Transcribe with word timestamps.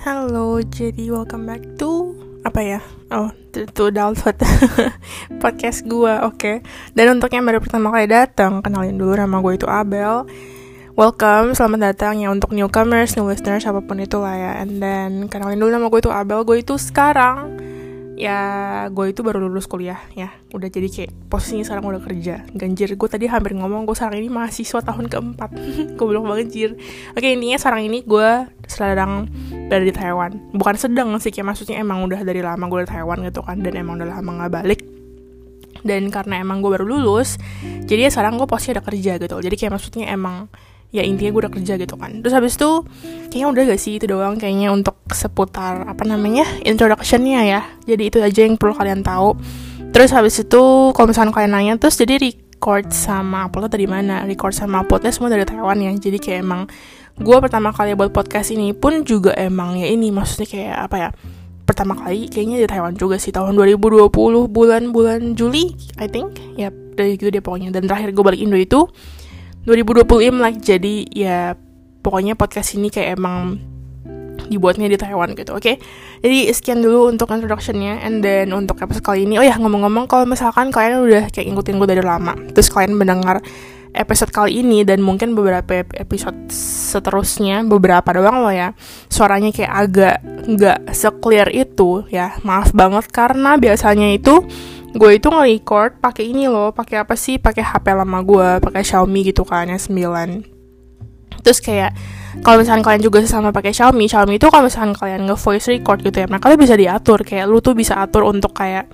Halo, 0.00 0.64
jadi 0.64 1.12
welcome 1.12 1.44
back 1.44 1.60
to 1.76 2.16
apa 2.40 2.64
ya? 2.64 2.80
Oh, 3.12 3.28
to, 3.52 3.68
to 3.68 3.92
Dalford 3.92 4.40
podcast 5.44 5.84
gue, 5.84 6.14
oke. 6.24 6.40
Okay. 6.40 6.64
Dan 6.96 7.20
untuk 7.20 7.28
yang 7.36 7.44
baru 7.44 7.60
pertama 7.60 7.92
kali 7.92 8.08
datang, 8.08 8.64
kenalin 8.64 8.96
dulu 8.96 9.12
nama 9.12 9.44
gue 9.44 9.60
itu 9.60 9.68
Abel. 9.68 10.24
Welcome, 10.96 11.52
selamat 11.52 11.92
datang 11.92 12.16
ya 12.16 12.32
untuk 12.32 12.56
newcomers, 12.56 13.12
new 13.12 13.28
listeners, 13.28 13.68
apa 13.68 13.84
pun 13.84 14.00
itu 14.00 14.16
lah 14.16 14.40
ya. 14.40 14.52
And 14.64 14.80
then 14.80 15.28
kenalin 15.28 15.60
dulu 15.60 15.68
nama 15.68 15.92
gue 15.92 16.00
itu 16.00 16.08
Abel. 16.08 16.48
Gue 16.48 16.64
itu 16.64 16.80
sekarang 16.80 17.59
ya 18.20 18.38
gue 18.92 19.16
itu 19.16 19.24
baru 19.24 19.40
lulus 19.48 19.64
kuliah 19.64 19.96
ya. 20.12 20.28
Udah 20.52 20.68
jadi 20.68 20.92
kayak 20.92 21.32
posisinya 21.32 21.64
sekarang 21.64 21.88
udah 21.88 22.02
kerja. 22.04 22.44
Ganjir 22.52 22.92
gue 22.92 23.08
tadi 23.08 23.24
hampir 23.24 23.56
ngomong 23.56 23.88
gue 23.88 23.96
sekarang 23.96 24.20
ini 24.20 24.28
mahasiswa 24.28 24.84
tahun 24.84 25.08
keempat. 25.08 25.50
Gue 25.96 26.06
belum 26.06 26.28
banget 26.28 26.48
jir 26.52 26.70
oke 27.16 27.24
intinya 27.24 27.56
sekarang 27.56 27.88
ini 27.88 28.04
gue 28.04 28.28
sedang 28.68 29.32
berada 29.72 29.84
di 29.88 29.94
Taiwan. 29.96 30.32
Bukan 30.52 30.76
sedang 30.76 31.16
sih 31.16 31.32
kayak 31.32 31.56
maksudnya 31.56 31.80
emang 31.80 32.04
udah 32.04 32.20
dari 32.20 32.44
lama 32.44 32.68
gue 32.68 32.84
di 32.84 32.88
Taiwan 32.92 33.24
gitu 33.24 33.40
kan 33.40 33.64
dan 33.64 33.72
emang 33.80 33.96
udah 33.96 34.20
lama 34.20 34.30
nggak 34.44 34.52
balik. 34.52 34.80
Dan 35.80 36.12
karena 36.12 36.44
emang 36.44 36.60
gue 36.60 36.76
baru 36.76 36.84
lulus 36.84 37.40
jadi 37.88 38.06
ya 38.06 38.10
sekarang 38.12 38.36
gue 38.36 38.44
pasti 38.44 38.76
ada 38.76 38.84
kerja 38.84 39.16
gitu. 39.16 39.40
Jadi 39.40 39.54
kayak 39.56 39.72
maksudnya 39.80 40.12
emang 40.12 40.52
ya 40.90 41.06
intinya 41.06 41.30
gue 41.30 41.40
udah 41.46 41.54
kerja 41.54 41.78
gitu 41.78 41.94
kan. 41.94 42.18
Terus 42.22 42.34
habis 42.34 42.58
itu 42.58 42.82
kayaknya 43.30 43.46
udah 43.46 43.62
gak 43.74 43.80
sih 43.80 43.92
itu 43.98 44.06
doang 44.10 44.34
kayaknya 44.36 44.74
untuk 44.74 44.98
seputar 45.14 45.86
apa 45.86 46.02
namanya 46.02 46.46
introductionnya 46.66 47.46
ya. 47.46 47.60
Jadi 47.86 48.02
itu 48.10 48.18
aja 48.18 48.40
yang 48.42 48.58
perlu 48.58 48.74
kalian 48.74 49.06
tahu. 49.06 49.38
Terus 49.90 50.10
habis 50.14 50.38
itu 50.38 50.62
kalau 50.94 51.06
misalnya 51.10 51.34
kalian 51.34 51.52
nanya 51.54 51.74
terus 51.78 51.98
jadi 51.98 52.18
record 52.18 52.90
sama 52.94 53.46
upload 53.46 53.70
dari 53.70 53.86
mana? 53.86 54.26
Record 54.26 54.54
sama 54.54 54.82
uploadnya 54.82 55.14
semua 55.14 55.30
dari 55.30 55.46
Taiwan 55.46 55.78
ya. 55.78 55.90
Jadi 55.94 56.18
kayak 56.18 56.38
emang 56.42 56.66
gue 57.18 57.36
pertama 57.38 57.70
kali 57.70 57.94
buat 57.94 58.10
podcast 58.10 58.50
ini 58.50 58.74
pun 58.74 59.02
juga 59.06 59.34
emang 59.34 59.78
ya 59.78 59.86
ini 59.90 60.10
maksudnya 60.10 60.46
kayak 60.46 60.76
apa 60.90 60.96
ya 60.96 61.10
pertama 61.68 61.94
kali 61.94 62.26
kayaknya 62.26 62.64
di 62.64 62.66
Taiwan 62.66 62.98
juga 62.98 63.14
sih 63.20 63.30
tahun 63.30 63.54
2020 63.54 64.10
bulan-bulan 64.50 65.38
Juli 65.38 65.70
I 66.02 66.10
think. 66.10 66.34
Ya 66.58 66.70
dari 66.70 67.14
gitu 67.14 67.30
deh 67.30 67.40
pokoknya. 67.40 67.70
Dan 67.70 67.86
terakhir 67.86 68.10
gue 68.10 68.24
balik 68.26 68.40
Indo 68.42 68.58
itu 68.58 68.90
2020 69.64 70.28
Imlek 70.32 70.56
jadi 70.64 70.94
ya 71.12 71.38
pokoknya 72.00 72.36
podcast 72.36 72.76
ini 72.76 72.88
kayak 72.88 73.20
emang 73.20 73.60
dibuatnya 74.50 74.90
di 74.90 74.98
Taiwan 74.98 75.36
gitu, 75.38 75.54
oke? 75.54 75.62
Okay? 75.62 75.76
Jadi 76.24 76.50
sekian 76.50 76.82
dulu 76.82 77.06
untuk 77.06 77.30
introductionnya, 77.30 78.02
and 78.02 78.18
then 78.24 78.50
untuk 78.50 78.82
episode 78.82 79.06
kali 79.06 79.22
ini, 79.22 79.38
oh 79.38 79.46
ya 79.46 79.54
ngomong-ngomong 79.54 80.10
kalau 80.10 80.26
misalkan 80.26 80.74
kalian 80.74 81.06
udah 81.06 81.24
kayak 81.30 81.54
ngikutin 81.54 81.76
gue 81.78 81.88
dari 81.92 82.02
lama, 82.02 82.34
terus 82.50 82.66
kalian 82.66 82.98
mendengar 82.98 83.38
episode 83.94 84.30
kali 84.30 84.62
ini 84.62 84.86
dan 84.86 85.02
mungkin 85.02 85.34
beberapa 85.34 85.82
episode 85.98 86.50
seterusnya 86.54 87.66
beberapa 87.66 88.14
doang 88.14 88.46
loh 88.46 88.54
ya 88.54 88.70
suaranya 89.10 89.50
kayak 89.50 89.72
agak 89.72 90.16
nggak 90.46 90.78
seclear 90.94 91.50
itu 91.50 92.06
ya 92.10 92.38
maaf 92.46 92.70
banget 92.70 93.10
karena 93.10 93.58
biasanya 93.58 94.14
itu 94.14 94.46
gue 94.90 95.10
itu 95.14 95.28
nge-record 95.30 96.02
pakai 96.02 96.30
ini 96.30 96.50
loh 96.50 96.74
pakai 96.74 97.02
apa 97.02 97.14
sih? 97.14 97.38
Pakai 97.38 97.62
HP 97.62 97.86
lama 97.94 98.18
gue 98.22 98.48
pakai 98.58 98.82
Xiaomi 98.82 99.30
gitu 99.30 99.46
kan 99.46 99.70
yang 99.70 99.80
9 99.80 100.60
terus 101.40 101.58
kayak 101.64 101.96
kalau 102.44 102.62
misalnya 102.62 102.84
kalian 102.84 103.02
juga 103.02 103.18
sama 103.26 103.50
pakai 103.50 103.72
Xiaomi 103.74 104.06
Xiaomi 104.06 104.38
itu 104.38 104.46
kalau 104.52 104.68
misalnya 104.68 104.94
kalian 104.94 105.26
nge 105.26 105.36
voice 105.40 105.66
record 105.72 105.98
gitu 106.04 106.22
ya 106.22 106.26
nah 106.30 106.38
kalian 106.38 106.60
bisa 106.60 106.76
diatur. 106.78 107.26
Kayak 107.26 107.50
lu 107.50 107.58
tuh 107.58 107.74
bisa 107.74 107.98
atur 107.98 108.28
untuk 108.28 108.54
kayak 108.54 108.86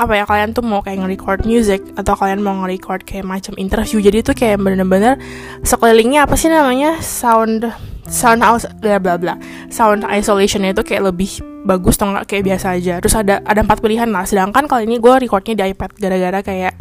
apa 0.00 0.16
ya 0.16 0.24
kalian 0.24 0.56
tuh 0.56 0.64
mau 0.64 0.80
kayak 0.80 1.04
nge-record 1.04 1.44
music 1.44 1.84
atau 1.92 2.16
kalian 2.16 2.40
mau 2.40 2.56
nge-record 2.64 3.04
kayak 3.04 3.28
macam 3.28 3.52
interview. 3.60 4.00
Jadi 4.00 4.24
itu 4.24 4.32
kayak 4.32 4.56
bener-bener 4.64 5.20
sekelilingnya 5.60 6.24
apa 6.24 6.40
sih 6.40 6.48
namanya? 6.48 6.96
Sound 7.04 7.68
sound 8.10 8.42
house 8.42 8.66
bla 8.82 8.98
bla 8.98 9.14
bla. 9.16 9.34
Sound 9.70 10.02
isolation 10.10 10.66
itu 10.66 10.82
kayak 10.82 11.14
lebih 11.14 11.40
bagus 11.62 11.96
atau 11.96 12.12
enggak? 12.12 12.26
Kayak 12.26 12.44
biasa 12.52 12.66
aja. 12.76 12.94
Terus 12.98 13.16
ada 13.16 13.34
ada 13.46 13.60
empat 13.62 13.78
pilihan 13.80 14.10
lah. 14.10 14.26
Sedangkan 14.26 14.66
kali 14.66 14.90
ini 14.90 14.98
gue 14.98 15.14
recordnya 15.22 15.54
di 15.54 15.64
iPad 15.72 15.90
gara-gara 15.96 16.38
kayak 16.42 16.74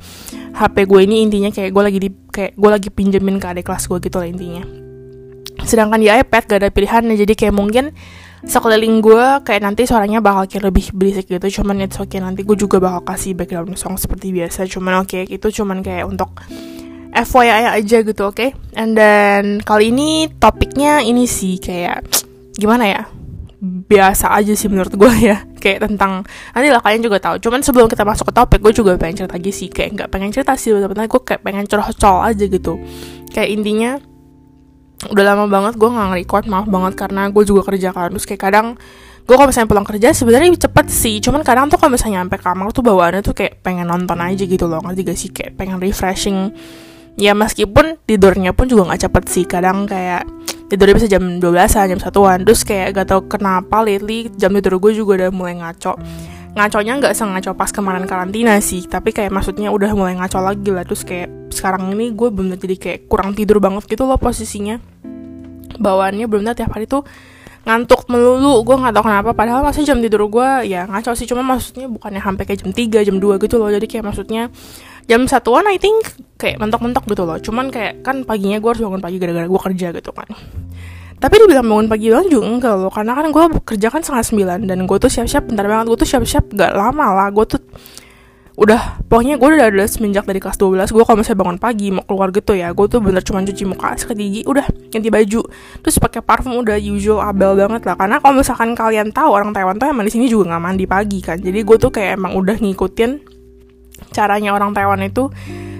HP 0.57 0.75
gue 0.89 0.99
ini 1.05 1.15
intinya 1.23 1.49
kayak 1.53 1.69
gue 1.71 1.83
lagi 1.85 1.99
di 2.01 2.09
kayak 2.09 2.51
gue 2.57 2.69
lagi 2.69 2.89
pinjemin 2.89 3.37
ke 3.37 3.47
adik 3.47 3.69
kelas 3.69 3.85
gue 3.85 3.97
gitu 4.01 4.17
lah 4.17 4.27
intinya. 4.27 4.63
Sedangkan 5.63 6.01
di 6.01 6.09
iPad 6.09 6.43
gak 6.49 6.59
ada 6.65 6.69
pilihannya. 6.73 7.15
Jadi 7.15 7.33
kayak 7.37 7.53
mungkin 7.53 7.93
sekeliling 8.39 9.03
gue 9.03 9.43
kayak 9.43 9.61
nanti 9.67 9.83
suaranya 9.83 10.23
bakal 10.23 10.47
kayak 10.47 10.71
lebih 10.71 10.95
berisik 10.95 11.29
gitu. 11.29 11.61
Cuman 11.61 11.85
oke 11.85 12.07
okay, 12.07 12.19
nanti 12.23 12.41
gue 12.47 12.57
juga 12.57 12.79
bakal 12.81 13.05
kasih 13.05 13.35
background 13.35 13.75
song 13.75 13.99
seperti 13.99 14.31
biasa. 14.31 14.65
Cuman 14.65 15.03
oke 15.03 15.11
okay, 15.11 15.23
itu 15.27 15.47
cuman 15.61 15.83
kayak 15.83 16.07
untuk 16.07 16.31
FYI 17.13 17.79
aja 17.79 17.97
gitu, 18.05 18.21
oke? 18.29 18.37
Okay? 18.37 18.49
And 18.77 18.93
then 18.93 19.63
kali 19.65 19.89
ini 19.89 20.29
topiknya 20.37 21.01
ini 21.01 21.25
sih 21.25 21.57
kayak 21.57 22.05
gimana 22.57 22.85
ya? 22.85 23.01
Biasa 23.59 24.31
aja 24.39 24.55
sih 24.55 24.71
menurut 24.71 24.95
gue 24.95 25.13
ya, 25.19 25.43
kayak 25.63 25.89
tentang 25.89 26.23
nanti 26.55 26.67
lah 26.69 26.79
kalian 26.79 27.03
juga 27.03 27.17
tahu. 27.19 27.41
Cuman 27.41 27.65
sebelum 27.65 27.91
kita 27.91 28.07
masuk 28.07 28.29
ke 28.29 28.33
topik, 28.35 28.59
gue 28.63 28.73
juga 28.73 28.95
pengen 28.95 29.25
cerita 29.25 29.35
lagi 29.35 29.51
sih, 29.51 29.67
kayak 29.67 29.89
nggak 29.99 30.09
pengen 30.13 30.29
cerita 30.31 30.53
sih, 30.55 30.71
sebenarnya 30.71 31.09
gue 31.09 31.21
kayak 31.25 31.41
pengen 31.43 31.65
curcol 31.67 32.23
aja 32.23 32.45
gitu. 32.45 32.79
Kayak 33.33 33.49
intinya 33.51 33.91
udah 35.07 35.23
lama 35.23 35.47
banget 35.47 35.79
gue 35.79 35.87
nggak 35.87 36.07
nge-record 36.11 36.45
maaf 36.51 36.67
banget 36.67 36.93
karena 36.99 37.31
gue 37.31 37.43
juga 37.47 37.71
kerja 37.71 37.95
kan 37.95 38.11
terus 38.11 38.27
kayak 38.27 38.41
kadang 38.51 38.75
gue 39.23 39.35
kalau 39.37 39.47
misalnya 39.47 39.69
pulang 39.71 39.87
kerja 39.87 40.11
sebenarnya 40.11 40.51
cepet 40.59 40.87
sih 40.91 41.15
cuman 41.23 41.39
kadang 41.47 41.71
tuh 41.71 41.79
kalau 41.79 41.95
misalnya 41.95 42.19
sampai 42.27 42.39
kamar 42.43 42.67
tuh 42.75 42.83
bawaannya 42.83 43.21
tuh 43.23 43.31
kayak 43.31 43.63
pengen 43.63 43.87
nonton 43.87 44.19
aja 44.19 44.43
gitu 44.43 44.67
loh 44.67 44.83
ngerti 44.83 45.01
gak 45.07 45.17
sih 45.21 45.29
kayak 45.31 45.55
pengen 45.55 45.79
refreshing 45.79 46.51
ya 47.19 47.35
meskipun 47.35 47.99
tidurnya 48.07 48.55
pun 48.55 48.71
juga 48.71 48.87
nggak 48.89 49.11
cepet 49.11 49.23
sih. 49.27 49.43
Kadang 49.43 49.83
kayak 49.83 50.23
tidurnya 50.71 50.95
bisa 50.95 51.07
jam 51.11 51.23
12an 51.43 51.91
jam 51.91 51.99
satuan. 51.99 52.47
Terus 52.47 52.63
kayak 52.63 52.95
gak 52.95 53.07
tau 53.11 53.21
kenapa 53.27 53.83
lately 53.83 54.31
jam 54.39 54.55
tidur 54.55 54.79
gue 54.79 54.95
juga 54.95 55.27
udah 55.27 55.29
mulai 55.35 55.59
ngaco. 55.59 55.99
Ngaconya 56.49 56.97
nggak 56.97 57.13
sengaco 57.13 57.51
pas 57.53 57.69
kemarin 57.69 58.07
karantina 58.07 58.55
sih. 58.63 58.87
Tapi 58.87 59.11
kayak 59.11 59.35
maksudnya 59.35 59.69
udah 59.69 59.91
mulai 59.93 60.15
ngaco 60.15 60.39
lagi 60.39 60.71
lah. 60.71 60.87
Terus 60.87 61.03
kayak 61.03 61.51
sekarang 61.51 61.91
ini 61.91 62.15
gue 62.15 62.31
belum 62.31 62.55
jadi 62.55 62.75
kayak 62.79 62.99
kurang 63.11 63.35
tidur 63.35 63.59
banget 63.59 63.85
gitu 63.85 64.07
loh 64.07 64.17
posisinya. 64.17 64.79
Bawaannya 65.75 66.25
belum 66.25 66.47
tiap 66.55 66.71
hari 66.71 66.87
tuh 66.87 67.03
ngantuk 67.67 68.07
melulu. 68.07 68.63
Gue 68.63 68.79
nggak 68.79 68.95
tahu 68.95 69.03
kenapa. 69.05 69.29
Padahal 69.35 69.61
masih 69.61 69.83
jam 69.83 69.99
tidur 69.99 70.25
gue 70.31 70.71
ya 70.71 70.87
ngaco 70.87 71.13
sih. 71.13 71.27
Cuma 71.27 71.43
maksudnya 71.43 71.91
bukannya 71.91 72.23
sampai 72.23 72.43
kayak 72.47 72.65
jam 72.65 72.71
3 72.71 73.07
jam 73.07 73.17
2 73.19 73.43
gitu 73.43 73.55
loh. 73.59 73.69
Jadi 73.69 73.85
kayak 73.85 74.07
maksudnya 74.09 74.49
jam 75.09 75.25
satuan 75.25 75.65
I 75.65 75.81
think 75.81 76.05
kayak 76.37 76.61
mentok-mentok 76.61 77.03
gitu 77.09 77.25
loh. 77.25 77.41
Cuman 77.41 77.73
kayak 77.73 78.05
kan 78.05 78.21
paginya 78.23 78.61
gue 78.61 78.69
harus 78.69 78.79
bangun 78.85 79.01
pagi 79.01 79.17
gara-gara 79.17 79.49
gue 79.49 79.61
kerja 79.73 79.87
gitu 79.89 80.11
kan. 80.13 80.29
Tapi 81.19 81.35
dibilang 81.35 81.67
bangun 81.67 81.87
pagi 81.89 82.07
banget 82.13 82.27
juga 82.31 82.45
enggak 82.47 82.75
loh. 82.77 82.91
Karena 82.93 83.11
kan 83.17 83.25
gue 83.33 83.43
kerja 83.65 83.87
kan 83.89 84.05
setengah 84.05 84.23
sembilan 84.23 84.59
dan 84.69 84.85
gue 84.85 84.97
tuh 85.01 85.11
siap-siap 85.11 85.49
bentar 85.49 85.65
banget 85.65 85.85
gue 85.89 85.97
tuh 85.99 86.09
siap-siap 86.13 86.53
gak 86.53 86.71
lama 86.77 87.11
lah. 87.11 87.27
Gue 87.33 87.43
tuh 87.49 87.59
udah 88.59 88.99
pokoknya 89.07 89.39
gue 89.39 89.47
udah 89.55 89.71
ada 89.71 89.87
semenjak 89.87 90.27
dari 90.27 90.43
kelas 90.43 90.59
12 90.59 90.91
gue 90.91 91.03
kalau 91.07 91.23
misalnya 91.23 91.39
bangun 91.39 91.59
pagi 91.63 91.95
mau 91.95 92.03
keluar 92.03 92.27
gitu 92.27 92.51
ya 92.51 92.75
gue 92.75 92.91
tuh 92.91 92.99
bener 92.99 93.23
cuma 93.23 93.39
cuci 93.39 93.63
muka 93.63 93.95
sikat 93.95 94.19
gigi 94.19 94.43
udah 94.45 94.67
ganti 94.93 95.09
baju. 95.09 95.41
Terus 95.81 95.95
pakai 95.97 96.21
parfum 96.21 96.59
udah 96.59 96.75
usual 96.75 97.23
abel 97.23 97.55
banget 97.55 97.87
lah. 97.87 97.95
Karena 97.97 98.21
kalau 98.21 98.39
misalkan 98.39 98.77
kalian 98.77 99.09
tahu 99.09 99.31
orang 99.33 99.51
Taiwan 99.55 99.81
tuh 99.81 99.89
emang 99.89 100.05
di 100.05 100.13
sini 100.13 100.29
juga 100.29 100.53
nggak 100.55 100.63
mandi 100.63 100.85
pagi 100.85 101.19
kan. 101.23 101.39
Jadi 101.41 101.59
gue 101.65 101.77
tuh 101.81 101.91
kayak 101.91 102.19
emang 102.19 102.35
udah 102.35 102.55
ngikutin 102.59 103.38
caranya 104.11 104.55
orang 104.55 104.71
Taiwan 104.71 105.01
itu 105.03 105.29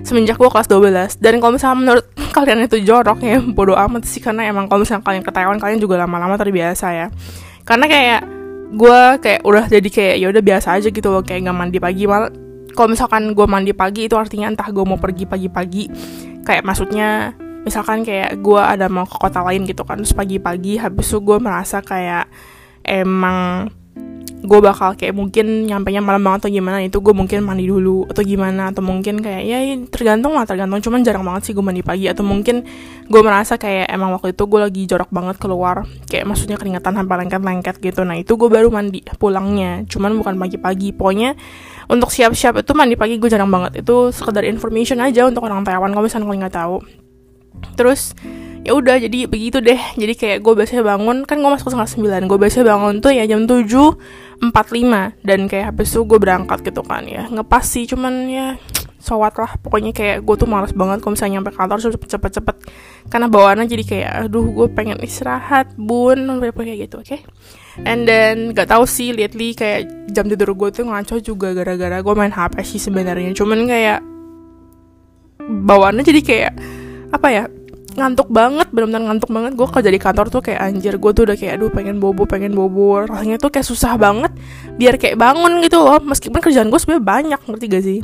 semenjak 0.03 0.39
gue 0.39 0.49
kelas 0.49 0.67
12 0.71 1.21
dan 1.21 1.33
kalau 1.37 1.51
misalnya 1.55 1.77
menurut 1.77 2.05
kalian 2.35 2.65
itu 2.65 2.77
jorok 2.81 3.19
ya 3.21 3.37
bodoh 3.41 3.77
amat 3.77 4.07
sih 4.07 4.21
karena 4.23 4.47
emang 4.47 4.65
kalau 4.71 4.83
misalnya 4.83 5.03
kalian 5.05 5.23
ke 5.25 5.31
Taiwan 5.31 5.57
kalian 5.57 5.79
juga 5.81 5.99
lama-lama 5.99 6.35
terbiasa 6.39 6.87
ya. 6.93 7.07
Karena 7.67 7.85
kayak 7.85 8.21
gue 8.69 8.99
kayak 9.21 9.41
udah 9.45 9.65
jadi 9.65 9.89
kayak 9.89 10.15
ya 10.21 10.27
udah 10.29 10.43
biasa 10.45 10.67
aja 10.77 10.87
gitu 10.93 11.09
loh 11.09 11.21
kayak 11.25 11.49
nggak 11.49 11.57
mandi 11.57 11.77
pagi. 11.81 12.03
Mal 12.05 12.29
kalau 12.73 12.89
misalkan 12.95 13.33
gue 13.33 13.45
mandi 13.49 13.73
pagi 13.73 14.07
itu 14.07 14.15
artinya 14.15 14.49
entah 14.49 14.69
gue 14.69 14.85
mau 14.85 14.97
pergi 14.97 15.25
pagi-pagi 15.25 15.83
kayak 16.45 16.63
maksudnya 16.63 17.33
misalkan 17.65 18.07
kayak 18.07 18.39
gue 18.39 18.61
ada 18.61 18.87
mau 18.87 19.03
ke 19.03 19.17
kota 19.19 19.43
lain 19.43 19.67
gitu 19.67 19.83
kan 19.83 19.99
terus 19.99 20.15
pagi-pagi 20.15 20.79
habis 20.79 21.11
itu 21.11 21.19
gue 21.19 21.37
merasa 21.43 21.83
kayak 21.83 22.31
emang 22.87 23.69
gue 24.39 24.59
bakal 24.63 24.95
kayak 24.95 25.11
mungkin 25.11 25.67
nyampe 25.67 25.91
nya 25.91 25.99
malam 25.99 26.23
banget 26.23 26.47
atau 26.47 26.51
gimana 26.55 26.79
itu 26.79 27.03
gue 27.03 27.11
mungkin 27.11 27.43
mandi 27.43 27.67
dulu 27.67 28.07
atau 28.07 28.23
gimana 28.23 28.71
atau 28.71 28.79
mungkin 28.79 29.19
kayak 29.19 29.43
ya 29.43 29.59
tergantung 29.91 30.31
lah 30.35 30.47
tergantung. 30.47 30.79
Cuman 30.79 31.03
jarang 31.03 31.27
banget 31.27 31.51
sih 31.51 31.53
gue 31.53 31.63
mandi 31.65 31.83
pagi 31.83 32.07
atau 32.07 32.23
mungkin 32.23 32.63
gue 33.09 33.21
merasa 33.21 33.59
kayak 33.59 33.91
emang 33.91 34.15
waktu 34.15 34.31
itu 34.31 34.43
gue 34.47 34.59
lagi 34.59 34.81
jorok 34.87 35.11
banget 35.11 35.35
keluar 35.43 35.83
kayak 36.07 36.23
maksudnya 36.23 36.55
keringetan 36.55 36.95
sampai 36.95 37.15
lengket-lengket 37.27 37.75
gitu. 37.83 38.01
Nah 38.07 38.15
itu 38.15 38.39
gue 38.39 38.49
baru 38.49 38.71
mandi 38.71 39.03
pulangnya 39.19 39.83
cuman 39.91 40.15
bukan 40.15 40.39
pagi-pagi. 40.39 40.95
Pokoknya 40.95 41.35
untuk 41.91 42.09
siap-siap 42.13 42.63
itu 42.63 42.71
mandi 42.71 42.95
pagi 42.95 43.19
gue 43.19 43.27
jarang 43.27 43.51
banget. 43.51 43.83
Itu 43.83 44.15
sekedar 44.15 44.47
information 44.47 45.03
aja 45.03 45.27
untuk 45.27 45.43
orang 45.43 45.67
Taiwan 45.67 45.91
kalau 45.91 46.07
misalnya 46.07 46.25
kalian 46.31 46.41
nggak 46.47 46.55
tahu 46.55 46.77
terus 47.75 48.13
ya 48.63 48.75
udah 48.75 48.99
jadi 48.99 49.25
begitu 49.25 49.63
deh. 49.63 49.79
Jadi 49.95 50.13
kayak 50.15 50.37
gue 50.43 50.53
biasanya 50.53 50.83
bangun 50.83 51.23
kan 51.23 51.39
gue 51.39 51.49
masuk 51.49 51.71
setengah 51.71 51.89
sembilan. 51.89 52.21
Gue 52.27 52.37
biasanya 52.37 52.65
bangun 52.75 52.93
tuh 52.99 53.11
ya 53.15 53.23
jam 53.25 53.47
tujuh 53.47 53.89
empat 54.43 54.75
lima. 54.75 55.15
Dan 55.23 55.47
kayak 55.47 55.75
habis 55.75 55.91
itu 55.95 56.03
gue 56.03 56.19
berangkat 56.19 56.59
gitu 56.63 56.83
kan 56.83 57.07
ya. 57.07 57.27
Ngepas 57.31 57.65
sih 57.65 57.87
cuman 57.87 58.27
ya 58.27 58.47
cowat 58.99 59.33
lah. 59.39 59.51
Pokoknya 59.63 59.95
kayak 59.95 60.27
gue 60.27 60.35
tuh 60.35 60.47
males 60.47 60.75
banget 60.75 60.99
kalau 60.99 61.15
misalnya 61.15 61.39
nyampe 61.39 61.51
kantor 61.55 61.77
cepet-cepet 61.81 62.55
karena 63.09 63.27
bawaannya 63.31 63.65
jadi 63.65 63.83
kayak 63.87 64.11
aduh 64.27 64.45
gue 64.51 64.67
pengen 64.75 64.99
istirahat 64.99 65.71
bun. 65.79 66.27
Kayak 66.39 66.77
gitu 66.89 66.95
oke? 66.99 67.07
Okay? 67.07 67.21
and 67.87 68.03
then 68.03 68.51
gak 68.51 68.67
tau 68.67 68.83
sih 68.83 69.15
lately 69.15 69.55
kayak 69.55 69.87
jam 70.11 70.27
tidur 70.27 70.51
gue 70.51 70.69
tuh 70.73 70.83
ngaco 70.83 71.15
juga 71.23 71.55
gara-gara 71.55 72.03
gue 72.03 72.13
main 72.17 72.33
hp 72.33 72.59
sih 72.65 72.81
sebenarnya. 72.81 73.31
Cuman 73.31 73.63
kayak 73.69 74.03
bawaannya 75.39 76.03
jadi 76.03 76.21
kayak 76.21 76.53
apa 77.09 77.27
ya 77.29 77.43
ngantuk 77.97 78.29
banget 78.31 78.69
benar-benar 78.71 79.01
ngantuk 79.11 79.29
banget. 79.33 79.51
Gue 79.57 79.67
kerja 79.67 79.89
di 79.91 79.99
kantor 79.99 80.27
tuh 80.31 80.41
kayak 80.45 80.59
anjir 80.61 80.93
gue 80.95 81.11
tuh 81.11 81.23
udah 81.27 81.35
kayak 81.35 81.59
aduh 81.59 81.69
pengen 81.73 81.97
bobo 81.99 82.23
pengen 82.29 82.53
bobo. 82.55 83.03
Rasanya 83.03 83.41
tuh 83.41 83.51
kayak 83.51 83.67
susah 83.67 83.99
banget 83.99 84.31
biar 84.79 84.95
kayak 84.95 85.19
bangun 85.19 85.59
gitu 85.65 85.81
loh. 85.81 85.99
Meskipun 85.99 86.39
kerjaan 86.39 86.69
gue 86.71 86.79
sebenarnya 86.79 87.05
banyak 87.05 87.41
ngerti 87.43 87.65
gak 87.67 87.83
sih? 87.83 87.99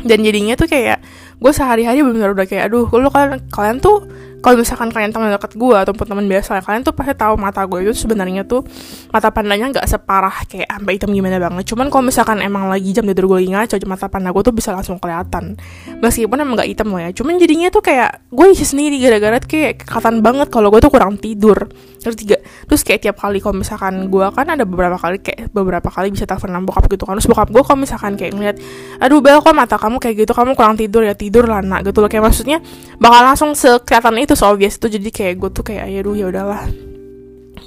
Dan 0.00 0.24
jadinya 0.24 0.56
tuh 0.56 0.68
kayak 0.68 1.00
gue 1.40 1.52
sehari-hari 1.52 2.04
benar-benar 2.04 2.32
udah 2.36 2.46
kayak 2.48 2.68
aduh 2.68 2.88
lo 2.88 3.08
kalian 3.08 3.40
kalian 3.52 3.76
tuh 3.80 4.04
kalau 4.40 4.56
misalkan 4.56 4.88
kalian 4.88 5.12
teman 5.12 5.28
dekat 5.28 5.52
gue 5.52 5.76
ataupun 5.76 6.04
teman 6.08 6.24
biasa 6.24 6.64
kalian 6.64 6.80
tuh 6.80 6.96
pasti 6.96 7.12
tahu 7.12 7.36
mata 7.36 7.60
gue 7.68 7.84
itu 7.84 7.92
sebenarnya 7.92 8.48
tuh 8.48 8.64
mata 9.12 9.28
pandanya 9.28 9.68
nggak 9.68 9.86
separah 9.86 10.48
kayak 10.48 10.68
sampai 10.68 10.92
hitam 10.96 11.12
gimana 11.12 11.36
banget. 11.36 11.68
Cuman 11.68 11.92
kalau 11.92 12.08
misalkan 12.08 12.40
emang 12.40 12.72
lagi 12.72 12.90
jam 12.96 13.04
tidur 13.04 13.28
gue 13.36 13.44
lagi 13.44 13.50
ngaco 13.52 13.76
mata 13.84 14.08
panda 14.08 14.32
gue 14.32 14.42
tuh 14.42 14.54
bisa 14.56 14.72
langsung 14.72 14.96
kelihatan. 14.96 15.60
Meskipun 16.00 16.36
emang 16.40 16.56
nggak 16.56 16.68
hitam 16.72 16.88
loh 16.92 17.00
ya 17.00 17.12
cuman 17.12 17.36
jadinya 17.36 17.68
tuh 17.68 17.84
kayak 17.84 18.32
gue 18.32 18.46
isi 18.52 18.64
sendiri 18.64 18.96
gara-gara 18.96 19.38
kayak 19.44 19.84
kelihatan 19.84 20.24
banget 20.24 20.48
kalau 20.48 20.72
gue 20.72 20.80
tuh 20.80 20.92
kurang 20.92 21.20
tidur. 21.20 21.68
Terus 22.00 22.16
tiga 22.16 22.36
terus 22.64 22.80
kayak 22.80 23.04
tiap 23.04 23.16
kali 23.20 23.44
kalau 23.44 23.60
misalkan 23.60 24.08
gue 24.08 24.26
kan 24.32 24.48
ada 24.48 24.64
beberapa 24.64 24.96
kali 24.96 25.20
kayak 25.20 25.52
beberapa 25.52 25.92
kali 25.92 26.08
bisa 26.08 26.24
telepon 26.24 26.64
bokap 26.64 26.88
gitu 26.88 27.04
kan. 27.04 27.20
Terus 27.20 27.28
bokap 27.28 27.48
gue 27.52 27.62
kalau 27.62 27.78
misalkan 27.84 28.16
kayak 28.16 28.32
ngeliat 28.32 28.56
aduh 29.04 29.20
bel 29.20 29.44
kok 29.44 29.52
mata 29.52 29.76
kamu 29.76 30.00
kayak 30.00 30.24
gitu? 30.24 30.32
Kamu 30.32 30.56
kurang 30.56 30.80
tidur 30.80 31.04
ya? 31.04 31.12
Tidur 31.12 31.44
lah 31.44 31.60
nak 31.60 31.84
gitu 31.84 32.00
loh. 32.00 32.08
Kayak 32.08 32.32
maksudnya 32.32 32.58
bakal 32.96 33.20
langsung 33.20 33.50
sekelihatan 33.52 34.16
itu 34.16 34.29
so 34.34 34.50
obvious 34.50 34.76
itu 34.76 34.86
jadi 34.98 35.08
kayak 35.10 35.34
gue 35.40 35.50
tuh 35.50 35.64
kayak 35.66 35.86
ya 35.90 36.00
ya 36.02 36.26
udahlah. 36.28 36.62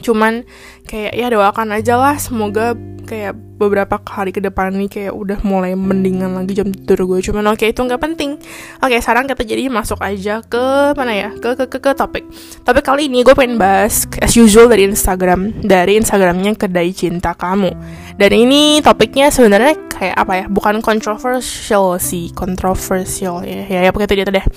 Cuman 0.04 0.44
kayak 0.83 1.13
ya 1.15 1.27
doakan 1.31 1.80
aja 1.80 1.95
lah 1.95 2.15
semoga 2.19 2.75
kayak 3.04 3.36
beberapa 3.60 4.00
hari 4.10 4.31
ke 4.33 4.39
depan 4.39 4.74
nih 4.74 4.89
kayak 4.89 5.13
udah 5.13 5.39
mulai 5.44 5.75
mendingan 5.75 6.36
lagi 6.36 6.56
jam 6.57 6.71
tidur 6.71 7.06
gue 7.06 7.19
cuman 7.24 7.51
oke 7.51 7.62
okay, 7.62 7.71
itu 7.71 7.83
nggak 7.83 8.01
penting. 8.01 8.39
Oke 8.81 8.95
okay, 8.95 9.00
sekarang 9.00 9.30
kita 9.30 9.44
jadi 9.44 9.69
masuk 9.71 10.00
aja 10.04 10.44
ke 10.44 10.95
mana 10.98 11.13
ya 11.13 11.30
ke 11.36 11.56
ke 11.56 11.65
ke, 11.69 11.77
ke 11.80 11.92
topik. 11.95 12.25
Tapi 12.63 12.80
kali 12.83 13.07
ini 13.07 13.21
gue 13.24 13.36
pengen 13.36 13.60
bahas 13.60 14.07
as 14.19 14.33
usual 14.36 14.68
dari 14.68 14.88
Instagram 14.88 15.63
dari 15.63 16.00
Instagramnya 16.00 16.57
kedai 16.57 16.92
cinta 16.92 17.36
kamu. 17.38 17.71
Dan 18.18 18.31
ini 18.33 18.83
topiknya 18.83 19.30
sebenarnya 19.30 19.77
kayak 19.92 20.15
apa 20.18 20.33
ya 20.44 20.45
bukan 20.51 20.83
controversial 20.83 21.95
sih 22.01 22.33
controversial 22.36 23.45
ya 23.45 23.63
ya, 23.69 23.80
ya 23.88 23.89
pokoknya 23.94 24.10
itu 24.10 24.15
dia 24.19 24.27
deh 24.27 24.48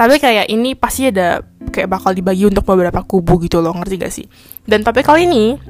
tapi 0.00 0.16
kayak 0.16 0.48
ini 0.48 0.72
pasti 0.72 1.12
ada 1.12 1.44
kayak 1.68 1.92
bakal 1.92 2.16
dibagi 2.16 2.48
untuk 2.48 2.64
beberapa 2.64 3.04
kubu 3.04 3.36
gitu 3.44 3.60
loh 3.60 3.76
ngerti 3.76 3.94
gak 4.00 4.12
sih? 4.16 4.24
Dan 4.64 4.80
tapi 4.80 5.04
kali 5.04 5.28
ini 5.28 5.60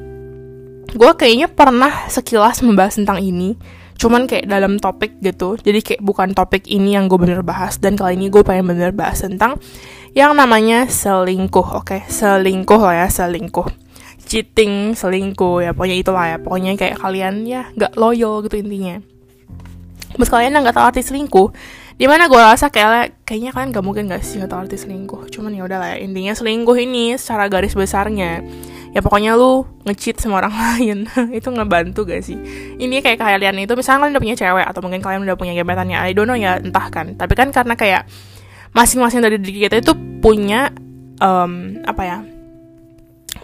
gue 0.94 1.12
kayaknya 1.18 1.50
pernah 1.50 2.06
sekilas 2.06 2.62
membahas 2.62 2.94
tentang 2.94 3.18
ini 3.18 3.58
cuman 3.98 4.30
kayak 4.30 4.46
dalam 4.46 4.78
topik 4.78 5.18
gitu. 5.18 5.58
Jadi 5.58 5.82
kayak 5.82 6.02
bukan 6.06 6.30
topik 6.30 6.70
ini 6.70 6.94
yang 6.94 7.10
gue 7.10 7.18
bener 7.18 7.42
bahas 7.42 7.82
dan 7.82 7.98
kali 7.98 8.14
ini 8.14 8.30
gue 8.30 8.46
pengen 8.46 8.70
bener 8.70 8.94
bahas 8.94 9.18
tentang 9.18 9.58
yang 10.14 10.38
namanya 10.38 10.86
selingkuh 10.86 11.82
oke? 11.82 11.90
Okay? 11.90 12.06
selingkuh 12.06 12.78
lah 12.78 13.02
ya 13.02 13.06
selingkuh. 13.10 13.66
Cheating 14.30 14.94
selingkuh 14.94 15.66
ya 15.66 15.74
pokoknya 15.74 15.96
itulah 15.98 16.24
ya. 16.30 16.38
Pokoknya 16.38 16.78
kayak 16.78 17.02
kalian 17.02 17.50
ya 17.50 17.66
nggak 17.74 17.98
loyal 17.98 18.46
gitu 18.46 18.62
intinya. 18.62 19.02
Mas 20.14 20.30
kalian 20.30 20.54
yang 20.54 20.62
nggak 20.62 20.78
tahu 20.78 20.86
arti 20.86 21.02
selingkuh 21.02 21.50
di 22.00 22.08
mana 22.08 22.32
gue 22.32 22.40
rasa 22.40 22.72
kayak 22.72 23.28
kayaknya 23.28 23.52
kalian 23.52 23.76
gak 23.76 23.84
mungkin 23.84 24.08
gak 24.08 24.24
sih 24.24 24.40
atau 24.40 24.56
artis 24.56 24.88
selingkuh. 24.88 25.28
Cuman 25.28 25.52
ya 25.52 25.68
udahlah 25.68 25.92
ya 25.92 25.98
intinya 26.00 26.32
selingkuh 26.32 26.72
ini 26.80 27.12
secara 27.20 27.52
garis 27.52 27.76
besarnya. 27.76 28.40
Ya 28.96 29.04
pokoknya 29.04 29.36
lu 29.36 29.68
ngecheat 29.84 30.16
sama 30.16 30.40
orang 30.40 30.56
lain. 30.64 30.98
Itu 31.28 31.52
ngebantu 31.52 32.08
gak 32.08 32.24
sih? 32.24 32.40
Ini 32.80 33.04
kayak 33.04 33.20
kalian 33.20 33.60
itu 33.60 33.76
misalnya 33.76 34.08
kalian 34.08 34.12
udah 34.16 34.24
punya 34.24 34.36
cewek 34.40 34.64
atau 34.64 34.80
mungkin 34.80 35.04
kalian 35.04 35.28
udah 35.28 35.36
punya 35.36 35.52
gebetannya 35.52 36.00
I 36.00 36.16
don't 36.16 36.24
know 36.24 36.40
ya 36.40 36.56
entah 36.56 36.88
kan. 36.88 37.20
Tapi 37.20 37.36
kan 37.36 37.52
karena 37.52 37.76
kayak 37.76 38.08
masing-masing 38.72 39.20
dari 39.20 39.36
diri 39.36 39.68
kita 39.68 39.84
itu 39.84 39.92
punya 40.24 40.72
um, 41.20 41.84
apa 41.84 42.02
ya 42.08 42.18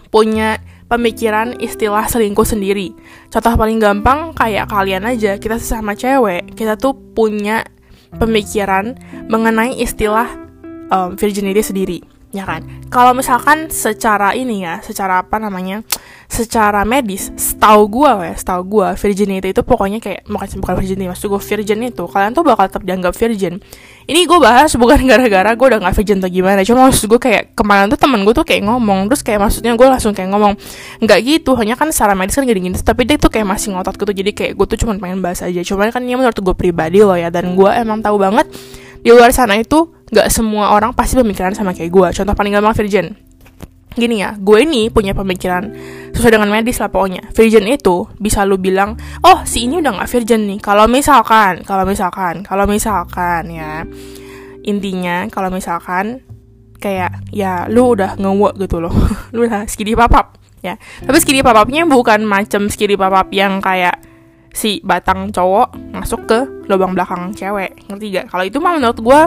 punya 0.09 0.57
pemikiran 0.89 1.61
istilah 1.61 2.09
selingkuh 2.09 2.47
sendiri. 2.47 2.89
Contoh 3.29 3.53
paling 3.53 3.77
gampang 3.77 4.33
kayak 4.33 4.65
kalian 4.71 5.05
aja, 5.05 5.35
kita 5.37 5.61
sesama 5.61 5.93
cewek, 5.93 6.57
kita 6.57 6.79
tuh 6.79 6.95
punya 7.13 7.61
pemikiran 8.15 8.95
mengenai 9.27 9.75
istilah 9.79 10.27
um, 10.91 11.19
virginity 11.19 11.61
sendiri 11.63 11.99
ya 12.35 12.43
kan? 12.43 12.63
Kalau 12.91 13.15
misalkan 13.15 13.71
secara 13.71 14.35
ini 14.35 14.67
ya 14.67 14.83
secara 14.83 15.23
apa 15.23 15.39
namanya 15.39 15.83
secara 16.27 16.83
medis 16.83 17.31
setahu 17.39 17.87
gue 17.87 18.11
ya 18.27 18.35
setahu 18.35 18.61
gue 18.67 18.87
virginity 18.99 19.55
itu 19.55 19.63
pokoknya 19.63 20.03
kayak 20.03 20.27
bukan 20.27 20.59
bukan 20.59 20.75
virginity 20.83 21.07
maksud 21.07 21.31
gue 21.31 21.39
virgin 21.39 21.79
itu 21.87 22.03
kalian 22.03 22.35
tuh 22.35 22.43
bakal 22.43 22.67
tetap 22.67 22.83
dianggap 22.83 23.15
virgin. 23.15 23.63
Ini 24.07 24.27
gue 24.27 24.39
bahas 24.39 24.75
bukan 24.75 25.03
gara-gara 25.09 25.55
gue 25.55 25.67
udah 25.71 25.79
gak 25.87 25.95
virgin 25.95 26.19
atau 26.19 26.31
gimana 26.31 26.61
cuma 26.67 26.91
maksud 26.91 27.07
gue 27.07 27.19
kayak 27.19 27.55
kemarin 27.55 27.87
tuh 27.87 27.99
temen 27.99 28.19
gue 28.27 28.35
tuh 28.35 28.43
kayak 28.43 28.63
ngomong 28.67 29.07
terus 29.07 29.23
kayak 29.23 29.39
maksudnya 29.47 29.71
gue 29.79 29.87
langsung 29.87 30.11
kayak 30.11 30.29
ngomong 30.35 30.53
nggak 30.99 31.19
gitu 31.23 31.55
hanya 31.55 31.79
kan 31.79 31.91
secara 31.95 32.11
medis 32.11 32.35
kan 32.35 32.43
gini-gini 32.43 32.75
tapi 32.79 33.07
dia 33.07 33.15
tuh 33.15 33.31
kayak 33.31 33.47
masih 33.47 33.71
ngotot 33.71 33.95
gitu 33.95 34.11
jadi 34.11 34.31
kayak 34.35 34.51
gue 34.59 34.65
tuh 34.67 34.77
cuma 34.83 34.99
pengen 34.99 35.23
bahas 35.23 35.39
aja 35.43 35.63
cuman 35.63 35.91
kan 35.95 36.03
ini 36.03 36.19
menurut 36.19 36.35
gue 36.35 36.55
pribadi 36.55 37.03
loh 37.03 37.15
ya 37.15 37.31
dan 37.31 37.55
gue 37.55 37.69
emang 37.71 38.03
tahu 38.03 38.19
banget 38.19 38.47
di 38.99 39.15
luar 39.15 39.31
sana 39.31 39.55
itu 39.55 39.96
gak 40.07 40.31
semua 40.31 40.71
orang 40.71 40.95
pasti 40.95 41.19
pemikiran 41.19 41.51
sama 41.51 41.75
kayak 41.75 41.91
gue 41.91 42.07
contoh 42.15 42.35
paling 42.35 42.55
gampang 42.55 42.75
virgin 42.75 43.15
gini 43.97 44.21
ya, 44.21 44.37
gue 44.37 44.61
ini 44.61 44.93
punya 44.93 45.17
pemikiran 45.17 45.73
sesuai 46.13 46.37
dengan 46.37 46.53
medis 46.53 46.77
lah 46.77 46.87
pokoknya. 46.93 47.33
Virgin 47.33 47.65
itu 47.65 48.05
bisa 48.21 48.45
lu 48.45 48.61
bilang, 48.61 48.95
oh 49.25 49.41
si 49.43 49.65
ini 49.65 49.81
udah 49.81 50.05
gak 50.05 50.09
virgin 50.13 50.45
nih. 50.45 50.59
Kalau 50.61 50.85
misalkan, 50.85 51.65
kalau 51.65 51.83
misalkan, 51.83 52.45
kalau 52.45 52.69
misalkan 52.69 53.49
ya, 53.49 53.83
intinya 54.63 55.25
kalau 55.33 55.49
misalkan 55.49 56.21
kayak 56.77 57.25
ya 57.33 57.65
lu 57.65 57.97
udah 57.97 58.15
ngewek 58.21 58.69
gitu 58.69 58.77
loh, 58.77 58.93
lu 59.35 59.49
udah 59.49 59.65
skidi 59.65 59.97
papap 59.97 60.37
ya. 60.61 60.77
Tapi 60.77 61.17
skidi 61.17 61.41
papapnya 61.41 61.89
bukan 61.89 62.21
macam 62.23 62.69
skidi 62.69 62.93
papap 62.93 63.33
yang 63.33 63.57
kayak 63.59 63.97
si 64.53 64.81
batang 64.85 65.29
cowok 65.33 65.93
masuk 65.93 66.25
ke 66.29 66.39
lubang 66.69 66.93
belakang 66.93 67.33
cewek, 67.33 67.73
ngerti 67.89 68.05
gak? 68.13 68.25
Kalau 68.29 68.45
itu 68.45 68.57
mah 68.61 68.77
menurut 68.77 68.99
gue 69.01 69.21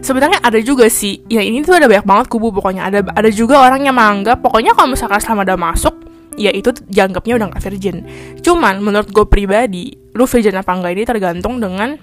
sebenarnya 0.00 0.40
ada 0.42 0.58
juga 0.60 0.88
sih. 0.88 1.22
Ya 1.30 1.40
ini 1.44 1.64
tuh 1.64 1.76
ada 1.76 1.86
banyak 1.86 2.04
banget 2.04 2.26
kubu 2.28 2.52
pokoknya. 2.52 2.88
Ada 2.88 3.00
ada 3.12 3.30
juga 3.30 3.60
orang 3.62 3.84
yang 3.84 3.96
menganggap 3.96 4.40
pokoknya 4.44 4.76
kalau 4.76 4.92
misalkan 4.92 5.20
selama 5.20 5.44
udah 5.46 5.58
masuk 5.60 5.94
ya 6.40 6.48
itu 6.54 6.72
dianggapnya 6.88 7.36
udah 7.36 7.46
gak 7.52 7.64
virgin. 7.68 7.96
Cuman 8.40 8.80
menurut 8.80 9.08
gue 9.12 9.26
pribadi 9.28 9.92
lu 10.16 10.26
virgin 10.26 10.58
apa 10.58 10.72
enggak 10.74 10.92
ini 10.96 11.04
tergantung 11.06 11.62
dengan 11.62 11.94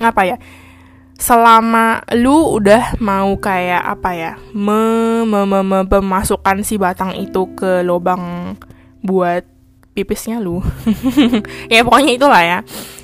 apa 0.00 0.22
ya 0.24 0.36
selama 1.20 2.02
lu 2.18 2.58
udah 2.58 2.98
mau 2.98 3.36
kayak 3.38 3.84
apa 3.84 4.10
ya 4.16 4.32
me, 4.56 5.22
me, 5.22 5.44
me, 5.46 5.60
me 5.62 6.60
si 6.64 6.74
batang 6.80 7.14
itu 7.14 7.52
ke 7.54 7.84
lubang 7.84 8.56
buat 9.04 9.44
pipisnya 9.92 10.40
lu. 10.40 10.64
Ya 11.72 11.84
pokoknya 11.84 12.12
itulah 12.16 12.42
ya 12.42 12.58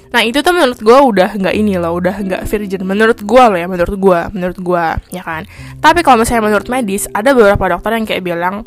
Nah 0.08 0.20
itu 0.24 0.40
tuh 0.40 0.52
menurut 0.56 0.80
gue 0.80 0.98
udah 0.98 1.30
nggak 1.36 1.54
ini 1.56 1.76
loh, 1.76 1.96
udah 2.00 2.16
nggak 2.24 2.42
virgin. 2.48 2.82
Menurut 2.84 3.20
gue 3.20 3.44
loh 3.44 3.58
ya, 3.58 3.66
menurut 3.68 3.96
gue, 3.96 4.20
menurut 4.32 4.58
gue, 4.58 4.84
ya 5.12 5.22
kan. 5.22 5.44
Tapi 5.78 6.00
kalau 6.00 6.24
misalnya 6.24 6.48
menurut 6.48 6.68
medis, 6.72 7.04
ada 7.12 7.36
beberapa 7.36 7.76
dokter 7.76 7.90
yang 7.96 8.06
kayak 8.08 8.22
bilang 8.24 8.64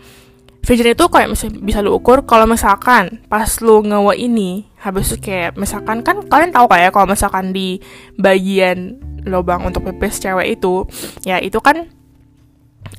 virgin 0.62 0.94
itu 0.94 1.06
kayak 1.10 1.34
bisa, 1.34 1.50
bisa 1.50 1.80
lu 1.82 1.98
ukur 1.98 2.22
kalau 2.30 2.46
misalkan 2.46 3.26
pas 3.26 3.50
lu 3.66 3.82
ngewa 3.82 4.14
ini, 4.14 4.70
habis 4.78 5.10
itu 5.10 5.30
kayak 5.30 5.58
misalkan 5.58 6.06
kan 6.06 6.22
kalian 6.30 6.54
tahu 6.54 6.70
kayak 6.70 6.94
kalau 6.94 7.10
misalkan 7.10 7.50
di 7.50 7.82
bagian 8.22 9.02
lubang 9.26 9.66
untuk 9.66 9.86
pipis 9.86 10.22
cewek 10.22 10.62
itu, 10.62 10.86
ya 11.26 11.42
itu 11.42 11.58
kan 11.62 11.90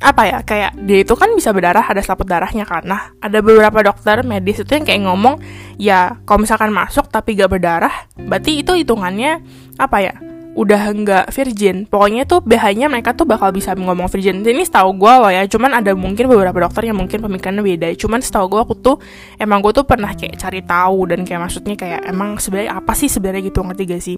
apa 0.01 0.23
ya 0.25 0.39
kayak 0.41 0.73
dia 0.89 1.05
itu 1.05 1.15
kan 1.19 1.31
bisa 1.37 1.53
berdarah 1.53 1.85
ada 1.85 2.01
selaput 2.01 2.25
darahnya 2.25 2.65
kan. 2.65 2.87
Nah 2.87 3.13
ada 3.21 3.39
beberapa 3.45 3.85
dokter 3.85 4.25
medis 4.25 4.63
itu 4.63 4.73
yang 4.73 4.87
kayak 4.87 5.03
ngomong 5.05 5.43
ya 5.77 6.17
kalau 6.25 6.43
misalkan 6.47 6.73
masuk 6.73 7.11
tapi 7.13 7.37
gak 7.37 7.51
berdarah 7.53 8.09
berarti 8.17 8.65
itu 8.65 8.73
hitungannya 8.73 9.43
apa 9.77 9.99
ya 10.01 10.15
udah 10.53 10.93
nggak 10.93 11.27
virgin. 11.33 11.89
Pokoknya 11.89 12.29
tuh 12.29 12.45
bahayanya 12.45 12.93
mereka 12.93 13.17
tuh 13.17 13.25
bakal 13.25 13.53
bisa 13.57 13.73
ngomong 13.73 14.09
virgin. 14.13 14.45
Ini 14.45 14.65
setahu 14.69 14.97
gue 15.01 15.13
loh 15.13 15.33
ya 15.33 15.49
cuman 15.49 15.81
ada 15.81 15.97
mungkin 15.97 16.29
beberapa 16.29 16.69
dokter 16.69 16.93
yang 16.93 17.01
mungkin 17.01 17.25
pemikirannya 17.25 17.65
beda 17.65 17.89
cuman 17.97 18.21
setahu 18.21 18.53
gue 18.53 18.61
aku 18.61 18.75
tuh 18.77 18.97
emang 19.41 19.65
gue 19.65 19.73
tuh 19.73 19.85
pernah 19.89 20.13
kayak 20.13 20.37
cari 20.37 20.61
tahu 20.61 21.09
dan 21.09 21.25
kayak 21.25 21.41
maksudnya 21.49 21.75
kayak 21.77 22.01
emang 22.05 22.37
sebenarnya 22.37 22.73
apa 22.77 22.93
sih 22.93 23.09
sebenarnya 23.09 23.43
gitu 23.49 23.65
ngerti 23.65 23.83
gak 23.89 24.03
sih? 24.05 24.17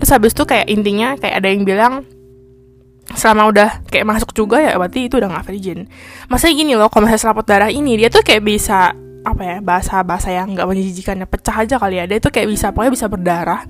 Terus 0.00 0.10
habis 0.10 0.32
tuh 0.32 0.48
kayak 0.48 0.66
intinya 0.72 1.20
kayak 1.20 1.44
ada 1.44 1.48
yang 1.52 1.62
bilang 1.68 1.94
selama 3.12 3.52
udah 3.52 3.68
kayak 3.92 4.06
masuk 4.08 4.32
juga 4.32 4.64
ya 4.64 4.80
berarti 4.80 5.12
itu 5.12 5.20
udah 5.20 5.28
gak 5.28 5.46
virgin. 5.52 5.84
Masa 6.32 6.48
gini 6.48 6.72
loh 6.72 6.88
kalau 6.88 7.04
misalnya 7.04 7.22
selaput 7.28 7.44
darah 7.44 7.68
ini 7.68 8.00
dia 8.00 8.08
tuh 8.08 8.24
kayak 8.24 8.40
bisa 8.40 8.96
apa 9.24 9.42
ya 9.44 9.56
bahasa 9.64 10.04
bahasa 10.04 10.28
yang 10.28 10.52
nggak 10.52 10.68
menjijikan 10.68 11.20
pecah 11.28 11.56
aja 11.64 11.76
kali 11.76 12.00
ya. 12.00 12.04
Dia 12.08 12.18
tuh 12.20 12.32
kayak 12.32 12.48
bisa 12.48 12.72
pokoknya 12.72 12.92
bisa 12.92 13.06
berdarah. 13.12 13.62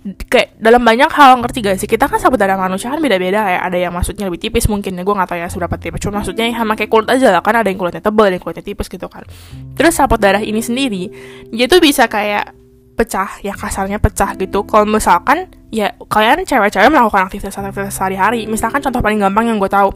Kayak 0.00 0.56
dalam 0.56 0.80
banyak 0.80 1.12
hal 1.12 1.44
ngerti 1.44 1.58
gak 1.60 1.76
sih? 1.76 1.84
Kita 1.84 2.08
kan 2.08 2.16
sahabat 2.16 2.40
darah 2.40 2.56
manusia 2.56 2.88
kan 2.88 2.96
beda-beda 3.04 3.44
ya. 3.44 3.60
Ada 3.60 3.76
yang 3.76 3.92
maksudnya 3.92 4.32
lebih 4.32 4.40
tipis 4.40 4.64
mungkin 4.64 4.96
ya 4.96 5.04
gue 5.04 5.12
gak 5.12 5.28
tahu 5.28 5.38
ya 5.40 5.48
seberapa 5.52 5.76
tipis. 5.76 6.00
Cuma 6.00 6.24
maksudnya 6.24 6.48
sama 6.56 6.72
kayak 6.72 6.88
kulit 6.88 7.08
aja 7.12 7.28
lah 7.28 7.44
kan 7.44 7.60
ada 7.60 7.68
yang 7.68 7.76
kulitnya 7.76 8.00
tebal 8.00 8.32
ada 8.32 8.40
yang 8.40 8.44
kulitnya 8.44 8.64
tipis 8.64 8.88
gitu 8.88 9.08
kan. 9.12 9.28
Terus 9.76 9.92
sahabat 9.92 10.20
darah 10.20 10.40
ini 10.40 10.64
sendiri 10.64 11.12
dia 11.52 11.68
tuh 11.68 11.84
bisa 11.84 12.08
kayak 12.08 12.59
pecah 13.00 13.40
ya 13.40 13.56
kasarnya 13.56 13.96
pecah 13.96 14.36
gitu 14.36 14.68
kalau 14.68 14.84
misalkan 14.84 15.48
ya 15.72 15.96
kalian 16.12 16.44
cewek-cewek 16.44 16.92
melakukan 16.92 17.32
aktivitas-aktivitas 17.32 17.96
sehari-hari 17.96 18.44
misalkan 18.44 18.84
contoh 18.84 19.00
paling 19.00 19.16
gampang 19.16 19.48
yang 19.48 19.56
gue 19.56 19.70
tahu 19.72 19.88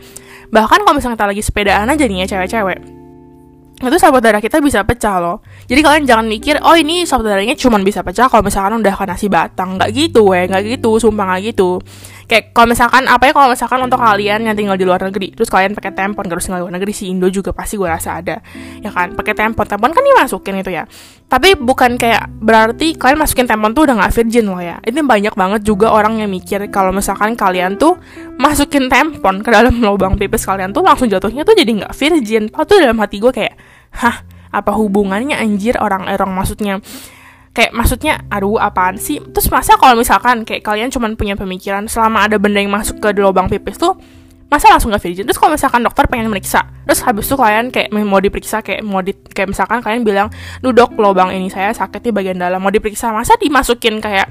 bahkan 0.48 0.80
kalau 0.80 0.96
misalnya 0.96 1.20
kita 1.20 1.28
lagi 1.28 1.42
sepedaan 1.44 1.86
aja 1.92 2.04
nih 2.08 2.24
ya 2.24 2.26
cewek-cewek 2.32 3.04
itu 3.82 3.98
sahabat 3.98 4.22
darah 4.22 4.38
kita 4.38 4.62
bisa 4.62 4.86
pecah 4.86 5.18
loh. 5.18 5.42
Jadi 5.66 5.80
kalian 5.82 6.04
jangan 6.06 6.26
mikir, 6.30 6.62
oh 6.62 6.78
ini 6.78 7.02
sahabat 7.02 7.34
darahnya 7.34 7.58
cuma 7.58 7.76
bisa 7.82 8.06
pecah 8.06 8.30
kalau 8.30 8.46
misalkan 8.46 8.78
udah 8.80 8.94
kena 8.94 9.18
si 9.18 9.26
batang. 9.26 9.76
Nggak 9.76 9.90
gitu, 9.90 10.30
weh, 10.30 10.46
nggak 10.46 10.78
gitu, 10.78 10.96
sumpah 11.02 11.34
nggak 11.34 11.52
gitu. 11.52 11.82
Kayak 12.24 12.56
kalau 12.56 12.72
misalkan 12.72 13.04
apa 13.04 13.28
ya 13.28 13.32
kalau 13.36 13.48
misalkan 13.52 13.80
untuk 13.84 14.00
kalian 14.00 14.40
yang 14.48 14.56
tinggal 14.56 14.76
di 14.80 14.84
luar 14.88 15.00
negeri, 15.04 15.36
terus 15.36 15.52
kalian 15.52 15.76
pakai 15.76 15.92
tempon, 15.92 16.24
terus 16.24 16.48
tinggal 16.48 16.62
di 16.62 16.64
luar 16.68 16.74
negeri 16.80 16.92
si 16.96 17.12
Indo 17.12 17.28
juga 17.28 17.52
pasti 17.52 17.76
gue 17.76 17.88
rasa 17.88 18.20
ada, 18.20 18.40
ya 18.80 18.90
kan? 18.90 19.12
Pakai 19.12 19.34
tempon, 19.36 19.64
tempon 19.68 19.90
kan 19.92 20.02
dimasukin 20.02 20.60
itu 20.60 20.72
ya. 20.72 20.88
Tapi 21.28 21.56
bukan 21.58 22.00
kayak 22.00 22.30
berarti 22.40 22.96
kalian 22.96 23.18
masukin 23.20 23.46
tempon 23.48 23.76
tuh 23.76 23.84
udah 23.88 23.94
nggak 24.00 24.12
virgin 24.12 24.44
loh 24.48 24.62
ya. 24.62 24.80
Ini 24.80 25.00
banyak 25.04 25.34
banget 25.36 25.60
juga 25.66 25.92
orang 25.92 26.20
yang 26.20 26.30
mikir 26.32 26.64
kalau 26.72 26.94
misalkan 26.94 27.36
kalian 27.36 27.76
tuh 27.76 28.00
masukin 28.40 28.88
tempon 28.88 29.44
ke 29.44 29.50
dalam 29.52 29.76
lubang 29.84 30.16
pipis 30.16 30.48
kalian 30.48 30.72
tuh 30.72 30.84
langsung 30.84 31.12
jatuhnya 31.12 31.44
tuh 31.44 31.52
jadi 31.52 31.70
nggak 31.84 31.92
virgin. 31.92 32.48
Padahal 32.48 32.68
tuh 32.68 32.78
dalam 32.80 32.98
hati 33.00 33.16
gue 33.20 33.32
kayak 33.32 33.54
hah 34.00 34.24
apa 34.54 34.70
hubungannya 34.70 35.34
anjir 35.34 35.74
orang 35.82 36.06
orang 36.06 36.30
maksudnya 36.30 36.78
kayak 37.54 37.70
maksudnya 37.70 38.20
aduh 38.28 38.58
apaan 38.58 38.98
sih? 38.98 39.22
Terus 39.22 39.46
masa 39.48 39.78
kalau 39.78 39.94
misalkan 39.94 40.42
kayak 40.42 40.66
kalian 40.66 40.90
cuma 40.90 41.06
punya 41.14 41.38
pemikiran 41.38 41.86
selama 41.86 42.26
ada 42.26 42.36
benda 42.36 42.58
yang 42.58 42.74
masuk 42.74 42.98
ke 42.98 43.14
lubang 43.14 43.46
pipis 43.46 43.78
tuh 43.78 43.94
masa 44.50 44.70
langsung 44.70 44.90
gak 44.90 45.02
virgin? 45.02 45.24
Terus 45.24 45.38
kalau 45.38 45.54
misalkan 45.54 45.80
dokter 45.86 46.04
pengen 46.10 46.28
meriksa 46.28 46.66
terus 46.84 47.00
habis 47.00 47.24
itu 47.24 47.38
kalian 47.38 47.72
kayak 47.72 47.88
mau 47.94 48.20
diperiksa 48.20 48.60
kayak 48.60 48.84
mau 48.84 49.00
di 49.00 49.16
kayak 49.16 49.54
misalkan 49.54 49.80
kalian 49.80 50.04
bilang 50.04 50.28
duduk 50.60 50.92
lubang 51.00 51.32
ini 51.32 51.48
saya 51.48 51.72
sakit 51.72 52.02
di 52.02 52.10
bagian 52.10 52.36
dalam 52.36 52.58
mau 52.58 52.74
diperiksa. 52.74 53.14
Masa 53.14 53.38
dimasukin 53.38 54.02
kayak 54.02 54.28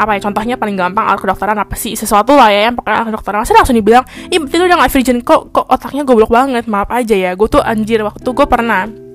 apa 0.00 0.16
ya 0.16 0.20
contohnya 0.24 0.56
paling 0.56 0.80
gampang 0.80 1.04
alat 1.12 1.20
kedokteran 1.20 1.58
apa 1.60 1.76
sih? 1.76 1.92
Sesuatu 1.92 2.32
lah 2.32 2.48
ya 2.48 2.70
yang 2.70 2.78
pakai 2.78 2.94
alat 2.96 3.06
kedokteran. 3.12 3.44
Masa 3.44 3.52
langsung 3.52 3.76
dibilang 3.76 4.06
ih 4.32 4.38
berarti 4.40 4.56
lu 4.56 4.64
udah 4.64 4.78
gak 4.80 4.92
virgin 4.96 5.18
kok 5.20 5.52
kok 5.52 5.66
otaknya 5.68 6.02
goblok 6.08 6.32
banget? 6.32 6.64
Maaf 6.70 6.88
aja 6.88 7.12
ya 7.18 7.36
gue 7.36 7.48
tuh 7.50 7.60
anjir 7.60 8.00
waktu 8.00 8.24
gue 8.30 8.46
pernah 8.48 9.09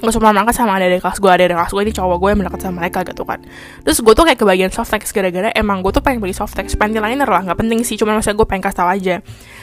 gue 0.00 0.12
cuma 0.16 0.32
makan 0.32 0.54
sama 0.56 0.80
ada 0.80 0.88
di 0.88 0.96
kelas 0.96 1.20
gue 1.20 1.30
ada 1.30 1.44
di 1.44 1.52
kelas 1.52 1.70
gue 1.70 1.82
ini 1.84 1.92
cowok 1.92 2.16
gue 2.16 2.28
yang 2.32 2.38
mendekat 2.40 2.60
sama 2.64 2.74
mereka 2.80 3.04
gitu 3.04 3.22
kan. 3.28 3.38
Terus 3.84 3.98
gue 4.00 4.14
tuh 4.16 4.24
kayak 4.24 4.38
kebagian 4.40 4.72
softtext 4.72 5.12
gara-gara 5.12 5.52
emang 5.52 5.84
gue 5.84 5.92
tuh 5.92 6.02
pengen 6.02 6.24
beli 6.24 6.32
softtext 6.32 6.80
panty 6.80 6.98
liner 6.98 7.28
lah 7.28 7.44
nggak 7.44 7.58
penting 7.60 7.84
sih 7.84 8.00
cuma 8.00 8.16
maksudnya 8.16 8.40
gue 8.40 8.48
pengen 8.48 8.64
kasih 8.64 8.78
tau 8.80 8.88
aja. 8.88 9.16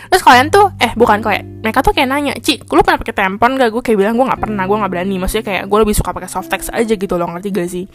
Terus 0.08 0.24
kalian 0.24 0.48
tuh 0.54 0.72
eh 0.78 0.94
bukan 0.94 1.20
kayak 1.20 1.44
mereka 1.66 1.82
tuh 1.82 1.92
kayak 1.92 2.08
nanya 2.08 2.34
Ci 2.38 2.62
lu 2.62 2.86
pernah 2.86 3.02
pakai 3.02 3.16
tampon 3.18 3.58
gak 3.58 3.70
gue 3.74 3.82
kayak 3.82 3.98
bilang 3.98 4.16
gue 4.16 4.26
nggak 4.30 4.42
pernah 4.46 4.64
gue 4.70 4.78
nggak 4.78 4.92
berani. 4.94 5.16
Maksudnya 5.18 5.46
kayak 5.46 5.64
gue 5.66 5.80
lebih 5.82 5.96
suka 5.98 6.14
pakai 6.14 6.30
softtext 6.30 6.70
aja 6.72 6.94
gitu 6.94 7.18
loh 7.18 7.28
ngerti 7.34 7.50
gak 7.50 7.68
sih 7.68 7.86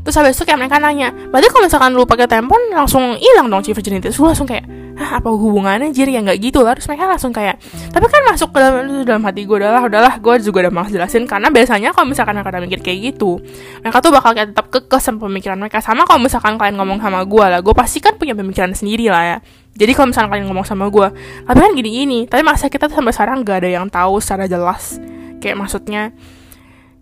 terus 0.00 0.16
habis 0.16 0.36
itu 0.36 0.48
kayak 0.48 0.58
mereka 0.64 0.80
nanya 0.80 1.12
berarti 1.28 1.48
kalau 1.52 1.64
misalkan 1.68 1.90
lu 1.92 2.08
pakai 2.08 2.26
tampon 2.26 2.60
langsung 2.72 3.16
hilang 3.20 3.52
dong 3.52 3.60
civ 3.60 3.76
virginity? 3.76 4.08
Terus 4.08 4.18
gue 4.18 4.28
langsung 4.28 4.48
kayak 4.48 4.80
Hah, 5.00 5.16
apa 5.16 5.32
hubungannya 5.32 5.96
jir? 5.96 6.12
Ya 6.12 6.20
nggak 6.20 6.36
gitu 6.44 6.60
lah. 6.60 6.76
Terus 6.76 6.84
mereka 6.92 7.08
langsung 7.08 7.32
kayak 7.32 7.56
tapi 7.88 8.04
kan 8.04 8.20
masuk 8.28 8.52
ke 8.52 8.60
dalam 8.60 9.00
dalam 9.08 9.24
hati 9.24 9.48
gue 9.48 9.56
udahlah 9.56 9.88
udahlah 9.88 10.20
gue 10.20 10.34
juga 10.44 10.68
udah 10.68 10.72
malas 10.76 10.92
jelasin. 10.92 11.24
Karena 11.24 11.48
biasanya 11.48 11.96
kalau 11.96 12.12
misalkan 12.12 12.36
mereka 12.36 12.60
mikir 12.60 12.80
kayak 12.84 12.98
gitu 13.16 13.40
mereka 13.80 14.04
tuh 14.04 14.12
bakal 14.12 14.36
kayak 14.36 14.52
tetap 14.52 14.68
kekeh 14.68 15.00
sama 15.00 15.24
pemikiran 15.24 15.56
mereka. 15.56 15.80
Sama 15.80 16.04
kalau 16.04 16.20
misalkan 16.20 16.60
kalian 16.60 16.76
ngomong 16.76 17.00
sama 17.00 17.24
gue 17.24 17.44
lah 17.48 17.64
gue 17.64 17.72
pasti 17.72 18.04
kan 18.04 18.20
punya 18.20 18.36
pemikiran 18.36 18.76
sendiri 18.76 19.08
lah 19.08 19.24
ya. 19.24 19.36
Jadi 19.72 19.92
kalau 19.96 20.12
misalkan 20.12 20.28
kalian 20.36 20.46
ngomong 20.52 20.66
sama 20.68 20.92
gue 20.92 21.08
tapi 21.48 21.58
kan 21.64 21.72
gini 21.72 21.90
gini 22.04 22.18
tapi 22.28 22.44
masa 22.44 22.68
kita 22.68 22.84
tuh 22.92 23.00
sampai 23.00 23.16
sekarang 23.16 23.40
gak 23.40 23.64
ada 23.64 23.70
yang 23.72 23.88
tahu 23.88 24.20
secara 24.20 24.44
jelas. 24.44 25.00
Kayak 25.40 25.64
maksudnya 25.64 26.12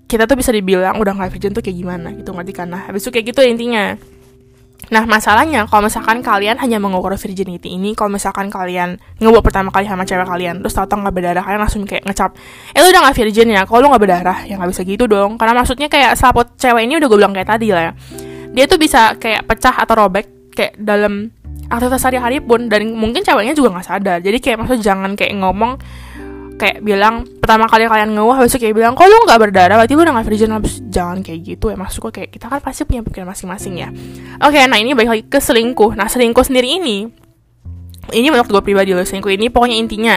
kita 0.09 0.25
tuh 0.25 0.41
bisa 0.41 0.51
dibilang 0.51 0.97
udah 0.97 1.13
nggak 1.13 1.31
virgin 1.37 1.53
tuh 1.53 1.61
kayak 1.61 1.77
gimana 1.77 2.09
gitu 2.17 2.33
ngerti 2.33 2.53
kan? 2.57 2.73
Nah 2.73 2.89
habis 2.89 3.05
itu 3.05 3.13
kayak 3.13 3.31
gitu 3.31 3.45
intinya. 3.45 3.95
Nah 4.89 5.05
masalahnya 5.05 5.69
kalau 5.69 5.85
misalkan 5.85 6.25
kalian 6.25 6.57
hanya 6.65 6.81
mengukur 6.81 7.13
virginity 7.13 7.77
ini 7.77 7.93
Kalau 7.93 8.09
misalkan 8.09 8.49
kalian 8.49 8.97
ngebuat 9.21 9.45
pertama 9.45 9.69
kali 9.69 9.85
sama 9.85 10.09
cewek 10.09 10.25
kalian 10.25 10.65
Terus 10.65 10.73
tau-tau 10.73 11.05
gak 11.05 11.13
berdarah 11.13 11.45
kalian 11.45 11.61
langsung 11.61 11.85
kayak 11.85 12.09
ngecap 12.09 12.33
Eh 12.73 12.81
lu 12.81 12.89
udah 12.89 13.11
gak 13.11 13.17
virgin 13.21 13.53
ya? 13.53 13.69
Kalau 13.69 13.85
lu 13.85 13.93
gak 13.93 14.01
berdarah? 14.01 14.39
Ya 14.49 14.57
gak 14.57 14.71
bisa 14.73 14.83
gitu 14.89 15.05
dong. 15.05 15.37
Karena 15.37 15.61
maksudnya 15.61 15.93
kayak 15.93 16.17
selaput 16.17 16.57
cewek 16.57 16.89
ini 16.89 16.97
udah 16.97 17.09
gue 17.11 17.19
bilang 17.21 17.35
kayak 17.37 17.49
tadi 17.53 17.69
lah 17.69 17.83
ya. 17.91 17.93
Dia 18.57 18.65
tuh 18.65 18.81
bisa 18.81 19.13
kayak 19.21 19.45
pecah 19.45 19.77
atau 19.77 19.95
robek 20.09 20.27
Kayak 20.57 20.75
dalam 20.81 21.31
aktivitas 21.69 22.01
sehari-hari 22.01 22.41
pun 22.41 22.67
Dan 22.73 22.97
mungkin 22.97 23.21
ceweknya 23.21 23.53
juga 23.53 23.77
gak 23.77 23.87
sadar. 23.93 24.19
Jadi 24.25 24.41
kayak 24.41 24.57
maksudnya 24.65 24.95
jangan 24.95 25.13
kayak 25.21 25.37
ngomong 25.37 25.77
kayak 26.59 26.83
bilang 26.83 27.25
pertama 27.39 27.71
kali 27.71 27.87
kalian 27.87 28.13
ngewah 28.13 28.43
besok 28.43 28.67
kayak 28.67 28.75
bilang 28.75 28.93
kok 28.99 29.07
lu 29.07 29.17
nggak 29.25 29.39
berdarah? 29.39 29.79
Berarti 29.79 29.95
lu 29.95 30.03
udah 30.03 30.15
gak 30.19 30.27
virgin 30.27 30.51
habis 30.53 30.83
jangan 30.91 31.23
kayak 31.23 31.41
gitu 31.47 31.71
ya. 31.71 31.77
Maksudku 31.79 32.11
kayak 32.11 32.35
kita 32.35 32.51
kan 32.51 32.59
pasti 32.59 32.83
punya 32.85 33.01
pikiran 33.07 33.31
masing-masing 33.31 33.75
ya. 33.79 33.89
Oke 34.43 34.59
okay, 34.59 34.67
nah 34.67 34.77
ini 34.77 34.93
balik 34.93 35.11
lagi 35.15 35.25
ke 35.31 35.39
selingkuh. 35.39 35.95
Nah 35.95 36.11
selingkuh 36.11 36.43
sendiri 36.43 36.83
ini 36.83 37.09
ini 38.13 38.27
menurut 38.33 38.49
gue 38.49 38.63
pribadi 38.65 38.97
loh 38.97 39.05
selingkuh 39.05 39.33
ini 39.33 39.53
pokoknya 39.53 39.77
intinya 39.77 40.15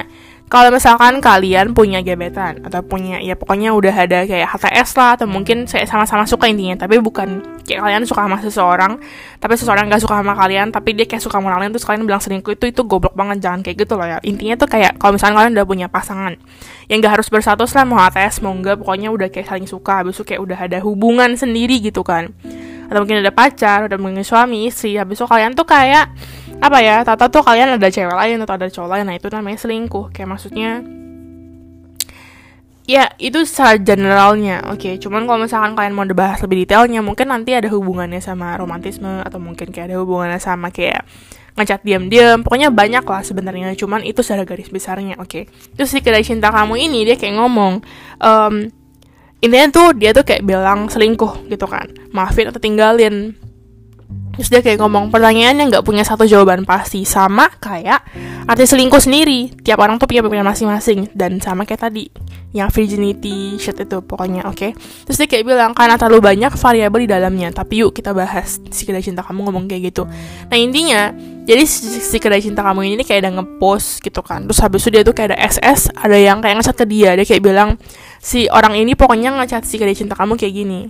kalau 0.52 0.68
misalkan 0.68 1.24
kalian 1.24 1.72
punya 1.72 2.04
gebetan 2.04 2.60
atau 2.68 2.84
punya 2.84 3.24
ya 3.24 3.40
pokoknya 3.40 3.72
udah 3.72 3.96
ada 3.96 4.28
kayak 4.28 4.52
HTS 4.52 5.00
lah 5.00 5.16
atau 5.16 5.24
mungkin 5.24 5.64
saya 5.64 5.88
sama-sama 5.88 6.28
suka 6.28 6.52
intinya 6.52 6.76
tapi 6.84 7.00
bukan 7.00 7.40
kayak 7.64 7.80
kalian 7.80 8.04
suka 8.04 8.28
sama 8.28 8.36
seseorang 8.44 9.00
tapi 9.40 9.56
seseorang 9.56 9.88
gak 9.88 10.04
suka 10.04 10.20
sama 10.20 10.36
kalian 10.36 10.76
tapi 10.76 10.92
dia 10.92 11.08
kayak 11.08 11.24
suka 11.24 11.40
sama 11.40 11.56
lain 11.56 11.72
terus 11.72 11.88
kalian 11.88 12.04
bilang 12.04 12.20
selingkuh 12.20 12.52
itu 12.52 12.68
itu 12.68 12.84
goblok 12.84 13.16
banget 13.16 13.40
jangan 13.40 13.64
kayak 13.64 13.80
gitu 13.80 13.96
loh 13.96 14.04
ya. 14.04 14.20
Intinya 14.28 14.60
tuh 14.60 14.68
kayak 14.68 15.00
kalau 15.00 15.16
misalkan 15.16 15.40
kalian 15.40 15.52
udah 15.56 15.68
punya 15.72 15.88
pasangan 15.88 16.36
yang 16.92 17.00
gak 17.00 17.16
harus 17.16 17.32
bersatu 17.32 17.64
lah 17.64 17.88
mau 17.88 18.04
HTS 18.04 18.44
mau 18.44 18.52
enggak 18.52 18.76
pokoknya 18.84 19.08
udah 19.08 19.32
kayak 19.32 19.48
saling 19.48 19.72
suka 19.72 20.04
habis 20.04 20.20
itu 20.20 20.36
kayak 20.36 20.44
udah 20.44 20.60
ada 20.60 20.84
hubungan 20.84 21.32
sendiri 21.40 21.80
gitu 21.80 22.04
kan. 22.04 22.36
Atau 22.92 23.08
mungkin 23.08 23.24
ada 23.24 23.32
pacar 23.32 23.88
udah 23.88 23.96
mungkin 23.96 24.28
suami 24.28 24.68
istri 24.68 25.00
habis 25.00 25.16
itu 25.16 25.24
kalian 25.24 25.56
tuh 25.56 25.64
kayak 25.64 26.12
apa 26.62 26.78
ya 26.80 27.02
tata 27.02 27.26
tuh 27.26 27.42
kalian 27.42 27.82
ada 27.82 27.90
cewek 27.90 28.14
lain 28.14 28.38
atau 28.46 28.54
ada 28.54 28.70
cowok 28.70 28.90
lain 28.94 29.06
nah 29.10 29.16
itu 29.18 29.28
namanya 29.34 29.58
selingkuh 29.66 30.14
kayak 30.14 30.30
maksudnya 30.30 30.86
ya 32.86 33.10
itu 33.18 33.42
secara 33.50 33.82
generalnya 33.82 34.62
oke 34.70 34.78
okay. 34.78 34.94
cuman 35.02 35.26
kalau 35.26 35.42
misalkan 35.42 35.74
kalian 35.74 35.98
mau 35.98 36.06
dibahas 36.06 36.38
lebih 36.46 36.66
detailnya 36.66 37.02
mungkin 37.02 37.34
nanti 37.34 37.58
ada 37.58 37.66
hubungannya 37.70 38.22
sama 38.22 38.54
romantisme 38.62 39.26
atau 39.26 39.42
mungkin 39.42 39.74
kayak 39.74 39.90
ada 39.90 39.98
hubungannya 40.02 40.38
sama 40.38 40.70
kayak 40.70 41.02
ngecat 41.58 41.82
diam-diam 41.84 42.46
pokoknya 42.46 42.70
banyak 42.70 43.04
lah 43.04 43.22
sebenarnya 43.26 43.74
cuman 43.76 44.06
itu 44.06 44.22
secara 44.22 44.46
garis 44.46 44.70
besarnya 44.70 45.18
oke 45.18 45.28
okay. 45.28 45.44
terus 45.74 45.92
si 45.92 46.00
kedai 46.00 46.22
cinta 46.22 46.54
kamu 46.54 46.78
ini 46.78 47.10
dia 47.10 47.18
kayak 47.18 47.42
ngomong 47.42 47.82
um, 48.22 48.54
intinya 49.42 49.68
tuh 49.74 49.88
dia 49.98 50.14
tuh 50.14 50.22
kayak 50.22 50.46
bilang 50.46 50.88
selingkuh 50.88 51.50
gitu 51.50 51.66
kan 51.66 51.90
maafin 52.14 52.54
atau 52.54 52.62
tinggalin 52.62 53.34
Terus 54.32 54.48
dia 54.48 54.62
kayak 54.64 54.80
ngomong 54.80 55.12
pertanyaan 55.12 55.60
yang 55.60 55.68
nggak 55.68 55.84
punya 55.84 56.08
satu 56.08 56.24
jawaban 56.24 56.64
pasti 56.64 57.04
sama 57.04 57.52
kayak 57.60 58.00
arti 58.48 58.64
selingkuh 58.64 59.02
sendiri. 59.04 59.52
Tiap 59.60 59.80
orang 59.80 60.00
tuh 60.00 60.08
punya 60.08 60.24
pemikiran 60.24 60.48
masing-masing 60.48 61.12
dan 61.12 61.38
sama 61.44 61.68
kayak 61.68 61.92
tadi 61.92 62.08
yang 62.52 62.68
virginity 62.68 63.56
shit 63.60 63.76
itu 63.76 64.00
pokoknya 64.04 64.48
oke. 64.48 64.56
Okay? 64.56 64.72
Terus 65.08 65.18
dia 65.20 65.28
kayak 65.28 65.44
bilang 65.48 65.72
karena 65.76 66.00
terlalu 66.00 66.24
banyak 66.24 66.52
variabel 66.56 67.00
di 67.04 67.10
dalamnya. 67.12 67.50
Tapi 67.52 67.84
yuk 67.84 67.92
kita 67.92 68.16
bahas 68.16 68.60
si 68.72 68.88
kedai 68.88 69.04
cinta 69.04 69.20
kamu 69.24 69.52
ngomong 69.52 69.68
kayak 69.68 69.92
gitu. 69.92 70.08
Nah 70.48 70.58
intinya 70.60 71.12
jadi 71.44 71.64
si, 71.68 72.00
si 72.00 72.18
kedai 72.20 72.40
cinta 72.40 72.64
kamu 72.64 72.96
ini 72.96 73.04
kayak 73.04 73.28
ada 73.28 73.32
ngepost 73.40 74.00
gitu 74.00 74.24
kan. 74.24 74.48
Terus 74.48 74.60
habis 74.64 74.80
itu 74.88 74.90
dia 74.96 75.04
tuh 75.04 75.16
kayak 75.16 75.36
ada 75.36 75.40
SS, 75.44 75.92
ada 75.92 76.16
yang 76.16 76.40
kayak 76.40 76.64
ngecat 76.64 76.76
ke 76.80 76.86
dia. 76.88 77.20
Dia 77.20 77.28
kayak 77.28 77.44
bilang 77.44 77.76
si 78.24 78.48
orang 78.48 78.80
ini 78.80 78.96
pokoknya 78.96 79.36
ngecat 79.36 79.68
si 79.68 79.76
kedai 79.76 79.96
cinta 79.96 80.16
kamu 80.16 80.40
kayak 80.40 80.56
gini 80.56 80.82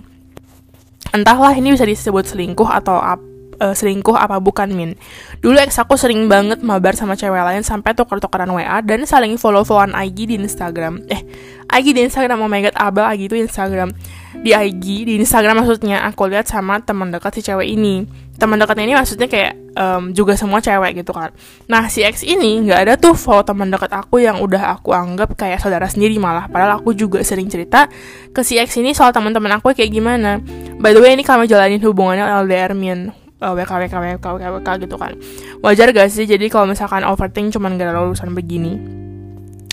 entahlah 1.12 1.52
ini 1.52 1.76
bisa 1.76 1.84
disebut 1.84 2.24
selingkuh 2.24 2.64
atau 2.64 2.96
apa 2.96 3.31
uh, 3.62 3.74
selingkuh 3.74 4.18
apa 4.18 4.42
bukan 4.42 4.74
Min. 4.74 4.98
Dulu 5.38 5.54
ex 5.62 5.78
aku 5.78 5.94
sering 5.94 6.26
banget 6.26 6.58
mabar 6.66 6.98
sama 6.98 7.14
cewek 7.14 7.38
lain 7.38 7.62
sampai 7.62 7.94
tuker-tukeran 7.94 8.50
WA 8.50 8.82
dan 8.82 9.06
saling 9.06 9.38
follow-followan 9.38 9.94
IG 9.94 10.26
di 10.26 10.34
Instagram. 10.34 11.06
Eh, 11.06 11.22
IG 11.70 11.94
di 11.94 12.02
Instagram, 12.02 12.42
oh 12.42 12.50
my 12.50 12.60
god, 12.66 12.74
Abel 12.74 13.06
IG 13.14 13.30
itu 13.30 13.36
Instagram. 13.38 13.94
Di 14.42 14.50
IG, 14.50 15.06
di 15.06 15.14
Instagram 15.22 15.62
maksudnya 15.62 16.02
aku 16.02 16.26
lihat 16.26 16.50
sama 16.50 16.82
teman 16.82 17.14
dekat 17.14 17.38
si 17.38 17.40
cewek 17.46 17.70
ini. 17.70 18.02
Teman 18.36 18.58
dekatnya 18.58 18.90
ini 18.90 18.94
maksudnya 18.98 19.30
kayak 19.30 19.54
um, 19.78 20.10
juga 20.10 20.34
semua 20.34 20.58
cewek 20.58 21.04
gitu 21.04 21.14
kan. 21.14 21.30
Nah, 21.70 21.86
si 21.86 22.02
ex 22.02 22.26
ini 22.26 22.64
nggak 22.66 22.80
ada 22.88 22.94
tuh 22.98 23.14
follow 23.14 23.46
teman 23.46 23.70
dekat 23.70 23.92
aku 23.92 24.18
yang 24.18 24.42
udah 24.42 24.74
aku 24.74 24.90
anggap 24.90 25.36
kayak 25.38 25.62
saudara 25.62 25.86
sendiri 25.86 26.18
malah. 26.18 26.50
Padahal 26.50 26.82
aku 26.82 26.90
juga 26.96 27.22
sering 27.22 27.46
cerita 27.46 27.86
ke 28.34 28.40
si 28.42 28.58
ex 28.58 28.74
ini 28.80 28.96
soal 28.96 29.14
teman-teman 29.14 29.62
aku 29.62 29.70
kayak 29.76 29.94
gimana. 29.94 30.42
By 30.82 30.90
the 30.90 30.98
way, 30.98 31.14
ini 31.14 31.22
kami 31.22 31.46
jalanin 31.46 31.78
hubungannya 31.78 32.26
LDR 32.42 32.74
Min 32.74 33.21
uh, 33.42 33.52
WK 33.52 33.72
WK 33.82 33.94
WK 33.98 34.26
WK 34.38 34.44
WK 34.62 34.68
gitu 34.86 34.96
kan. 34.96 35.12
Wajar 35.60 35.90
gak 35.90 36.08
sih? 36.08 36.24
Jadi 36.24 36.46
kalau 36.46 36.70
misalkan 36.70 37.02
overthink 37.02 37.50
cuman 37.50 37.74
gara 37.74 37.98
urusan 37.98 38.30
begini. 38.32 38.78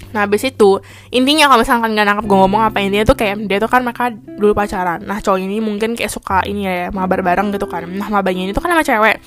Nah 0.09 0.25
habis 0.25 0.41
itu 0.41 0.81
intinya 1.13 1.45
kalau 1.53 1.61
misalkan 1.61 1.93
gak 1.93 2.07
nangkep 2.09 2.25
gue 2.25 2.38
ngomong 2.41 2.61
apa 2.65 2.81
intinya 2.81 3.05
tuh 3.05 3.13
kayak 3.13 3.45
dia 3.45 3.61
tuh 3.61 3.69
kan 3.69 3.85
mereka 3.85 4.09
dulu 4.11 4.57
pacaran. 4.57 5.05
Nah 5.05 5.21
cowok 5.21 5.39
ini 5.39 5.61
mungkin 5.61 5.93
kayak 5.93 6.09
suka 6.09 6.41
ini 6.49 6.65
ya 6.65 6.89
mabar 6.89 7.21
bareng 7.21 7.53
gitu 7.53 7.69
kan. 7.69 7.85
Nah 7.85 8.09
mabarnya 8.09 8.49
ini 8.49 8.51
tuh 8.51 8.65
kan 8.65 8.73
sama 8.73 8.81
cewek. 8.81 9.21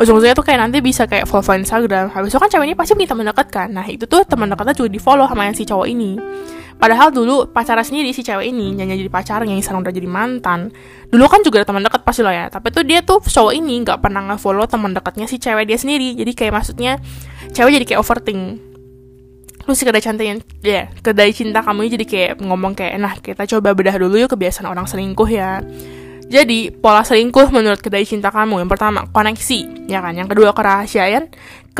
Ujung-ujungnya 0.00 0.32
tuh 0.32 0.46
kayak 0.46 0.64
nanti 0.64 0.80
bisa 0.80 1.04
kayak 1.04 1.28
follow 1.28 1.52
Instagram. 1.52 2.08
Habis 2.14 2.32
itu 2.32 2.40
kan 2.40 2.48
cewek 2.48 2.66
ini 2.72 2.74
pasti 2.78 2.96
punya 2.96 3.10
teman 3.10 3.26
dekat 3.26 3.48
kan. 3.52 3.68
Nah 3.74 3.84
itu 3.84 4.06
tuh 4.06 4.22
teman 4.24 4.48
dekatnya 4.48 4.72
juga 4.72 4.88
di 4.88 5.00
follow 5.02 5.26
sama 5.28 5.50
yang 5.50 5.56
si 5.58 5.66
cowok 5.66 5.86
ini 5.90 6.16
Padahal 6.80 7.12
dulu 7.12 7.44
pacarnya 7.52 7.84
sendiri 7.84 8.08
si 8.16 8.24
cewek 8.24 8.48
ini 8.48 8.72
nyanyi 8.72 9.04
jadi 9.04 9.12
pacarnya 9.12 9.52
yang 9.52 9.60
sekarang 9.60 9.84
udah 9.84 9.92
jadi 9.92 10.08
mantan. 10.08 10.72
Dulu 11.12 11.28
kan 11.28 11.44
juga 11.44 11.60
ada 11.60 11.68
teman 11.68 11.84
dekat 11.84 12.00
pasti 12.08 12.24
lo 12.24 12.32
ya. 12.32 12.48
Tapi 12.48 12.72
tuh 12.72 12.88
dia 12.88 13.04
tuh 13.04 13.20
cowok 13.20 13.52
ini 13.52 13.84
nggak 13.84 14.00
pernah 14.00 14.24
nge-follow 14.32 14.64
teman 14.64 14.96
dekatnya 14.96 15.28
si 15.28 15.36
cewek 15.36 15.68
dia 15.68 15.76
sendiri. 15.76 16.16
Jadi 16.16 16.32
kayak 16.32 16.56
maksudnya 16.56 16.96
cewek 17.52 17.76
jadi 17.76 17.84
kayak 17.84 18.00
overthink. 18.00 18.42
Lu 19.68 19.76
si 19.76 19.84
kedai 19.84 20.00
cantiknya, 20.00 20.40
ya 20.64 20.72
yeah, 20.72 20.84
kedai 21.04 21.36
cinta 21.36 21.60
kamu 21.60 21.92
jadi 21.92 22.06
kayak 22.08 22.32
ngomong 22.40 22.72
kayak, 22.72 22.96
nah 22.96 23.12
kita 23.20 23.44
coba 23.44 23.76
bedah 23.76 23.92
dulu 24.00 24.16
yuk 24.16 24.32
kebiasaan 24.32 24.64
orang 24.64 24.88
selingkuh 24.88 25.28
ya. 25.28 25.60
Jadi, 26.30 26.70
pola 26.70 27.02
selingkuh 27.02 27.50
menurut 27.50 27.82
kedai 27.82 28.06
cinta 28.06 28.30
kamu 28.30 28.62
yang 28.62 28.70
pertama 28.70 29.04
koneksi, 29.10 29.90
ya 29.90 29.98
kan? 29.98 30.14
Yang 30.14 30.32
kedua 30.32 30.54
kerahasiaan, 30.54 31.26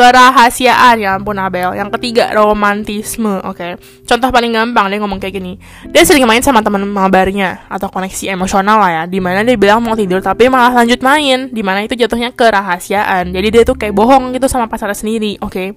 kerahasiaan 0.01 0.97
ya 0.97 1.21
ampun 1.21 1.37
Abel. 1.37 1.77
Yang 1.77 2.01
ketiga 2.01 2.33
romantisme, 2.33 3.45
oke. 3.45 3.53
Okay? 3.53 3.73
Contoh 4.09 4.33
paling 4.33 4.57
gampang 4.57 4.89
dia 4.89 4.97
ngomong 4.97 5.21
kayak 5.21 5.37
gini. 5.37 5.61
Dia 5.93 6.09
sering 6.09 6.25
main 6.25 6.41
sama 6.41 6.65
teman 6.65 6.89
mabarnya 6.89 7.69
atau 7.69 7.93
koneksi 7.93 8.33
emosional 8.33 8.81
lah 8.81 8.91
ya, 8.91 9.03
di 9.05 9.21
mana 9.21 9.45
dia 9.45 9.61
bilang 9.61 9.85
mau 9.85 9.93
tidur 9.93 10.25
tapi 10.25 10.49
malah 10.49 10.73
lanjut 10.73 11.05
main, 11.05 11.53
di 11.53 11.61
mana 11.61 11.85
itu 11.85 11.93
jatuhnya 11.93 12.33
kerahasiaan. 12.33 13.29
Jadi 13.29 13.49
dia 13.53 13.63
tuh 13.69 13.77
kayak 13.77 13.93
bohong 13.93 14.33
gitu 14.33 14.49
sama 14.49 14.73
pacarnya 14.73 14.97
sendiri, 14.97 15.37
oke. 15.45 15.53
Okay? 15.53 15.69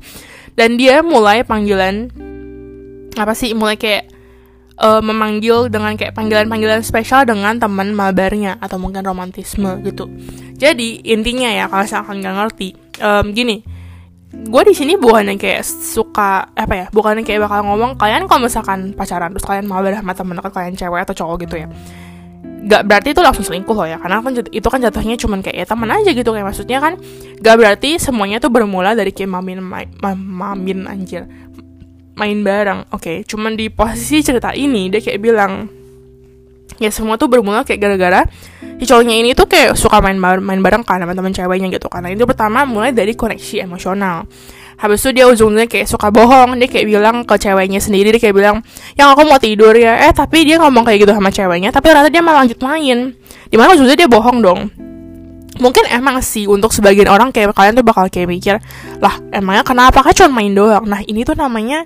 Dan 0.55 0.79
dia 0.79 1.03
mulai 1.03 1.43
panggilan 1.43 2.07
apa 3.19 3.35
sih? 3.35 3.51
Mulai 3.51 3.75
kayak 3.75 4.07
uh, 4.79 5.03
memanggil 5.03 5.67
dengan 5.67 5.99
kayak 5.99 6.15
panggilan-panggilan 6.15 6.79
spesial 6.79 7.27
dengan 7.27 7.59
teman 7.59 7.91
mabarnya 7.91 8.55
atau 8.63 8.79
mungkin 8.79 9.03
romantisme 9.03 9.83
gitu. 9.83 10.07
Jadi 10.55 11.03
intinya 11.11 11.51
ya 11.51 11.67
kalau 11.67 11.83
misalkan 11.83 12.23
nggak 12.23 12.35
ngerti, 12.39 12.69
um, 13.03 13.35
gini, 13.35 13.82
gue 14.33 14.61
di 14.65 14.73
sini 14.73 14.97
bukan 14.97 15.29
yang 15.29 15.39
kayak 15.39 15.61
suka 15.63 16.49
apa 16.57 16.73
ya, 16.73 16.85
bukan 16.89 17.21
yang 17.21 17.25
kayak 17.25 17.45
bakal 17.45 17.61
ngomong 17.69 17.93
kalian 18.01 18.25
kalau 18.25 18.49
misalkan 18.49 18.91
pacaran 18.97 19.29
terus 19.29 19.45
kalian 19.45 19.69
mabar 19.69 19.93
sama 19.93 20.13
temen 20.17 20.35
dekat 20.41 20.51
kalian 20.53 20.73
cewek 20.73 20.99
atau 21.05 21.15
cowok 21.15 21.35
gitu 21.45 21.55
ya. 21.63 21.67
Gak 22.63 22.87
berarti 22.87 23.11
itu 23.11 23.19
langsung 23.19 23.43
selingkuh 23.43 23.75
loh 23.75 23.83
ya 23.83 23.99
Karena 23.99 24.23
kan 24.23 24.39
itu 24.39 24.63
kan 24.63 24.79
jatuhnya 24.79 25.19
cuman 25.19 25.43
kayak 25.43 25.57
ya 25.59 25.65
teman 25.67 25.91
aja 25.91 26.15
gitu 26.15 26.31
Kayak 26.31 26.47
maksudnya 26.47 26.79
kan 26.79 26.95
Gak 27.43 27.59
berarti 27.59 27.99
semuanya 27.99 28.39
tuh 28.39 28.55
bermula 28.55 28.95
dari 28.95 29.11
kayak 29.11 29.35
mamin, 29.35 29.59
mamin 30.15 30.87
anjir 30.87 31.27
main 32.13 32.45
bareng 32.45 32.85
oke 32.93 33.01
okay. 33.01 33.17
cuman 33.25 33.57
di 33.57 33.73
posisi 33.73 34.21
cerita 34.21 34.53
ini 34.53 34.89
dia 34.89 35.01
kayak 35.01 35.19
bilang 35.21 35.65
ya 36.79 36.89
semua 36.89 37.17
tuh 37.17 37.29
bermula 37.29 37.65
kayak 37.65 37.79
gara-gara 37.81 38.21
si 38.79 38.85
cowoknya 38.89 39.15
ini 39.15 39.31
tuh 39.31 39.47
kayak 39.47 39.79
suka 39.79 40.03
main 40.03 40.19
main 40.19 40.59
bareng 40.59 40.83
kan 40.83 40.99
sama 40.99 41.15
teman 41.15 41.31
ceweknya 41.31 41.71
gitu 41.71 41.87
karena 41.87 42.11
itu 42.11 42.27
pertama 42.27 42.67
mulai 42.67 42.91
dari 42.91 43.15
koneksi 43.15 43.63
emosional. 43.63 44.27
Habis 44.73 45.05
itu 45.05 45.21
dia 45.21 45.25
ujungnya 45.29 45.69
kayak 45.69 45.87
suka 45.87 46.09
bohong 46.09 46.59
dia 46.59 46.67
kayak 46.67 46.89
bilang 46.89 47.23
ke 47.23 47.35
ceweknya 47.37 47.79
sendiri 47.79 48.11
dia 48.11 48.19
kayak 48.19 48.35
bilang 48.35 48.57
yang 48.99 49.13
aku 49.13 49.23
mau 49.23 49.39
tidur 49.39 49.71
ya. 49.77 50.09
Eh 50.09 50.11
tapi 50.11 50.43
dia 50.43 50.59
ngomong 50.59 50.83
kayak 50.83 51.07
gitu 51.07 51.13
sama 51.15 51.29
ceweknya 51.31 51.69
tapi 51.71 51.93
ternyata 51.93 52.09
dia 52.11 52.19
malah 52.25 52.43
lanjut 52.43 52.59
main. 52.59 53.15
Di 53.47 53.55
mana 53.55 53.77
ujungnya 53.77 53.95
dia 53.95 54.09
bohong 54.09 54.39
dong. 54.43 54.59
Mungkin 55.61 55.85
emang 55.93 56.17
sih 56.25 56.49
untuk 56.49 56.73
sebagian 56.73 57.05
orang 57.07 57.29
kayak 57.29 57.53
kalian 57.53 57.77
tuh 57.77 57.85
bakal 57.85 58.09
kayak 58.09 58.25
mikir 58.25 58.55
lah 58.97 59.21
emangnya 59.29 59.61
kenapa? 59.61 60.01
Kan 60.01 60.11
cuma 60.17 60.41
main 60.41 60.51
doang. 60.51 60.83
Nah 60.89 61.05
ini 61.05 61.21
tuh 61.21 61.37
namanya 61.37 61.85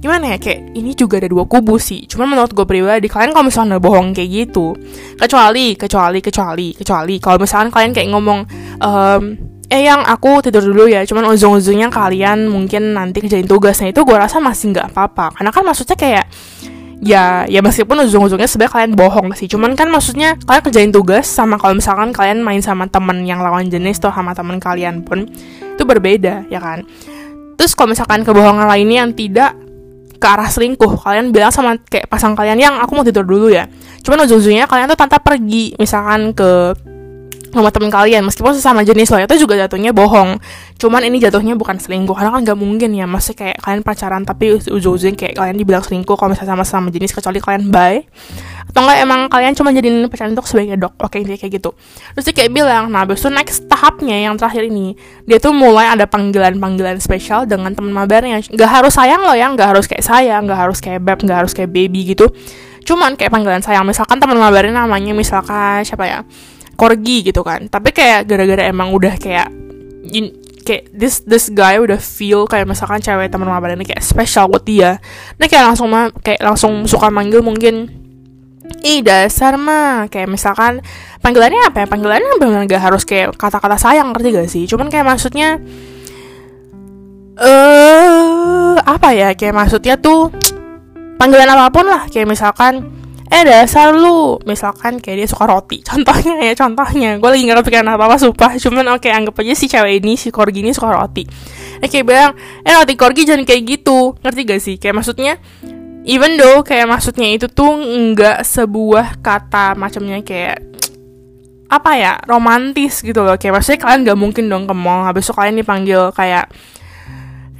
gimana 0.00 0.34
ya 0.34 0.38
kayak 0.40 0.72
ini 0.72 0.96
juga 0.96 1.20
ada 1.20 1.28
dua 1.28 1.44
kubu 1.44 1.76
sih. 1.76 2.08
Cuman 2.08 2.32
menurut 2.32 2.56
gue 2.56 2.64
pribadi 2.64 3.06
kalian 3.06 3.36
kalau 3.36 3.46
misalnya 3.46 3.76
bohong 3.76 4.16
kayak 4.16 4.28
gitu 4.32 4.72
kecuali 5.20 5.76
kecuali 5.76 6.18
kecuali 6.24 6.66
kecuali. 6.72 7.14
Kalau 7.20 7.36
misalnya 7.36 7.68
kalian 7.68 7.92
kayak 7.92 8.08
ngomong 8.08 8.40
um, 8.80 9.22
eh 9.68 9.84
yang 9.84 10.00
aku 10.02 10.40
tidur 10.40 10.64
dulu 10.64 10.88
ya. 10.88 11.04
Cuman 11.04 11.28
ujung-ujungnya 11.28 11.92
kalian 11.92 12.48
mungkin 12.48 12.96
nanti 12.96 13.20
kerjain 13.20 13.44
tugasnya 13.44 13.92
itu 13.92 14.00
gue 14.02 14.16
rasa 14.16 14.40
masih 14.40 14.72
nggak 14.72 14.88
apa-apa. 14.90 15.36
Karena 15.36 15.50
kan 15.52 15.62
maksudnya 15.68 15.96
kayak 16.00 16.26
ya 17.00 17.48
ya 17.48 17.60
meskipun 17.64 18.04
ujung-ujungnya 18.04 18.48
sebenarnya 18.48 18.72
kalian 18.72 18.92
bohong 18.96 19.28
sih. 19.36 19.52
Cuman 19.52 19.76
kan 19.76 19.92
maksudnya 19.92 20.40
kalian 20.48 20.64
kerjain 20.64 20.92
tugas 20.96 21.28
sama 21.28 21.60
kalau 21.60 21.76
misalkan 21.76 22.16
kalian 22.16 22.40
main 22.40 22.64
sama 22.64 22.88
temen 22.88 23.28
yang 23.28 23.44
lawan 23.44 23.68
jenis 23.68 24.00
atau 24.00 24.16
sama 24.16 24.32
temen 24.32 24.56
kalian 24.56 25.04
pun 25.04 25.28
itu 25.76 25.82
berbeda 25.84 26.48
ya 26.48 26.56
kan? 26.56 26.88
Terus 27.60 27.76
kalau 27.76 27.92
misalkan 27.92 28.24
kebohongan 28.24 28.64
lainnya 28.64 29.04
yang 29.04 29.12
tidak 29.12 29.52
ke 30.20 30.26
arah 30.28 30.46
selingkuh. 30.46 31.00
Kalian 31.00 31.32
bilang 31.32 31.48
sama 31.48 31.80
kayak 31.80 32.06
pasang 32.12 32.36
kalian 32.36 32.60
yang 32.60 32.74
aku 32.76 32.92
mau 32.92 33.02
tidur 33.02 33.24
dulu 33.24 33.48
ya. 33.48 33.64
Cuman 34.04 34.28
ujung-ujungnya 34.28 34.68
kalian 34.68 34.92
tuh 34.92 35.00
tanpa 35.00 35.16
pergi. 35.18 35.72
Misalkan 35.80 36.36
ke 36.36 36.76
sama 37.50 37.68
temen 37.74 37.90
kalian. 37.90 38.22
Meskipun 38.26 38.54
sesama 38.54 38.86
jenis 38.86 39.10
loh 39.10 39.20
itu 39.20 39.46
juga 39.46 39.58
jatuhnya 39.58 39.90
bohong. 39.90 40.38
Cuman 40.78 41.02
ini 41.04 41.18
jatuhnya 41.18 41.58
bukan 41.58 41.76
selingkuh 41.76 42.14
karena 42.14 42.30
kan 42.30 42.40
gak 42.46 42.58
mungkin 42.58 42.94
ya. 42.94 43.04
Masih 43.10 43.34
kayak 43.34 43.58
kalian 43.60 43.82
pacaran 43.82 44.22
tapi 44.22 44.56
ujung-ujungnya 44.56 45.18
kayak 45.18 45.34
kalian 45.36 45.56
dibilang 45.58 45.82
selingkuh 45.82 46.14
kalau 46.14 46.32
misalnya 46.32 46.54
sama 46.54 46.64
sama 46.64 46.88
jenis 46.94 47.10
kecuali 47.10 47.38
kalian 47.42 47.68
bye 47.68 48.06
atau 48.70 48.86
enggak 48.86 48.98
emang 49.02 49.20
kalian 49.26 49.52
cuma 49.58 49.74
jadiin 49.74 50.06
pacaran 50.06 50.30
untuk 50.32 50.46
sebagai 50.46 50.78
dok. 50.78 50.94
Oke 51.02 51.18
intinya 51.18 51.38
kayak 51.42 51.52
gitu. 51.58 51.70
Terus 52.14 52.24
dia 52.30 52.34
kayak 52.38 52.50
bilang 52.54 52.84
nah 52.94 53.02
besok 53.02 53.34
next 53.34 53.66
tahapnya 53.66 54.14
yang 54.14 54.38
terakhir 54.38 54.70
ini 54.70 54.94
dia 55.26 55.42
tuh 55.42 55.50
mulai 55.50 55.90
ada 55.90 56.06
panggilan-panggilan 56.06 57.02
spesial 57.02 57.50
dengan 57.50 57.74
teman 57.74 57.90
mabarnya. 57.90 58.46
Nggak 58.46 58.70
harus 58.70 58.94
sayang 58.94 59.26
loh 59.26 59.34
ya 59.34 59.50
nggak 59.50 59.68
harus 59.74 59.90
kayak 59.90 60.06
sayang 60.06 60.46
nggak 60.46 60.60
harus 60.70 60.78
kayak 60.78 61.02
beb 61.02 61.18
nggak 61.18 61.38
harus 61.42 61.52
kayak 61.52 61.70
baby 61.74 62.14
gitu. 62.14 62.30
Cuman 62.86 63.18
kayak 63.18 63.34
panggilan 63.34 63.58
sayang. 63.58 63.82
Misalkan 63.82 64.22
teman 64.22 64.38
mabarnya 64.38 64.86
namanya 64.86 65.12
misalkan 65.18 65.82
siapa 65.82 66.06
ya 66.06 66.22
corgi 66.80 67.28
gitu 67.28 67.44
kan. 67.44 67.68
Tapi 67.68 67.92
kayak 67.92 68.24
gara-gara 68.24 68.64
emang 68.64 68.96
udah 68.96 69.20
kayak 69.20 69.52
in, 70.08 70.32
kayak 70.64 70.88
this 70.96 71.20
this 71.28 71.52
guy 71.52 71.76
udah 71.76 72.00
feel 72.00 72.48
kayak 72.48 72.64
misalkan 72.64 73.04
cewek 73.04 73.28
teman 73.28 73.52
mabar 73.52 73.76
ini 73.76 73.84
kayak 73.84 74.00
special 74.00 74.48
buat 74.48 74.64
dia. 74.64 74.96
Nah 75.36 75.44
kayak 75.44 75.76
langsung 75.76 75.92
mah 75.92 76.08
kayak 76.24 76.40
langsung 76.40 76.88
suka 76.88 77.12
manggil 77.12 77.44
mungkin 77.44 78.00
Ih 78.80 79.02
dasar 79.02 79.58
mah. 79.58 80.06
Kayak 80.08 80.30
misalkan 80.30 80.80
panggilannya 81.20 81.68
apa 81.68 81.84
ya? 81.84 81.86
Panggilannya 81.90 82.38
benar 82.38 82.62
gak 82.70 82.82
harus 82.86 83.02
kayak 83.02 83.34
kata-kata 83.34 83.76
sayang 83.76 84.14
ngerti 84.14 84.28
gak 84.30 84.48
sih? 84.48 84.64
Cuman 84.70 84.86
kayak 84.88 85.10
maksudnya 85.10 85.58
eh 87.40 87.50
uh, 87.50 88.78
apa 88.80 89.10
ya? 89.12 89.34
Kayak 89.34 89.58
maksudnya 89.58 89.98
tuh 89.98 90.30
panggilan 91.18 91.50
apa 91.50 91.68
pun 91.68 91.86
lah. 91.90 92.06
Kayak 92.08 92.30
misalkan 92.30 92.99
eh 93.30 93.42
dasar 93.46 93.94
lu. 93.94 94.36
Misalkan 94.42 94.98
kayak 94.98 95.16
dia 95.24 95.28
suka 95.30 95.46
roti. 95.46 95.80
Contohnya 95.88 96.42
ya 96.42 96.54
contohnya. 96.58 97.16
Gue 97.22 97.30
lagi 97.30 97.42
nggak 97.46 97.62
kepikiran 97.62 97.86
apa 97.94 98.04
apa 98.10 98.16
sumpah. 98.18 98.58
Cuman 98.58 98.84
oke 98.98 99.06
okay, 99.06 99.14
anggap 99.14 99.38
aja 99.38 99.54
si 99.54 99.70
cewek 99.70 100.02
ini 100.02 100.18
si 100.18 100.34
korgi 100.34 100.60
ini 100.66 100.74
suka 100.74 100.90
roti. 100.90 101.24
Eh 101.80 101.88
kayak 101.88 102.04
bilang 102.04 102.32
eh 102.66 102.74
roti 102.74 102.94
korgi 102.98 103.22
jangan 103.22 103.46
kayak 103.46 103.62
gitu. 103.64 104.18
Ngerti 104.20 104.40
gak 104.42 104.60
sih? 104.60 104.76
Kayak 104.76 104.94
maksudnya 105.00 105.38
even 106.04 106.34
though 106.34 106.66
kayak 106.66 106.90
maksudnya 106.90 107.30
itu 107.30 107.46
tuh 107.46 107.70
nggak 107.78 108.42
sebuah 108.42 109.22
kata 109.22 109.78
macamnya 109.78 110.18
kayak 110.26 110.58
apa 111.70 111.90
ya 111.94 112.12
romantis 112.26 112.98
gitu 113.06 113.22
loh. 113.22 113.38
Kayak 113.38 113.62
maksudnya 113.62 113.78
kalian 113.78 114.00
gak 114.02 114.18
mungkin 114.18 114.44
dong 114.50 114.66
ke 114.66 114.74
mall. 114.74 115.06
Habis 115.06 115.30
itu 115.30 115.32
kalian 115.38 115.56
dipanggil 115.62 116.10
kayak 116.10 116.50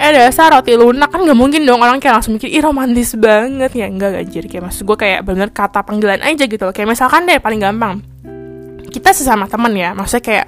eh 0.01 0.11
dasar 0.17 0.57
roti 0.57 0.73
lunak. 0.81 1.13
Kan 1.13 1.29
gak 1.29 1.37
mungkin 1.37 1.69
dong 1.69 1.85
orang 1.85 2.01
kayak 2.01 2.21
langsung 2.21 2.41
mikir 2.41 2.49
ih 2.49 2.65
romantis 2.65 3.13
banget. 3.21 3.77
Ya 3.77 3.87
enggak 3.93 4.17
anjir 4.17 4.49
kayak 4.49 4.73
maksud 4.73 4.89
gue 4.89 4.97
kayak 4.97 5.21
bener 5.29 5.53
kata 5.53 5.85
panggilan 5.85 6.25
aja 6.25 6.49
gitu 6.49 6.65
loh. 6.65 6.73
Kayak 6.73 6.97
misalkan 6.97 7.29
deh 7.29 7.37
paling 7.37 7.61
gampang. 7.61 8.01
Kita 8.89 9.13
sesama 9.13 9.45
temen 9.45 9.77
ya 9.77 9.93
maksudnya 9.93 10.25
kayak 10.25 10.47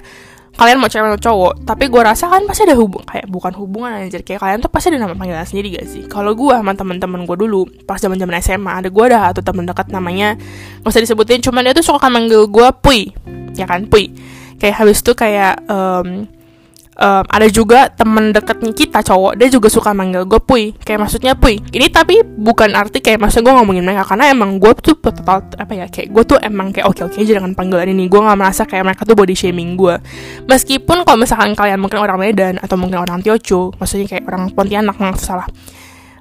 kalian 0.53 0.77
mau 0.77 0.85
cewek 0.85 1.17
atau 1.17 1.21
cowok 1.33 1.65
tapi 1.65 1.89
gue 1.89 1.97
rasa 1.97 2.29
kan 2.29 2.45
pasti 2.45 2.61
ada 2.61 2.77
hubung 2.77 3.01
kayak 3.05 3.29
bukan 3.29 3.53
hubungan 3.53 3.93
anjir. 3.93 4.25
Kayak 4.25 4.41
kalian 4.41 4.57
tuh 4.65 4.71
pasti 4.73 4.89
ada 4.89 5.05
nama 5.05 5.13
panggilan 5.13 5.45
sendiri 5.45 5.77
gak 5.77 5.85
sih? 5.85 6.03
Kalau 6.09 6.33
gue 6.33 6.53
sama 6.53 6.73
temen-temen 6.73 7.29
gue 7.29 7.37
dulu 7.37 7.69
pas 7.85 8.01
zaman 8.01 8.17
zaman 8.17 8.33
SMA 8.41 8.73
ada 8.73 8.89
gue 8.89 9.03
ada 9.05 9.29
satu 9.29 9.45
temen 9.45 9.69
dekat 9.69 9.93
namanya 9.93 10.33
gak 10.81 10.89
usah 10.89 11.01
disebutin 11.05 11.45
cuman 11.45 11.69
dia 11.69 11.77
tuh 11.77 11.85
suka 11.85 12.09
manggil 12.09 12.49
gue 12.49 12.67
Pui. 12.81 13.13
Ya 13.53 13.69
kan 13.69 13.85
Pui. 13.85 14.09
Kayak 14.57 14.81
habis 14.81 15.05
tuh 15.05 15.13
kayak 15.13 15.61
um, 15.69 16.25
um, 16.97 17.23
ada 17.25 17.47
juga 17.49 17.89
temen 17.93 18.33
deketnya 18.33 18.71
kita 18.73 18.99
cowok. 19.01 19.37
Dia 19.39 19.47
juga 19.49 19.67
suka 19.69 19.93
manggil 19.93 20.25
gue 20.25 20.41
puy. 20.41 20.73
Kayak 20.81 21.07
maksudnya 21.07 21.33
puy. 21.37 21.61
Ini 21.61 21.89
tapi 21.89 22.21
bukan 22.23 22.73
arti 22.73 22.99
kayak 23.01 23.21
maksudnya 23.21 23.51
gue 23.51 23.53
ngomongin 23.61 23.83
mereka. 23.85 24.03
Karena 24.13 24.29
emang 24.29 24.57
gue 24.57 24.71
tuh 24.79 24.97
total 24.97 25.45
apa 25.57 25.73
ya 25.73 25.85
kayak 25.89 26.13
gue 26.13 26.23
tuh 26.23 26.37
emang 26.41 26.73
kayak 26.73 26.89
oke 26.89 27.01
oke 27.09 27.17
aja 27.17 27.33
dengan 27.41 27.53
panggilan 27.53 27.89
ini. 27.89 28.09
Gue 28.09 28.21
nggak 28.21 28.37
merasa 28.37 28.63
kayak 28.65 28.83
mereka 28.85 29.01
tuh 29.05 29.15
body 29.17 29.35
shaming 29.35 29.75
gue. 29.77 29.95
Meskipun 30.45 31.05
kalau 31.05 31.17
misalkan 31.17 31.53
kalian 31.57 31.79
mungkin 31.81 31.99
orang 32.01 32.17
Medan 32.19 32.55
atau 32.61 32.75
mungkin 32.79 33.01
orang 33.01 33.19
Tiocho 33.19 33.73
maksudnya 33.77 34.07
kayak 34.07 34.23
orang 34.29 34.51
Pontianak 34.53 34.95
maaf 35.01 35.19
salah 35.19 35.47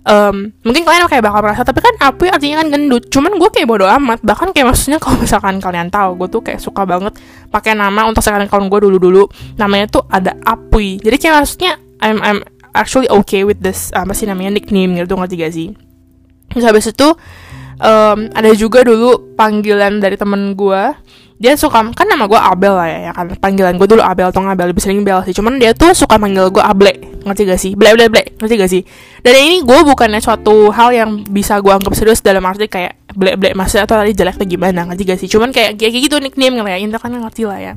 um, 0.07 0.51
mungkin 0.67 0.83
kalian 0.83 1.07
kayak 1.07 1.25
bakal 1.25 1.41
merasa 1.43 1.63
tapi 1.63 1.81
kan 1.83 1.95
api 1.99 2.31
artinya 2.31 2.63
kan 2.63 2.69
gendut. 2.71 3.07
Cuman 3.11 3.39
gue 3.39 3.49
kayak 3.51 3.69
bodo 3.69 3.87
amat. 3.87 4.23
Bahkan 4.23 4.55
kayak 4.55 4.75
maksudnya 4.75 4.99
kalau 5.03 5.19
misalkan 5.23 5.59
kalian 5.59 5.89
tahu 5.91 6.19
gue 6.19 6.29
tuh 6.31 6.43
kayak 6.43 6.61
suka 6.63 6.83
banget 6.87 7.15
pakai 7.51 7.75
nama 7.77 8.07
untuk 8.07 8.23
sekarang 8.25 8.49
kalau 8.49 8.67
gue 8.67 8.81
dulu 8.89 8.99
dulu 8.99 9.23
namanya 9.61 10.01
tuh 10.01 10.03
ada 10.09 10.33
api 10.41 10.97
jadi 11.05 11.17
kayak 11.21 11.35
maksudnya 11.45 11.73
I'm 12.01 12.19
I'm 12.25 12.41
actually 12.73 13.07
okay 13.13 13.45
with 13.45 13.61
this 13.61 13.93
apa 13.93 14.17
sih 14.17 14.25
namanya 14.25 14.57
nickname 14.57 14.97
gitu 14.97 15.15
ngerti 15.15 15.35
gak 15.39 15.53
sih? 15.53 15.69
Terus 16.53 16.65
habis 16.65 16.85
itu 16.89 17.09
um, 17.81 18.19
ada 18.33 18.51
juga 18.57 18.85
dulu 18.85 19.37
panggilan 19.37 20.01
dari 20.01 20.17
temen 20.17 20.57
gue 20.57 20.83
dia 21.43 21.59
suka 21.59 21.83
kan 21.91 22.07
nama 22.07 22.31
gue 22.31 22.39
Abel 22.39 22.71
lah 22.71 22.87
ya, 22.87 23.11
ya 23.11 23.13
kan? 23.13 23.27
Panggilan 23.35 23.75
gue 23.75 23.89
dulu 23.91 23.99
Abel 23.99 24.31
atau 24.31 24.47
Abel 24.47 24.71
lebih 24.71 24.79
sering 24.79 25.03
Bel 25.03 25.19
sih. 25.27 25.35
Cuman 25.35 25.59
dia 25.59 25.75
tuh 25.75 25.91
suka 25.91 26.15
manggil 26.15 26.55
gue 26.55 26.63
Able. 26.63 26.95
Ngerti 27.27 27.43
gak 27.51 27.59
sih? 27.59 27.75
Ble 27.75 27.99
ble 27.99 28.07
ble. 28.07 28.23
Ngerti 28.39 28.55
gak 28.55 28.71
sih? 28.71 28.83
Dan 29.27 29.35
ini 29.35 29.67
gue 29.67 29.79
bukannya 29.83 30.23
suatu 30.23 30.71
hal 30.71 30.95
yang 30.95 31.27
bisa 31.27 31.59
gue 31.59 31.75
anggap 31.75 31.99
serius 31.99 32.23
dalam 32.23 32.47
arti 32.47 32.71
kayak 32.71 32.95
ble 33.19 33.35
ble 33.35 33.59
maksudnya 33.59 33.91
atau 33.91 33.99
tadi 33.99 34.15
jelek 34.15 34.39
atau 34.39 34.47
gimana? 34.47 34.87
Ngerti 34.87 35.03
gak 35.03 35.19
sih? 35.19 35.27
Cuman 35.27 35.51
kayak 35.51 35.83
kayak 35.83 35.99
gitu 35.99 36.23
nickname 36.23 36.63
lah 36.63 36.79
ya 36.79 36.79
intinya 36.79 37.03
kan 37.03 37.11
ngerti 37.11 37.43
lah 37.43 37.59
ya 37.59 37.75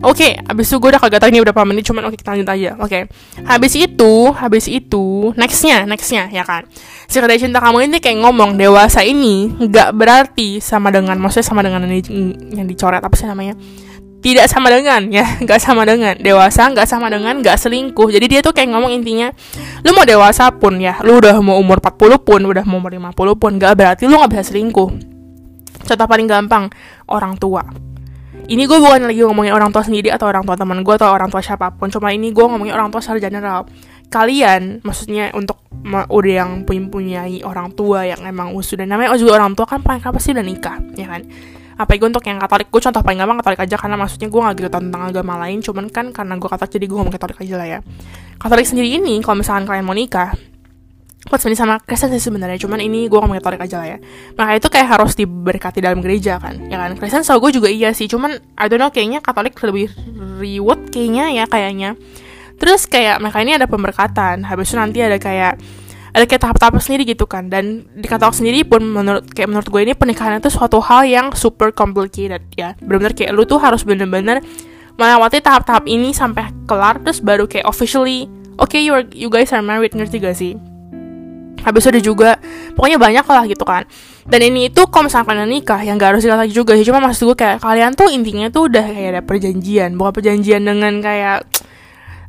Oke, 0.00 0.24
okay, 0.24 0.32
habis 0.48 0.72
itu 0.72 0.80
gue 0.80 0.88
udah 0.88 1.02
kagak 1.02 1.20
tahu 1.20 1.28
ini 1.36 1.44
berapa 1.44 1.68
menit, 1.68 1.84
cuman 1.84 2.08
oke 2.08 2.16
okay, 2.16 2.18
kita 2.24 2.32
lanjut 2.32 2.48
aja. 2.48 2.70
Oke, 2.80 2.88
okay. 2.88 3.02
habis 3.44 3.76
itu, 3.76 4.12
habis 4.32 4.64
itu, 4.64 5.36
nextnya, 5.36 5.84
nextnya, 5.84 6.32
ya 6.32 6.48
kan. 6.48 6.64
Si 7.04 7.20
kedai 7.20 7.36
cinta 7.36 7.60
kamu 7.60 7.92
ini 7.92 8.00
kayak 8.00 8.24
ngomong 8.24 8.56
dewasa 8.56 9.04
ini 9.04 9.52
nggak 9.52 9.92
berarti 9.92 10.64
sama 10.64 10.88
dengan, 10.88 11.20
maksudnya 11.20 11.44
sama 11.44 11.60
dengan 11.60 11.84
yang, 11.84 12.00
yang 12.56 12.64
dicoret 12.64 13.04
apa 13.04 13.12
sih 13.12 13.28
namanya? 13.28 13.52
Tidak 14.22 14.46
sama 14.48 14.72
dengan, 14.72 15.12
ya, 15.12 15.28
nggak 15.44 15.60
sama 15.60 15.84
dengan 15.84 16.16
dewasa, 16.16 16.72
nggak 16.72 16.88
sama 16.88 17.12
dengan 17.12 17.44
nggak 17.44 17.60
selingkuh. 17.60 18.08
Jadi 18.08 18.26
dia 18.32 18.40
tuh 18.40 18.56
kayak 18.56 18.72
ngomong 18.72 18.96
intinya, 18.96 19.28
lu 19.84 19.92
mau 19.92 20.08
dewasa 20.08 20.48
pun 20.56 20.80
ya, 20.80 21.04
lu 21.04 21.20
udah 21.20 21.36
mau 21.44 21.60
umur 21.60 21.84
40 21.84 22.16
pun, 22.24 22.40
udah 22.40 22.64
mau 22.64 22.80
umur 22.80 22.96
50 22.96 23.12
pun, 23.36 23.60
nggak 23.60 23.72
berarti 23.76 24.08
lu 24.08 24.16
nggak 24.16 24.40
bisa 24.40 24.44
selingkuh. 24.48 24.88
Contoh 25.84 26.06
paling 26.08 26.30
gampang, 26.30 26.72
orang 27.12 27.36
tua 27.36 27.91
ini 28.50 28.66
gue 28.66 28.78
bukan 28.78 29.06
lagi 29.06 29.22
ngomongin 29.22 29.54
orang 29.54 29.70
tua 29.70 29.86
sendiri 29.86 30.10
atau 30.10 30.26
orang 30.26 30.42
tua 30.42 30.58
teman 30.58 30.82
gue 30.82 30.94
atau 30.94 31.10
orang 31.14 31.30
tua 31.30 31.38
siapa 31.38 31.70
pun 31.74 31.86
cuma 31.92 32.10
ini 32.10 32.34
gue 32.34 32.42
ngomongin 32.42 32.74
orang 32.74 32.90
tua 32.90 32.98
secara 32.98 33.22
general. 33.22 33.66
Kalian 34.12 34.82
maksudnya 34.82 35.30
untuk 35.32 35.62
udah 35.86 36.32
yang 36.32 36.66
punya 36.66 37.24
orang 37.46 37.72
tua 37.72 38.06
yang 38.06 38.20
emang 38.26 38.52
sudah 38.60 38.84
namanya 38.84 39.14
oh 39.14 39.18
juga 39.18 39.40
orang 39.40 39.54
tua 39.54 39.66
kan 39.66 39.80
paling 39.80 40.02
pasti 40.02 40.34
udah 40.34 40.44
nikah 40.44 40.76
ya 40.98 41.06
kan? 41.06 41.22
Apa 41.72 41.96
itu 41.96 42.04
untuk 42.04 42.22
yang 42.28 42.36
katolik? 42.36 42.68
Gue 42.68 42.82
contoh 42.84 43.00
paling 43.00 43.18
gampang 43.18 43.38
katolik 43.40 43.60
aja 43.64 43.76
karena 43.80 43.96
maksudnya 43.96 44.28
gue 44.28 44.40
gak 44.44 44.54
gitu 44.60 44.68
tentang 44.68 45.02
agama 45.08 45.34
lain 45.40 45.58
cuman 45.64 45.84
kan 45.88 46.06
karena 46.12 46.34
gue 46.36 46.48
katolik 46.50 46.72
jadi 46.76 46.84
gue 46.86 46.96
ngomong 47.00 47.14
katolik 47.14 47.38
aja 47.42 47.54
lah 47.56 47.68
ya. 47.68 47.78
Katolik 48.36 48.66
sendiri 48.68 49.00
ini 49.00 49.22
kalau 49.24 49.40
misalkan 49.40 49.64
kalian 49.64 49.86
mau 49.86 49.96
nikah 49.96 50.36
Sebenarnya 51.22 51.58
sama 51.58 51.74
Kristen 51.80 52.10
sih 52.12 52.22
sebenarnya 52.22 52.58
cuman 52.60 52.82
ini 52.82 53.06
gue 53.06 53.14
ngomongin 53.14 53.40
Katolik 53.40 53.62
aja 53.62 53.76
lah 53.78 53.88
ya. 53.94 53.98
Maka 54.34 54.50
itu 54.58 54.68
kayak 54.68 54.88
harus 54.98 55.12
diberkati 55.14 55.78
dalam 55.78 56.02
gereja 56.02 56.36
kan 56.42 56.58
ya 56.66 56.76
kan? 56.76 56.98
Kristen 56.98 57.22
so 57.22 57.38
gue 57.38 57.50
juga 57.54 57.70
iya 57.70 57.94
sih 57.94 58.10
cuman 58.10 58.36
I 58.58 58.66
don't 58.66 58.82
know 58.82 58.90
kayaknya 58.90 59.22
Katolik 59.22 59.54
lebih 59.62 59.88
reward 60.42 60.90
kayaknya 60.90 61.30
ya 61.30 61.44
kayaknya. 61.46 61.94
Terus 62.58 62.90
kayak 62.90 63.22
mereka 63.22 63.38
ini 63.42 63.54
ada 63.54 63.66
pemberkatan 63.70 64.44
habis 64.44 64.70
itu 64.70 64.76
nanti 64.76 64.98
ada 65.00 65.16
kayak 65.16 65.62
ada 66.12 66.28
kayak 66.28 66.42
tahap-tahap 66.44 66.76
sendiri 66.82 67.08
gitu 67.08 67.24
kan. 67.30 67.48
Dan 67.48 67.86
di 67.94 68.04
Katolik 68.10 68.36
sendiri 68.36 68.66
pun 68.66 68.82
menurut 68.82 69.24
kayak 69.30 69.48
menurut 69.48 69.68
gue 69.70 69.80
ini 69.82 69.94
pernikahan 69.94 70.42
itu 70.42 70.50
suatu 70.50 70.82
hal 70.82 71.06
yang 71.06 71.32
super 71.38 71.70
complicated 71.70 72.42
ya. 72.58 72.74
Benar-benar 72.82 73.14
kayak 73.14 73.30
lu 73.32 73.46
tuh 73.46 73.62
harus 73.62 73.86
bener-bener 73.86 74.42
melewati 75.00 75.40
tahap-tahap 75.40 75.88
ini 75.88 76.12
sampai 76.12 76.52
kelar 76.68 77.00
terus 77.00 77.24
baru 77.24 77.48
kayak 77.48 77.64
officially 77.64 78.28
oke 78.60 78.68
okay, 78.68 78.84
you 78.84 78.92
you 79.16 79.28
guys 79.32 79.50
are 79.54 79.64
married 79.64 79.92
ngerti 79.96 80.20
gak 80.20 80.36
sih 80.36 80.54
habis 81.62 81.86
itu 81.88 82.12
juga 82.12 82.38
pokoknya 82.74 82.98
banyak 82.98 83.26
lah 83.26 83.44
gitu 83.46 83.64
kan. 83.66 83.86
Dan 84.22 84.40
ini 84.42 84.70
itu 84.70 84.86
kalau 84.86 85.10
misalkan 85.10 85.34
kalian 85.34 85.50
nikah 85.50 85.80
yang 85.82 85.98
gak 85.98 86.14
harus 86.14 86.22
dikatakan 86.22 86.50
juga 86.50 86.72
sih. 86.78 86.86
Cuma 86.86 87.02
maksud 87.02 87.26
gue 87.32 87.36
kayak 87.38 87.58
kalian 87.58 87.94
tuh 87.98 88.10
intinya 88.10 88.46
tuh 88.50 88.70
udah 88.70 88.84
kayak 88.86 89.10
ada 89.18 89.22
perjanjian. 89.22 89.98
Bukan 89.98 90.12
perjanjian 90.14 90.62
dengan 90.62 91.02
kayak 91.02 91.42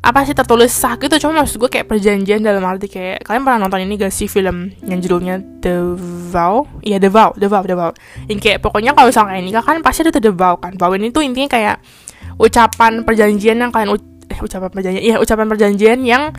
apa 0.04 0.20
sih 0.26 0.34
tertulis 0.34 0.74
sah 0.74 0.98
gitu. 0.98 1.14
Cuma 1.22 1.42
maksud 1.42 1.62
gue 1.62 1.70
kayak 1.70 1.86
perjanjian 1.86 2.42
dalam 2.42 2.66
arti 2.66 2.90
kayak 2.90 3.22
kalian 3.22 3.42
pernah 3.46 3.58
nonton 3.66 3.86
ini 3.86 3.94
gak 3.94 4.10
sih 4.10 4.26
film 4.26 4.74
yang 4.82 4.98
judulnya 4.98 5.38
The 5.62 5.94
Vow? 6.34 6.66
Iya 6.82 6.98
The 6.98 7.10
Vow 7.10 7.30
The 7.38 7.46
Vow 7.46 7.62
The 7.62 7.76
Vow. 7.78 7.90
Yang 8.26 8.38
kayak 8.42 8.58
pokoknya 8.58 8.90
kalau 8.94 9.14
misalkan 9.14 9.38
kalian 9.38 9.46
nikah 9.46 9.62
kan 9.62 9.78
pasti 9.86 10.02
ada 10.02 10.18
The 10.18 10.34
Vow 10.34 10.58
kan. 10.58 10.74
Vow 10.74 10.90
ini 10.98 11.14
tuh 11.14 11.22
intinya 11.22 11.46
kayak 11.46 11.76
ucapan 12.38 13.06
perjanjian 13.06 13.62
yang 13.62 13.70
kalian 13.70 13.94
eh 14.30 14.40
ucapan 14.40 14.68
perjanjian 14.72 15.04
iya 15.04 15.16
ucapan 15.20 15.46
perjanjian 15.46 15.98
yang 16.02 16.34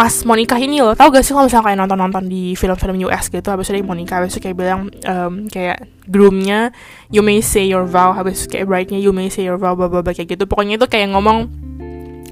pas 0.00 0.24
mau 0.24 0.32
nikah 0.32 0.56
ini 0.56 0.80
loh. 0.80 0.96
Tau 0.96 1.12
gak 1.12 1.20
sih 1.20 1.36
kalau 1.36 1.44
misalnya 1.44 1.68
kayak 1.68 1.78
nonton-nonton 1.84 2.24
di 2.24 2.56
film-film 2.56 3.04
US 3.04 3.28
gitu 3.28 3.44
habis 3.52 3.68
itu 3.68 3.84
mau 3.84 3.92
nikah 3.92 4.24
habis 4.24 4.32
itu 4.32 4.48
kayak 4.48 4.56
bilang 4.56 4.88
um, 5.04 5.44
kayak 5.52 5.92
groomnya 6.08 6.72
you 7.12 7.20
may 7.20 7.44
say 7.44 7.68
your 7.68 7.84
vow 7.84 8.16
habis 8.16 8.48
itu 8.48 8.56
kayak 8.56 8.64
bride-nya 8.64 8.96
you 8.96 9.12
may 9.12 9.28
say 9.28 9.44
your 9.44 9.60
vow 9.60 9.76
blah 9.76 9.92
blah 9.92 10.00
kayak 10.00 10.32
gitu. 10.32 10.48
Pokoknya 10.48 10.80
itu 10.80 10.88
kayak 10.88 11.12
ngomong 11.12 11.52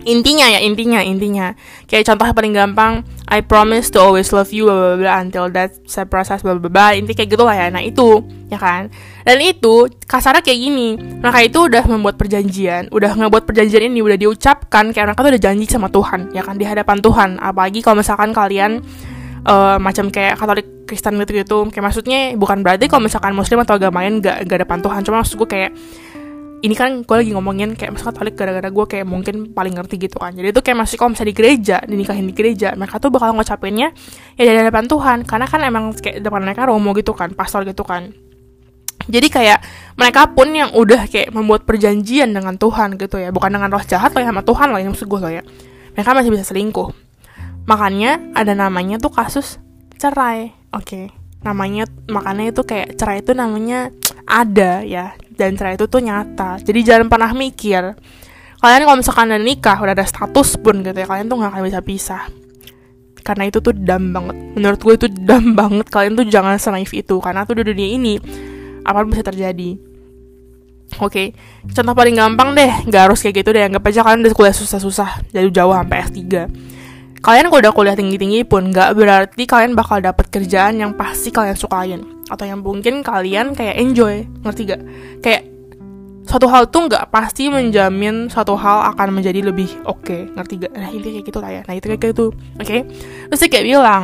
intinya 0.09 0.49
ya 0.49 0.65
intinya 0.65 1.05
intinya. 1.05 1.53
Kayak 1.85 2.09
contohnya 2.09 2.33
paling 2.33 2.57
gampang 2.57 3.05
I 3.29 3.45
promise 3.45 3.93
to 3.93 4.01
always 4.01 4.33
love 4.33 4.49
you 4.57 4.65
blah 4.65 4.97
blah 4.97 4.99
blah 5.05 5.17
until 5.21 5.53
that 5.53 5.77
saya 5.85 6.09
process 6.09 6.41
blah 6.41 6.57
blah 6.57 6.73
blah 6.73 6.97
inti 6.97 7.13
kayak 7.13 7.37
gitu 7.37 7.45
lah 7.45 7.53
ya. 7.53 7.69
Nah 7.69 7.85
itu 7.85 8.25
ya 8.49 8.57
kan? 8.57 8.89
Dan 9.23 9.45
itu 9.45 9.85
kasarnya 10.09 10.41
kayak 10.41 10.57
gini. 10.57 10.97
Mereka 10.97 11.39
itu 11.45 11.59
udah 11.69 11.85
membuat 11.85 12.17
perjanjian. 12.17 12.89
Udah 12.89 13.13
ngebuat 13.13 13.45
perjanjian 13.45 13.93
ini 13.93 14.01
udah 14.01 14.17
diucapkan. 14.17 14.97
Kayak 14.97 15.13
mereka 15.13 15.21
tuh 15.21 15.31
udah 15.37 15.43
janji 15.45 15.65
sama 15.69 15.93
Tuhan 15.93 16.33
ya 16.33 16.41
kan? 16.41 16.57
Di 16.57 16.65
hadapan 16.65 17.05
Tuhan. 17.05 17.31
Apalagi 17.37 17.85
kalau 17.85 18.01
misalkan 18.01 18.33
kalian 18.33 18.81
uh, 19.45 19.77
macam 19.77 20.09
kayak 20.09 20.41
Katolik 20.41 20.89
Kristen 20.89 21.21
gitu 21.21 21.33
gitu 21.37 21.59
kayak 21.69 21.85
maksudnya 21.85 22.33
bukan 22.33 22.65
berarti 22.65 22.89
kalau 22.89 23.05
misalkan 23.05 23.37
Muslim 23.37 23.61
atau 23.61 23.77
agama 23.77 24.01
lain 24.01 24.25
gak, 24.25 24.49
gak 24.49 24.65
depan 24.65 24.81
Tuhan. 24.81 25.05
Cuma 25.05 25.21
maksud 25.21 25.37
gue 25.37 25.49
kayak 25.53 25.77
ini 26.59 26.75
kan 26.75 27.07
gue 27.07 27.17
lagi 27.17 27.31
ngomongin 27.31 27.79
kayak 27.79 27.95
misalkan 27.95 28.19
Katolik 28.19 28.35
gara-gara 28.35 28.67
gue 28.67 28.87
kayak 28.91 29.07
mungkin 29.07 29.55
paling 29.55 29.79
ngerti 29.79 29.95
gitu 30.01 30.19
kan. 30.19 30.35
Jadi 30.35 30.51
itu 30.51 30.61
kayak 30.65 30.79
masih 30.83 30.97
kalau 30.99 31.15
misalnya 31.15 31.31
di 31.31 31.37
gereja 31.39 31.77
dinikahin 31.87 32.27
di 32.27 32.35
gereja 32.35 32.75
mereka 32.75 32.99
tuh 32.99 33.15
bakal 33.15 33.31
ngucapinnya 33.37 33.95
ya 34.35 34.43
di 34.43 34.59
hadapan 34.59 34.91
Tuhan. 34.91 35.19
Karena 35.23 35.47
kan 35.47 35.61
emang 35.63 35.95
kayak 35.95 36.19
depan 36.19 36.41
mereka 36.43 36.67
romo 36.67 36.91
gitu 36.99 37.15
kan 37.15 37.31
pastor 37.31 37.63
gitu 37.63 37.87
kan. 37.87 38.11
Jadi 39.07 39.29
kayak 39.31 39.63
mereka 39.95 40.35
pun 40.35 40.51
yang 40.51 40.75
udah 40.75 41.07
kayak 41.07 41.31
membuat 41.31 41.63
perjanjian 41.63 42.35
dengan 42.35 42.59
Tuhan 42.59 42.99
gitu 42.99 43.23
ya. 43.23 43.31
Bukan 43.31 43.55
dengan 43.55 43.71
roh 43.71 43.85
jahat 43.87 44.11
lah 44.19 44.27
ya 44.27 44.29
sama 44.35 44.43
Tuhan 44.43 44.69
lah 44.75 44.81
yang 44.83 44.91
maksud 44.93 45.07
gue 45.07 45.21
loh 45.23 45.33
ya. 45.33 45.43
Mereka 45.95 46.11
masih 46.11 46.31
bisa 46.35 46.45
selingkuh. 46.51 46.91
Makanya 47.71 48.35
ada 48.35 48.59
namanya 48.59 48.99
tuh 48.99 49.15
kasus 49.15 49.63
cerai. 49.95 50.53
Oke. 50.75 50.85
Okay. 50.85 51.07
namanya 51.39 51.87
makanya 52.11 52.51
itu 52.51 52.67
kayak 52.67 52.99
cerai 52.99 53.23
itu 53.23 53.31
namanya 53.31 53.95
ada 54.27 54.83
ya 54.83 55.15
dan 55.39 55.55
cerai 55.55 55.79
itu 55.79 55.87
tuh 55.87 56.03
nyata 56.03 56.59
jadi 56.67 56.81
jangan 56.83 57.07
pernah 57.07 57.31
mikir 57.31 57.95
kalian 58.59 58.83
kalau 58.83 58.99
misalkan 58.99 59.31
udah 59.31 59.41
nikah 59.41 59.79
udah 59.79 59.95
ada 59.95 60.03
status 60.03 60.59
pun 60.59 60.83
gitu 60.83 60.99
ya 60.99 61.07
kalian 61.07 61.31
tuh 61.31 61.39
nggak 61.39 61.51
akan 61.55 61.63
bisa 61.63 61.81
pisah 61.81 62.23
karena 63.23 63.47
itu 63.47 63.63
tuh 63.63 63.77
dam 63.77 64.11
banget 64.11 64.37
menurut 64.59 64.81
gue 64.83 64.95
itu 64.99 65.09
dam 65.23 65.53
banget 65.61 65.87
kalian 65.87 66.19
tuh 66.19 66.27
jangan 66.27 66.59
senaif 66.59 66.91
itu 66.91 67.17
karena 67.23 67.47
tuh 67.47 67.63
di 67.63 67.71
dunia 67.71 67.89
ini 67.95 68.15
apa 68.83 69.07
bisa 69.07 69.23
terjadi 69.23 69.89
Oke, 70.97 71.37
okay. 71.69 71.77
contoh 71.77 71.93
paling 71.93 72.17
gampang 72.17 72.57
deh, 72.57 72.73
nggak 72.89 73.13
harus 73.13 73.21
kayak 73.21 73.45
gitu 73.45 73.53
deh. 73.53 73.61
Anggap 73.61 73.93
aja 73.93 74.01
kalian 74.09 74.25
udah 74.25 74.33
kuliah 74.33 74.57
susah-susah 74.57 75.29
dari 75.37 75.53
jauh 75.53 75.77
sampai 75.77 76.01
S3. 76.01 76.25
Kalian 77.19 77.51
kalau 77.51 77.61
udah 77.61 77.75
kuliah 77.75 77.97
tinggi-tinggi 77.99 78.47
pun 78.47 78.71
nggak 78.71 78.95
berarti 78.95 79.43
kalian 79.45 79.75
bakal 79.75 79.99
dapet 79.99 80.31
kerjaan 80.31 80.79
yang 80.79 80.95
pasti 80.95 81.35
kalian 81.35 81.59
sukain. 81.59 82.01
Atau 82.31 82.47
yang 82.47 82.63
mungkin 82.63 83.03
kalian 83.03 83.59
kayak 83.59 83.77
enjoy 83.79 84.23
ngerti 84.45 84.63
gak 84.69 84.83
kayak 85.25 85.43
satu 86.29 86.45
hal 86.53 86.69
tuh 86.69 86.93
nggak 86.93 87.09
pasti 87.09 87.49
menjamin 87.49 88.29
satu 88.29 88.53
hal 88.53 88.85
akan 88.93 89.17
menjadi 89.17 89.41
lebih 89.41 89.81
oke 89.89 90.05
okay, 90.05 90.21
ngerti 90.37 90.61
gak 90.61 90.73
nah 90.77 90.93
ini 90.93 91.09
kayak 91.19 91.25
gitu 91.25 91.39
lah 91.41 91.51
ya. 91.51 91.63
Nah 91.65 91.75
itu 91.75 91.87
kayak 91.89 92.03
gitu 92.13 92.27
oke? 92.31 92.63
Okay? 92.63 92.81
terus 93.33 93.41
dia 93.41 93.51
kayak 93.51 93.67
bilang 93.67 94.03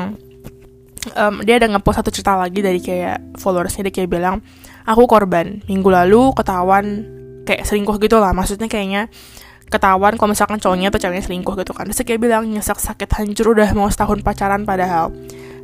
um, 1.13 1.35
dia 1.45 1.61
ada 1.61 1.69
ngepost 1.69 2.01
satu 2.01 2.11
cerita 2.11 2.35
lagi 2.35 2.65
dari 2.65 2.81
kayak 2.81 3.37
followersnya 3.37 3.89
dia 3.89 3.95
kayak 4.01 4.11
bilang 4.11 4.41
aku 4.89 5.05
korban 5.05 5.61
minggu 5.69 5.89
lalu 5.93 6.33
ketahuan 6.33 7.05
kayak 7.45 7.69
selingkuh 7.69 8.01
gitu 8.01 8.17
lah 8.17 8.33
maksudnya 8.33 8.67
kayaknya 8.73 9.13
ketahuan 9.75 10.15
kalau 10.15 10.31
misalkan 10.31 10.63
cowoknya 10.63 10.95
atau 10.95 11.03
ceweknya 11.03 11.25
selingkuh 11.27 11.55
gitu 11.59 11.75
kan. 11.75 11.91
Terus 11.91 12.07
kayak 12.07 12.21
bilang 12.23 12.47
nyesek 12.47 12.79
sakit 12.79 13.11
hancur 13.11 13.59
udah 13.59 13.75
mau 13.75 13.91
setahun 13.91 14.23
pacaran 14.23 14.63
padahal. 14.63 15.11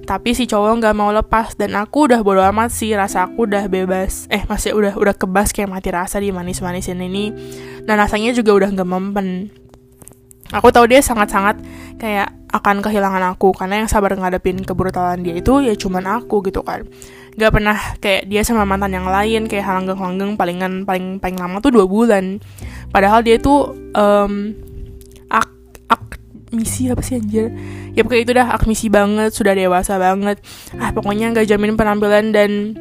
Tapi 0.03 0.35
si 0.35 0.51
cowok 0.51 0.83
nggak 0.83 0.95
mau 0.99 1.15
lepas 1.15 1.55
dan 1.55 1.79
aku 1.79 2.11
udah 2.11 2.27
bodo 2.27 2.43
amat 2.43 2.75
sih 2.75 2.91
rasa 2.99 3.31
aku 3.31 3.47
udah 3.47 3.71
bebas. 3.71 4.27
Eh 4.27 4.43
masih 4.51 4.75
udah 4.75 4.99
udah 4.99 5.15
kebas 5.15 5.55
kayak 5.55 5.71
mati 5.71 5.95
rasa 5.95 6.19
di 6.19 6.35
manis-manisin 6.35 6.99
ini. 6.99 7.31
Dan 7.87 7.95
rasanya 8.03 8.35
juga 8.35 8.59
udah 8.59 8.69
nggak 8.75 8.91
mempen 8.91 9.29
aku 10.51 10.69
tahu 10.75 10.91
dia 10.91 10.99
sangat-sangat 10.99 11.63
kayak 11.99 12.35
akan 12.51 12.83
kehilangan 12.83 13.23
aku 13.31 13.55
karena 13.55 13.83
yang 13.83 13.89
sabar 13.91 14.19
ngadepin 14.19 14.67
kebrutalan 14.67 15.23
dia 15.23 15.39
itu 15.39 15.63
ya 15.63 15.75
cuman 15.79 16.23
aku 16.23 16.43
gitu 16.43 16.67
kan. 16.67 16.83
Gak 17.39 17.55
pernah 17.55 17.79
kayak 18.03 18.27
dia 18.27 18.43
sama 18.43 18.67
mantan 18.67 18.91
yang 18.91 19.07
lain 19.07 19.47
kayak 19.47 19.63
halanggang-halanggang 19.63 20.35
palingan 20.35 20.83
paling 20.83 21.23
paling 21.23 21.39
lama 21.39 21.63
tuh 21.63 21.71
dua 21.71 21.87
bulan 21.87 22.43
padahal 22.91 23.23
dia 23.23 23.39
tuh 23.39 23.75
um, 23.95 24.55
ak 25.31 25.49
ak 25.91 26.05
misi 26.55 26.91
apa 26.91 27.03
sih 27.03 27.19
anjir? 27.19 27.55
Ya 27.95 28.03
pokoknya 28.07 28.23
itu 28.23 28.33
dah 28.35 28.49
akmisi 28.55 28.87
banget 28.91 29.31
sudah 29.35 29.55
dewasa 29.55 29.99
banget. 29.99 30.43
Ah 30.79 30.91
pokoknya 30.91 31.35
nggak 31.35 31.47
jamin 31.47 31.75
penampilan 31.79 32.35
dan 32.35 32.75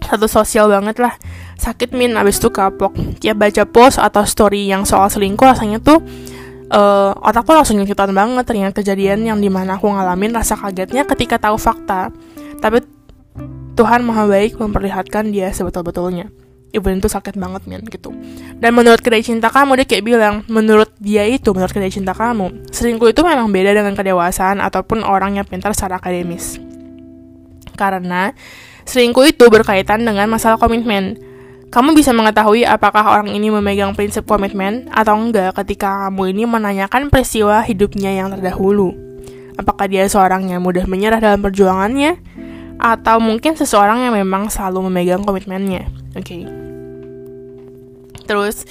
satu 0.00 0.28
sosial 0.28 0.68
banget 0.72 1.00
lah. 1.00 1.14
Sakit 1.56 1.92
min. 1.92 2.16
Abis 2.16 2.40
itu 2.40 2.48
kapok. 2.52 2.96
Ya 3.20 3.32
baca 3.32 3.64
post 3.68 4.00
atau 4.00 4.24
story 4.24 4.68
yang 4.68 4.84
soal 4.88 5.08
selingkuh 5.08 5.44
rasanya 5.44 5.80
tuh 5.80 6.00
uh, 6.72 7.12
otakku 7.20 7.52
langsung 7.52 7.80
nyakitan 7.80 8.12
banget. 8.12 8.44
Ternyata 8.44 8.72
kejadian 8.80 9.24
yang 9.24 9.38
di 9.40 9.52
mana 9.52 9.76
aku 9.76 9.88
ngalamin 9.88 10.36
rasa 10.36 10.56
kagetnya 10.56 11.04
ketika 11.04 11.40
tahu 11.40 11.56
fakta. 11.60 12.12
Tapi 12.60 12.80
Tuhan 13.76 14.08
maha 14.08 14.24
baik 14.24 14.56
memperlihatkan 14.56 15.28
dia 15.28 15.52
sebetul-betulnya 15.52 16.45
even 16.74 16.98
itu 16.98 17.08
sakit 17.10 17.38
banget 17.38 17.62
men 17.70 17.82
gitu 17.86 18.10
dan 18.58 18.70
menurut 18.74 18.98
kedai 18.98 19.22
cinta 19.22 19.52
kamu 19.52 19.82
dia 19.82 19.86
kayak 19.86 20.04
bilang 20.04 20.34
menurut 20.50 20.90
dia 20.98 21.26
itu 21.26 21.54
menurut 21.54 21.70
kedai 21.70 21.92
cinta 21.92 22.12
kamu 22.14 22.66
selingkuh 22.74 23.10
itu 23.10 23.22
memang 23.22 23.50
beda 23.50 23.76
dengan 23.76 23.94
kedewasaan 23.94 24.58
ataupun 24.58 25.06
orang 25.06 25.38
yang 25.38 25.46
pintar 25.46 25.72
secara 25.72 26.02
akademis 26.02 26.58
karena 27.76 28.34
selingkuh 28.88 29.30
itu 29.30 29.46
berkaitan 29.46 30.02
dengan 30.02 30.26
masalah 30.26 30.58
komitmen 30.58 31.18
kamu 31.66 31.98
bisa 31.98 32.14
mengetahui 32.14 32.62
apakah 32.62 33.18
orang 33.18 33.34
ini 33.34 33.50
memegang 33.50 33.92
prinsip 33.98 34.22
komitmen 34.22 34.86
atau 34.94 35.18
enggak 35.18 35.50
ketika 35.62 36.06
kamu 36.06 36.30
ini 36.30 36.46
menanyakan 36.46 37.10
peristiwa 37.10 37.58
hidupnya 37.66 38.14
yang 38.14 38.30
terdahulu. 38.30 38.94
Apakah 39.58 39.90
dia 39.90 40.06
seorang 40.06 40.46
yang 40.46 40.62
mudah 40.62 40.86
menyerah 40.86 41.18
dalam 41.18 41.42
perjuangannya, 41.42 42.22
atau 42.76 43.16
mungkin 43.18 43.56
seseorang 43.56 44.04
yang 44.04 44.14
memang 44.14 44.52
selalu 44.52 44.88
memegang 44.88 45.24
komitmennya. 45.24 45.88
Oke. 46.16 46.24
Okay. 46.24 46.42
Terus 48.26 48.64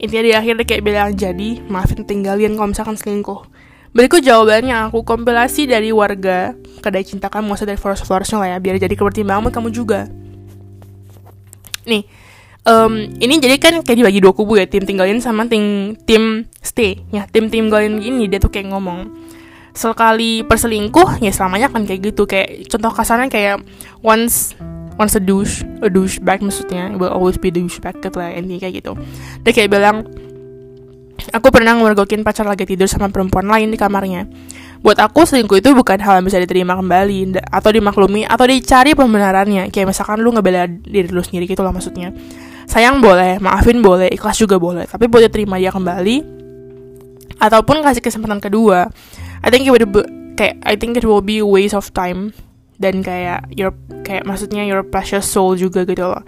intinya 0.00 0.24
di 0.24 0.32
akhir 0.34 0.54
kayak 0.64 0.82
bilang 0.82 1.12
jadi 1.14 1.60
maafin 1.68 2.06
tinggalin 2.06 2.54
kalau 2.54 2.70
misalkan 2.70 2.96
selingkuh. 2.96 3.44
Berikut 3.92 4.24
jawabannya 4.24 4.88
aku 4.88 5.04
kompilasi 5.04 5.68
dari 5.68 5.92
warga 5.92 6.56
kedai 6.80 7.04
cinta 7.04 7.28
kamu, 7.28 7.52
maksudnya 7.52 7.76
dari 7.76 7.80
Flores 7.82 8.32
lah 8.32 8.48
ya, 8.48 8.58
biar 8.58 8.80
jadi 8.80 8.94
kepertimbangan 8.96 9.44
buat 9.44 9.54
kamu 9.54 9.68
juga. 9.68 10.08
Nih, 11.84 12.08
um, 12.64 13.04
ini 13.20 13.36
jadi 13.36 13.60
kan 13.60 13.84
kayak 13.84 13.98
dibagi 14.00 14.24
dua 14.24 14.32
kubu 14.32 14.56
ya, 14.56 14.64
tim 14.64 14.88
tinggalin 14.88 15.20
sama 15.20 15.44
tim 15.44 15.92
tim 16.08 16.48
stay. 16.64 17.04
Ya, 17.12 17.28
tim 17.28 17.52
tinggalin 17.52 18.00
gini 18.00 18.32
dia 18.32 18.40
tuh 18.40 18.48
kayak 18.48 18.72
ngomong 18.72 19.12
sekali 19.72 20.44
perselingkuh 20.44 21.24
ya 21.24 21.32
selamanya 21.32 21.72
kan 21.72 21.88
kayak 21.88 22.12
gitu 22.12 22.28
kayak 22.28 22.68
contoh 22.68 22.92
kasarnya 22.92 23.32
kayak 23.32 23.56
once 24.04 24.52
once 24.96 25.16
a 25.16 25.22
douche 25.22 25.64
a 25.80 25.88
douche 25.88 26.18
bag 26.20 26.40
maksudnya 26.44 26.92
will 26.96 27.12
always 27.12 27.36
be 27.36 27.48
a 27.48 27.54
douche 27.54 27.78
bag 27.80 27.96
gitu 28.00 28.16
lah 28.16 28.32
intinya 28.32 28.68
kayak 28.68 28.74
gitu. 28.82 28.92
Dia 29.44 29.52
kayak 29.52 29.70
bilang 29.72 29.96
aku 31.30 31.48
pernah 31.54 31.78
ngemergokin 31.78 32.26
pacar 32.26 32.44
lagi 32.48 32.66
tidur 32.66 32.90
sama 32.90 33.08
perempuan 33.08 33.46
lain 33.46 33.70
di 33.70 33.78
kamarnya. 33.78 34.26
Buat 34.82 34.98
aku 34.98 35.22
selingkuh 35.22 35.62
itu 35.62 35.70
bukan 35.78 36.02
hal 36.02 36.18
yang 36.18 36.26
bisa 36.26 36.42
diterima 36.42 36.74
kembali 36.74 37.38
atau 37.38 37.70
dimaklumi 37.70 38.26
atau 38.26 38.50
dicari 38.50 38.98
pembenarannya. 38.98 39.70
Kayak 39.70 39.94
misalkan 39.94 40.18
lu 40.18 40.34
ngebela 40.34 40.66
diri 40.66 41.06
lu 41.06 41.22
sendiri 41.22 41.46
gitu 41.46 41.62
lah 41.62 41.70
maksudnya. 41.70 42.10
Sayang 42.66 42.98
boleh 42.98 43.38
maafin 43.38 43.78
boleh 43.78 44.10
ikhlas 44.10 44.38
juga 44.38 44.58
boleh 44.58 44.86
tapi 44.86 45.06
buat 45.06 45.22
diterima 45.22 45.58
dia 45.62 45.70
kembali 45.70 46.42
ataupun 47.38 47.82
kasih 47.82 48.02
kesempatan 48.02 48.42
kedua. 48.42 48.90
I 49.42 49.50
think 49.50 49.66
it 49.66 49.74
would 49.74 49.86
be, 49.90 50.02
kayak 50.38 50.62
I 50.62 50.78
think 50.78 50.94
it 50.98 51.06
will 51.06 51.22
be 51.22 51.42
a 51.42 51.46
waste 51.46 51.74
of 51.74 51.90
time 51.94 52.34
dan 52.82 52.98
kayak 53.00 53.46
your 53.54 53.70
kayak 54.02 54.26
maksudnya 54.26 54.66
your 54.66 54.82
precious 54.82 55.22
soul 55.22 55.54
juga 55.54 55.86
gitu 55.86 56.02
loh 56.10 56.22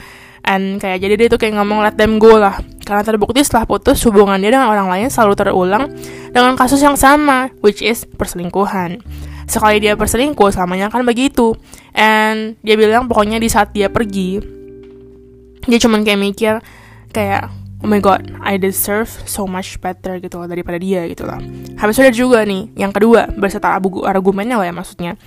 and 0.47 0.79
kayak 0.79 1.03
jadi 1.03 1.15
dia 1.19 1.29
tuh 1.29 1.41
kayak 1.41 1.59
ngomong 1.59 1.83
let 1.83 1.99
them 1.99 2.23
go 2.23 2.39
lah 2.39 2.63
karena 2.87 3.03
terbukti 3.03 3.43
setelah 3.43 3.67
putus 3.67 3.99
hubungan 4.07 4.39
dia 4.39 4.55
dengan 4.55 4.71
orang 4.71 4.87
lain 4.87 5.11
selalu 5.11 5.35
terulang 5.35 5.91
dengan 6.31 6.55
kasus 6.55 6.79
yang 6.79 6.95
sama 6.95 7.51
which 7.65 7.83
is 7.83 8.07
perselingkuhan 8.07 9.03
sekali 9.51 9.83
dia 9.83 9.99
berselingkuh 9.99 10.55
selamanya 10.55 10.93
kan 10.93 11.03
begitu 11.03 11.59
and 11.97 12.55
dia 12.63 12.79
bilang 12.79 13.11
pokoknya 13.11 13.43
di 13.43 13.49
saat 13.51 13.75
dia 13.75 13.91
pergi 13.91 14.41
dia 15.65 15.79
cuman 15.81 16.05
kayak 16.05 16.21
mikir 16.21 16.55
kayak 17.11 17.49
oh 17.85 17.89
my 17.93 18.01
god, 18.01 18.25
I 18.41 18.57
deserve 18.57 19.13
so 19.29 19.45
much 19.45 19.77
better 19.77 20.17
gitu 20.17 20.41
loh 20.41 20.49
daripada 20.49 20.81
dia 20.81 21.05
gitu 21.05 21.29
loh. 21.29 21.37
Habis 21.77 22.01
udah 22.01 22.15
juga 22.17 22.41
nih, 22.49 22.73
yang 22.81 22.97
kedua, 22.97 23.29
berserta 23.37 23.77
argumennya 23.77 24.57
lah 24.57 24.65
ya 24.65 24.73
maksudnya. 24.73 25.21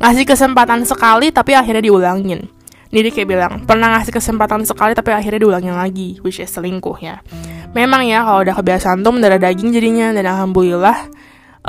Ngasih 0.00 0.24
kesempatan 0.24 0.86
sekali 0.86 1.34
tapi 1.34 1.52
akhirnya 1.56 1.84
diulangin. 1.84 2.48
Dia 2.92 3.08
kayak 3.08 3.28
bilang, 3.28 3.52
pernah 3.64 3.96
ngasih 3.96 4.12
kesempatan 4.12 4.68
sekali 4.68 4.92
tapi 4.92 5.16
akhirnya 5.16 5.40
diulangin 5.40 5.72
lagi, 5.72 6.20
which 6.20 6.36
is 6.44 6.52
selingkuh 6.52 7.00
ya. 7.00 7.24
Memang 7.72 8.04
ya 8.04 8.20
kalau 8.20 8.44
udah 8.44 8.52
kebiasaan 8.52 9.00
tuh 9.00 9.12
mendarah 9.16 9.40
daging 9.40 9.72
jadinya, 9.72 10.12
dan 10.12 10.28
alhamdulillah 10.28 11.08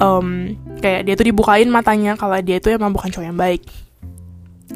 um, 0.04 0.52
kayak 0.84 1.08
dia 1.08 1.16
tuh 1.16 1.32
dibukain 1.32 1.72
matanya 1.72 2.20
kalau 2.20 2.36
dia 2.44 2.60
tuh 2.60 2.76
emang 2.76 2.92
bukan 2.92 3.08
cowok 3.08 3.24
yang 3.24 3.40
baik. 3.40 3.64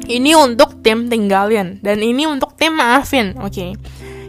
Ini 0.08 0.40
untuk 0.40 0.80
tim 0.80 1.12
tinggalin, 1.12 1.84
dan 1.84 2.00
ini 2.00 2.24
untuk 2.24 2.56
tim 2.56 2.72
maafin, 2.72 3.36
oke. 3.36 3.52
Okay 3.52 3.76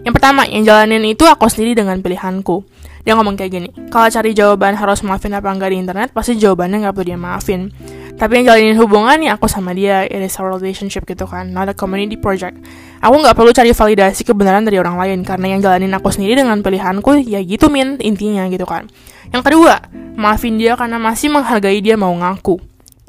yang 0.03 0.13
pertama, 0.15 0.47
yang 0.47 0.63
jalanin 0.63 1.03
itu 1.03 1.27
aku 1.27 1.51
sendiri 1.51 1.75
dengan 1.75 1.99
pilihanku. 1.99 2.63
Dia 3.03 3.15
ngomong 3.15 3.39
kayak 3.39 3.51
gini, 3.51 3.69
kalau 3.89 4.07
cari 4.11 4.31
jawaban 4.35 4.75
harus 4.75 5.03
maafin 5.03 5.35
apa 5.35 5.49
enggak 5.51 5.71
di 5.71 5.77
internet, 5.79 6.09
pasti 6.11 6.35
jawabannya 6.35 6.83
nggak 6.83 6.93
perlu 6.95 7.07
dia 7.07 7.19
maafin. 7.19 7.71
Tapi 8.19 8.43
yang 8.43 8.51
jalanin 8.51 8.75
hubungan 8.75 9.17
ya 9.23 9.39
aku 9.39 9.47
sama 9.47 9.71
dia, 9.71 10.03
it 10.03 10.19
is 10.19 10.35
a 10.35 10.43
relationship 10.43 11.07
gitu 11.07 11.23
kan, 11.23 11.55
not 11.55 11.71
a 11.71 11.75
community 11.75 12.19
project. 12.19 12.59
Aku 12.99 13.15
nggak 13.15 13.31
perlu 13.31 13.55
cari 13.55 13.71
validasi 13.71 14.27
kebenaran 14.27 14.67
dari 14.67 14.75
orang 14.75 14.99
lain, 14.99 15.23
karena 15.23 15.55
yang 15.55 15.63
jalanin 15.63 15.95
aku 15.95 16.11
sendiri 16.11 16.43
dengan 16.43 16.59
pilihanku, 16.59 17.23
ya 17.23 17.39
gitu 17.39 17.71
min, 17.71 17.95
intinya 18.03 18.43
gitu 18.51 18.67
kan. 18.67 18.91
Yang 19.31 19.43
kedua, 19.47 19.79
maafin 20.19 20.59
dia 20.59 20.75
karena 20.75 20.99
masih 20.99 21.31
menghargai 21.31 21.79
dia 21.79 21.95
mau 21.95 22.11
ngaku 22.11 22.59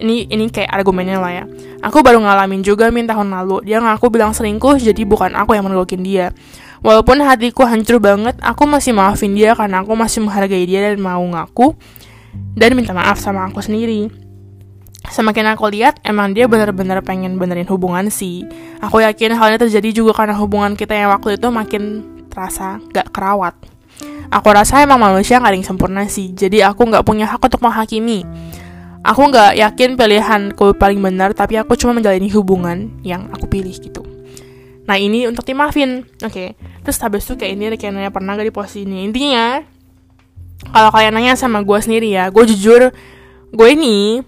ini 0.00 0.26
ini 0.32 0.48
kayak 0.48 0.72
argumennya 0.72 1.20
lah 1.20 1.32
ya. 1.32 1.44
Aku 1.84 2.00
baru 2.00 2.24
ngalamin 2.24 2.64
juga 2.64 2.88
min 2.88 3.04
tahun 3.04 3.30
lalu. 3.30 3.68
Dia 3.68 3.78
ngaku 3.84 4.08
bilang 4.08 4.32
selingkuh, 4.32 4.80
jadi 4.80 5.04
bukan 5.04 5.36
aku 5.36 5.54
yang 5.54 5.68
mergokin 5.68 6.00
dia. 6.00 6.32
Walaupun 6.80 7.20
hatiku 7.20 7.68
hancur 7.68 8.00
banget, 8.00 8.40
aku 8.40 8.64
masih 8.64 8.96
maafin 8.96 9.36
dia 9.36 9.52
karena 9.52 9.84
aku 9.84 9.92
masih 9.92 10.24
menghargai 10.24 10.64
dia 10.64 10.80
dan 10.80 10.96
mau 10.96 11.20
ngaku 11.20 11.76
dan 12.56 12.72
minta 12.72 12.96
maaf 12.96 13.20
sama 13.20 13.44
aku 13.52 13.60
sendiri. 13.60 14.08
Semakin 15.10 15.58
aku 15.58 15.66
lihat, 15.74 15.98
emang 16.06 16.30
dia 16.30 16.46
benar-benar 16.46 17.02
pengen 17.02 17.34
benerin 17.34 17.66
hubungan 17.66 18.06
sih. 18.14 18.46
Aku 18.78 19.02
yakin 19.02 19.34
halnya 19.34 19.58
terjadi 19.58 19.90
juga 19.90 20.14
karena 20.14 20.38
hubungan 20.38 20.78
kita 20.78 20.94
yang 20.94 21.10
waktu 21.10 21.34
itu 21.34 21.50
makin 21.50 22.06
terasa 22.30 22.78
gak 22.94 23.10
kerawat. 23.10 23.58
Aku 24.30 24.48
rasa 24.54 24.86
emang 24.86 25.02
manusia 25.02 25.42
gak 25.42 25.50
ada 25.50 25.56
yang 25.58 25.66
sempurna 25.66 26.06
sih, 26.06 26.30
jadi 26.30 26.70
aku 26.70 26.86
gak 26.86 27.02
punya 27.02 27.26
hak 27.26 27.42
untuk 27.42 27.58
menghakimi. 27.58 28.22
Aku 29.02 29.26
gak 29.34 29.58
yakin 29.58 29.98
pilihanku 29.98 30.78
paling 30.78 31.02
benar, 31.02 31.34
tapi 31.34 31.58
aku 31.58 31.74
cuma 31.74 31.98
menjalani 31.98 32.30
hubungan 32.30 32.94
yang 33.02 33.26
aku 33.34 33.50
pilih 33.50 33.74
gitu. 33.74 34.06
Nah 34.86 34.94
ini 34.94 35.26
untuk 35.26 35.42
tim 35.42 35.58
Muffin, 35.58 36.06
oke. 36.22 36.30
Okay. 36.30 36.48
Terus 36.86 37.02
habis 37.02 37.26
itu 37.26 37.34
kayak 37.34 37.52
ini 37.58 37.64
kayak 37.74 37.92
nanya 37.98 38.14
pernah 38.14 38.38
gak 38.38 38.46
di 38.46 38.54
posisi 38.54 38.86
ini. 38.86 39.10
Intinya, 39.10 39.58
kalau 40.70 40.94
kalian 40.94 41.18
nanya 41.18 41.34
sama 41.34 41.66
gue 41.66 41.78
sendiri 41.82 42.14
ya, 42.14 42.30
gue 42.30 42.44
jujur, 42.46 42.94
gue 43.50 43.68
ini, 43.74 44.22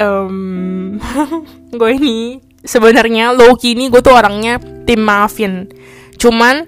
um, 0.00 0.96
gue 1.78 1.90
ini 1.96 2.40
sebenarnya 2.66 3.32
low 3.32 3.54
key 3.54 3.78
ini 3.78 3.88
gue 3.88 4.02
tuh 4.02 4.12
orangnya 4.12 4.58
tim 4.84 5.00
Muffin. 5.02 5.70
Cuman, 6.16 6.66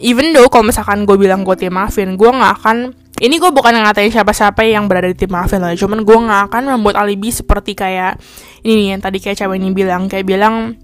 even 0.00 0.32
though 0.32 0.48
kalau 0.48 0.70
misalkan 0.70 1.04
gue 1.04 1.16
bilang 1.18 1.42
gue 1.42 1.56
tim 1.58 1.74
Muffin, 1.74 2.14
gue 2.14 2.30
nggak 2.30 2.52
akan 2.62 2.76
ini 3.16 3.40
gue 3.40 3.48
bukan 3.48 3.72
ngatain 3.80 4.12
siapa-siapa 4.12 4.60
yang 4.68 4.92
berada 4.92 5.08
di 5.08 5.16
tim 5.16 5.32
Muffin 5.32 5.60
loh, 5.64 5.72
cuman 5.72 6.04
gue 6.04 6.18
nggak 6.20 6.42
akan 6.52 6.62
membuat 6.76 7.00
alibi 7.00 7.32
seperti 7.32 7.72
kayak 7.72 8.20
ini 8.60 8.72
nih 8.76 8.86
yang 8.96 9.00
tadi 9.00 9.18
kayak 9.24 9.40
cewek 9.40 9.56
ini 9.56 9.72
bilang, 9.72 10.04
kayak 10.08 10.26
bilang 10.28 10.76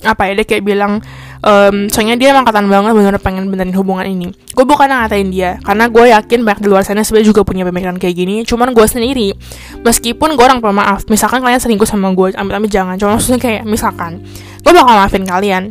apa 0.00 0.32
ya 0.32 0.40
dia 0.40 0.46
kayak 0.48 0.64
bilang 0.64 1.04
um, 1.44 1.86
soalnya 1.92 2.16
dia 2.16 2.32
emang 2.32 2.48
katan 2.48 2.66
banget 2.66 2.96
bener 2.96 3.14
pengen 3.20 3.52
benerin 3.52 3.76
hubungan 3.76 4.08
ini. 4.08 4.32
Gue 4.56 4.64
bukan 4.64 4.88
ngatain 4.88 5.28
dia 5.28 5.60
karena 5.60 5.86
gue 5.92 6.04
yakin 6.10 6.40
banyak 6.42 6.60
di 6.64 6.68
luar 6.72 6.82
sana 6.82 7.04
sebenarnya 7.04 7.28
juga 7.30 7.40
punya 7.44 7.68
pemikiran 7.68 8.00
kayak 8.00 8.14
gini. 8.16 8.42
Cuman 8.48 8.72
gue 8.72 8.86
sendiri 8.88 9.36
meskipun 9.84 10.34
gue 10.34 10.44
orang 10.44 10.64
pemaaf 10.64 11.06
misalkan 11.12 11.44
kalian 11.44 11.60
selingkuh 11.60 11.86
sama 11.86 12.10
gue 12.16 12.32
amit-amit 12.34 12.72
jangan 12.72 12.96
cuma 12.96 13.20
maksudnya 13.20 13.38
kayak 13.38 13.62
misalkan 13.68 14.24
gue 14.64 14.72
bakal 14.72 14.94
maafin 14.96 15.24
kalian. 15.28 15.64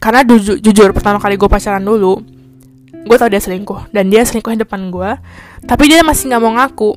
Karena 0.00 0.24
ju 0.24 0.56
jujur 0.56 0.96
pertama 0.96 1.20
kali 1.20 1.36
gue 1.36 1.48
pacaran 1.48 1.84
dulu 1.84 2.24
gue 3.00 3.16
tau 3.16 3.32
dia 3.32 3.40
selingkuh 3.40 3.92
dan 3.96 4.12
dia 4.12 4.24
selingkuh 4.24 4.52
di 4.52 4.60
depan 4.60 4.92
gue 4.92 5.16
tapi 5.64 5.88
dia 5.88 6.00
masih 6.00 6.32
nggak 6.32 6.42
mau 6.42 6.56
ngaku. 6.56 6.92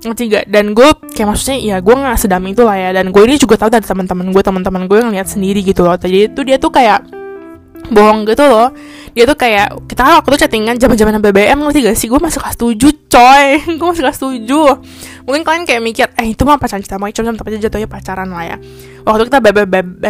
Ngerti 0.00 0.32
gak 0.32 0.44
dan 0.48 0.72
gue 0.72 0.88
kayak 1.12 1.28
maksudnya 1.28 1.60
ya 1.60 1.76
gue 1.84 1.92
nggak 1.92 2.16
sedam 2.16 2.40
itu 2.48 2.64
lah 2.64 2.72
ya 2.72 2.96
dan 2.96 3.12
gue 3.12 3.20
ini 3.20 3.36
juga 3.36 3.60
tahu 3.60 3.68
dari 3.68 3.84
teman-teman 3.84 4.32
gue 4.32 4.40
teman-teman 4.40 4.88
gue 4.88 4.96
yang 4.96 5.12
lihat 5.12 5.28
sendiri 5.28 5.60
gitu 5.60 5.84
loh. 5.84 5.92
Jadi 5.92 6.32
itu 6.32 6.40
dia 6.40 6.56
tuh 6.56 6.72
kayak 6.72 7.19
bohong 7.90 8.24
gitu 8.26 8.46
loh. 8.46 8.70
Dia 9.10 9.26
tuh 9.26 9.34
kayak 9.34 9.90
kita 9.90 10.00
kan 10.06 10.12
waktu 10.22 10.30
itu 10.32 10.38
chattingan 10.46 10.78
zaman 10.78 10.96
zaman 10.96 11.18
BBM 11.18 11.58
ngerti 11.60 11.78
gak 11.86 11.98
sih? 11.98 12.06
Gue 12.06 12.22
masih 12.22 12.38
kelas 12.38 12.56
tujuh 12.56 12.92
coy. 13.10 13.46
Gue 13.78 13.86
masih 13.90 14.02
kelas 14.06 14.18
tujuh. 14.22 14.70
Mungkin 15.26 15.42
kalian 15.42 15.62
kayak 15.66 15.82
mikir 15.82 16.06
eh 16.14 16.32
itu 16.32 16.42
mah 16.46 16.56
pacaran 16.56 16.80
kita 16.80 16.96
mau 16.96 17.10
cuma 17.10 17.34
tapi 17.34 17.58
jatuhnya 17.58 17.90
pacaran 17.90 18.30
lah 18.30 18.54
ya. 18.54 18.56
Waktu 19.02 19.22
kita 19.28 19.38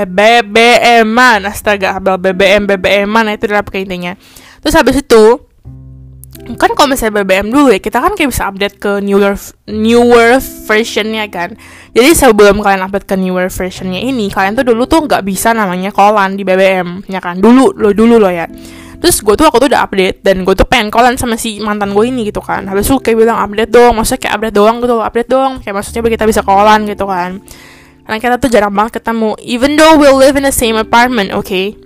BBM-an 0.07 1.41
astaga 1.49 1.97
abel 1.97 2.21
BBM 2.21 2.69
BBM-an 2.69 3.35
itu 3.35 3.49
adalah 3.49 3.65
intinya. 3.73 4.13
Terus 4.61 4.75
habis 4.77 5.01
itu 5.01 5.50
kan 6.57 6.73
kalau 6.73 6.89
misalnya 6.95 7.23
BBM 7.23 7.51
dulu 7.51 7.69
ya 7.75 7.81
kita 7.83 7.99
kan 7.99 8.15
kayak 8.15 8.31
bisa 8.33 8.49
update 8.49 8.77
ke 8.79 9.03
newer 9.03 9.35
newer 9.69 10.39
versionnya 10.41 11.27
kan. 11.29 11.59
Jadi 11.93 12.11
sebelum 12.15 12.63
kalian 12.65 12.87
update 12.87 13.07
ke 13.07 13.17
newer 13.19 13.51
versionnya 13.51 14.01
ini 14.01 14.31
kalian 14.31 14.57
tuh 14.57 14.67
dulu 14.71 14.87
tuh 14.87 15.05
nggak 15.05 15.23
bisa 15.27 15.51
namanya 15.53 15.91
kolan 15.91 16.35
di 16.35 16.43
BBM 16.47 17.05
ya 17.11 17.19
kan? 17.19 17.39
Dulu 17.39 17.77
lo 17.77 17.91
dulu 17.91 18.17
lo 18.17 18.31
ya. 18.31 18.47
Terus 19.01 19.25
gue 19.25 19.33
tuh 19.33 19.49
waktu 19.49 19.65
itu 19.65 19.67
udah 19.73 19.81
update 19.89 20.17
dan 20.21 20.45
gue 20.45 20.55
tuh 20.55 20.69
pengen 20.69 20.93
kolan 20.93 21.17
sama 21.17 21.35
si 21.41 21.57
mantan 21.59 21.97
gue 21.97 22.05
ini 22.05 22.29
gitu 22.29 22.45
kan. 22.45 22.69
Habis 22.69 22.89
itu 22.89 23.01
kayak 23.01 23.17
bilang 23.17 23.39
update 23.41 23.73
dong 23.73 23.97
maksudnya 23.97 24.21
kayak 24.25 24.35
update 24.39 24.57
doang 24.57 24.77
gitu 24.85 24.95
update 25.01 25.31
dong 25.31 25.51
kayak 25.65 25.75
maksudnya 25.77 26.01
kita 26.05 26.25
bisa 26.29 26.41
kolan 26.45 26.85
gitu 26.87 27.05
kan. 27.05 27.41
Karena 28.05 28.19
kita 28.19 28.35
tuh 28.41 28.49
jarang 28.49 28.73
banget 28.73 29.03
ketemu 29.03 29.37
even 29.45 29.77
though 29.77 29.95
we 30.01 30.09
live 30.09 30.35
in 30.35 30.45
the 30.45 30.55
same 30.55 30.75
apartment 30.75 31.31
oke 31.31 31.47
okay? 31.47 31.79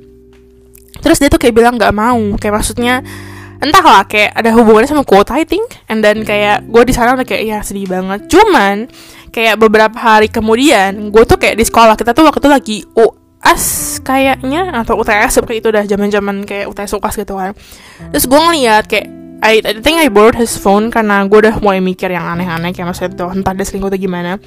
terus 1.04 1.20
dia 1.20 1.28
tuh 1.28 1.36
kayak 1.36 1.52
bilang 1.52 1.76
nggak 1.76 1.92
mau 1.92 2.16
kayak 2.40 2.56
maksudnya 2.56 3.04
entahlah 3.62 4.06
kayak 4.06 4.34
ada 4.34 4.50
hubungannya 4.54 4.90
sama 4.90 5.04
quota 5.06 5.34
I 5.38 5.46
think 5.46 5.66
and 5.86 6.02
then 6.02 6.26
kayak 6.26 6.66
gue 6.66 6.82
di 6.86 6.94
sana 6.94 7.14
udah 7.14 7.26
kayak 7.26 7.42
ya 7.44 7.58
sedih 7.60 7.86
banget. 7.86 8.26
Cuman 8.30 8.88
kayak 9.34 9.58
beberapa 9.58 9.98
hari 9.98 10.30
kemudian 10.30 11.10
gue 11.10 11.24
tuh 11.26 11.38
kayak 11.38 11.58
di 11.58 11.64
sekolah 11.66 11.98
kita 11.98 12.14
tuh 12.14 12.26
waktu 12.26 12.38
itu 12.38 12.50
lagi 12.50 12.78
UAS 12.94 13.64
kayaknya 14.06 14.70
atau 14.72 14.98
UTS 14.98 15.42
seperti 15.42 15.58
itu 15.58 15.68
udah 15.74 15.84
zaman 15.86 16.08
zaman 16.10 16.36
kayak 16.46 16.70
UTS 16.70 16.98
UAS 16.98 17.14
gitu 17.18 17.34
kan. 17.34 17.52
Terus 18.14 18.24
gue 18.30 18.40
ngeliat 18.40 18.86
kayak 18.86 19.06
I, 19.44 19.60
I 19.60 19.72
think 19.84 20.00
I 20.00 20.08
borrowed 20.08 20.40
his 20.40 20.56
phone 20.56 20.88
karena 20.88 21.28
gue 21.28 21.36
udah 21.36 21.60
mulai 21.60 21.82
mikir 21.82 22.08
yang 22.08 22.24
aneh-aneh 22.24 22.72
kayak 22.72 22.88
maksudnya 22.88 23.12
tuh 23.12 23.28
entah 23.34 23.52
dia 23.52 23.66
selingkuh 23.68 23.92
atau 23.92 24.00
gimana. 24.00 24.40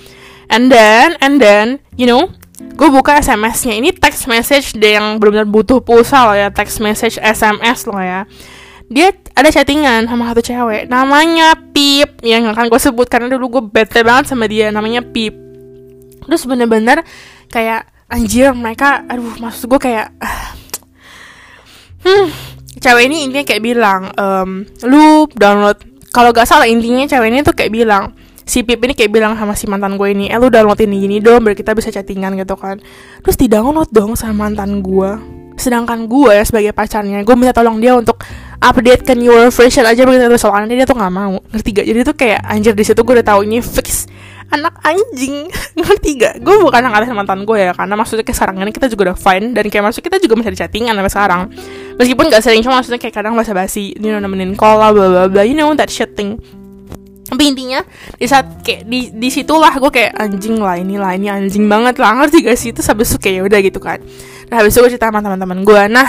And 0.50 0.72
then 0.72 1.20
and 1.20 1.38
then 1.38 1.84
you 2.00 2.08
know 2.10 2.34
gue 2.58 2.90
buka 2.90 3.22
SMS-nya 3.22 3.78
ini 3.78 3.94
text 3.94 4.26
message 4.26 4.74
deh 4.74 4.98
yang 4.98 5.22
benar-benar 5.22 5.46
butuh 5.46 5.78
pulsa 5.82 6.26
loh 6.26 6.38
ya 6.38 6.50
text 6.50 6.82
message 6.82 7.22
SMS 7.22 7.86
loh 7.86 8.02
ya 8.02 8.26
dia 8.88 9.12
ada 9.36 9.50
chattingan 9.52 10.08
sama 10.08 10.32
satu 10.32 10.42
cewek. 10.44 10.88
Namanya 10.88 11.56
Pip. 11.76 12.24
Yang 12.24 12.56
akan 12.56 12.66
gue 12.72 12.80
sebut 12.80 13.08
karena 13.12 13.28
dulu 13.28 13.60
gue 13.60 13.64
bete 13.68 14.02
banget 14.04 14.32
sama 14.32 14.48
dia. 14.48 14.72
Namanya 14.72 15.04
Pip. 15.04 15.36
Terus 16.28 16.44
bener-bener 16.48 17.04
kayak 17.52 17.88
anjir 18.08 18.56
mereka 18.56 19.04
aduh 19.08 19.36
maksud 19.40 19.68
gue 19.68 19.80
kayak 19.84 20.16
hmm 22.08 22.56
cewek 22.80 23.12
ini 23.12 23.28
intinya 23.28 23.44
kayak 23.44 23.64
bilang 23.64 24.02
um, 24.16 24.64
lu 24.88 25.28
download. 25.36 25.80
Kalau 26.16 26.32
gak 26.34 26.48
salah 26.48 26.66
intinya 26.66 27.06
cewek 27.06 27.30
ini 27.30 27.44
tuh 27.44 27.54
kayak 27.54 27.70
bilang 27.70 28.16
si 28.48 28.64
Pip 28.64 28.80
ini 28.80 28.96
kayak 28.96 29.12
bilang 29.12 29.36
sama 29.36 29.54
si 29.60 29.68
mantan 29.68 30.00
gue 30.00 30.08
ini 30.08 30.32
eh 30.32 30.40
lu 30.40 30.48
download 30.48 30.80
ini 30.80 31.04
gini 31.04 31.18
dong 31.20 31.44
biar 31.44 31.54
kita 31.54 31.76
bisa 31.76 31.92
chattingan 31.92 32.40
gitu 32.40 32.56
kan. 32.56 32.80
Terus 33.22 33.36
di 33.36 33.52
download 33.52 33.92
dong 33.92 34.16
sama 34.16 34.48
mantan 34.48 34.80
gue 34.80 35.37
sedangkan 35.58 36.06
gue 36.06 36.32
ya 36.38 36.44
sebagai 36.46 36.72
pacarnya 36.72 37.26
gue 37.26 37.36
minta 37.36 37.52
tolong 37.52 37.82
dia 37.82 37.98
untuk 37.98 38.22
update 38.62 39.02
ke 39.06 39.14
your 39.18 39.50
version 39.50 39.84
aja 39.84 40.06
begitu. 40.06 40.38
Soalnya 40.38 40.78
dia 40.78 40.86
tuh 40.86 40.98
nggak 40.98 41.14
mau 41.14 41.42
ngerti 41.54 41.70
gak 41.82 41.86
jadi 41.90 42.00
tuh 42.06 42.16
kayak 42.16 42.42
anjir 42.46 42.74
di 42.78 42.86
situ 42.86 43.02
gue 43.02 43.14
udah 43.22 43.28
tahu 43.28 43.46
ini 43.50 43.60
fix 43.60 44.06
anak 44.48 44.80
anjing. 44.86 45.52
Ngerti 45.78 46.10
gak 46.18 46.34
gue 46.40 46.56
bukan 46.64 46.80
anak 46.80 47.10
mantan 47.12 47.44
gue 47.44 47.58
ya 47.60 47.76
karena 47.76 47.94
maksudnya 48.00 48.24
kayak 48.24 48.38
sekarang 48.38 48.56
ini 48.64 48.72
kita 48.72 48.88
juga 48.88 49.12
udah 49.12 49.18
fine 49.20 49.52
dan 49.52 49.68
kayak 49.68 49.84
maksud 49.92 50.02
kita 50.02 50.18
juga 50.24 50.34
masih 50.40 50.50
ada 50.56 50.60
chattingan 50.64 50.94
sampai 50.96 51.12
sekarang. 51.12 51.42
Meskipun 52.00 52.26
gak 52.32 52.42
sering 52.46 52.62
cuma 52.64 52.80
maksudnya 52.80 53.02
kayak 53.02 53.16
kadang 53.18 53.34
basa 53.36 53.52
basi 53.52 53.92
you 54.00 54.10
know 54.10 54.22
nemenin 54.22 54.56
call 54.56 54.80
bla 54.80 54.94
bla 54.94 55.28
bla 55.28 55.44
you 55.44 55.58
know 55.58 55.74
that 55.76 55.92
shit 55.92 56.16
thing 56.16 56.40
tapi 57.28 57.44
intinya 57.52 57.84
di 58.16 58.24
saat 58.24 58.64
kayak 58.64 58.88
di 58.88 59.12
di 59.12 59.28
situlah 59.28 59.76
gue 59.76 59.92
kayak 59.92 60.16
anjing 60.16 60.64
lah 60.64 60.80
ini 60.80 60.96
lah 60.96 61.12
ini 61.12 61.28
anjing 61.28 61.68
banget 61.68 62.00
lah. 62.00 62.16
Ngerti 62.24 62.48
gak 62.48 62.56
sih? 62.56 62.72
Itu 62.72 62.80
habis 62.88 63.12
itu 63.12 63.20
kayak 63.20 63.36
ya 63.36 63.42
udah 63.44 63.60
gitu 63.60 63.80
kan. 63.84 64.00
Nah 64.48 64.56
habis 64.64 64.72
itu 64.72 64.80
gue 64.80 64.92
cerita 64.96 65.12
sama 65.12 65.20
teman-teman 65.20 65.60
gue 65.68 65.84
nah 65.92 66.08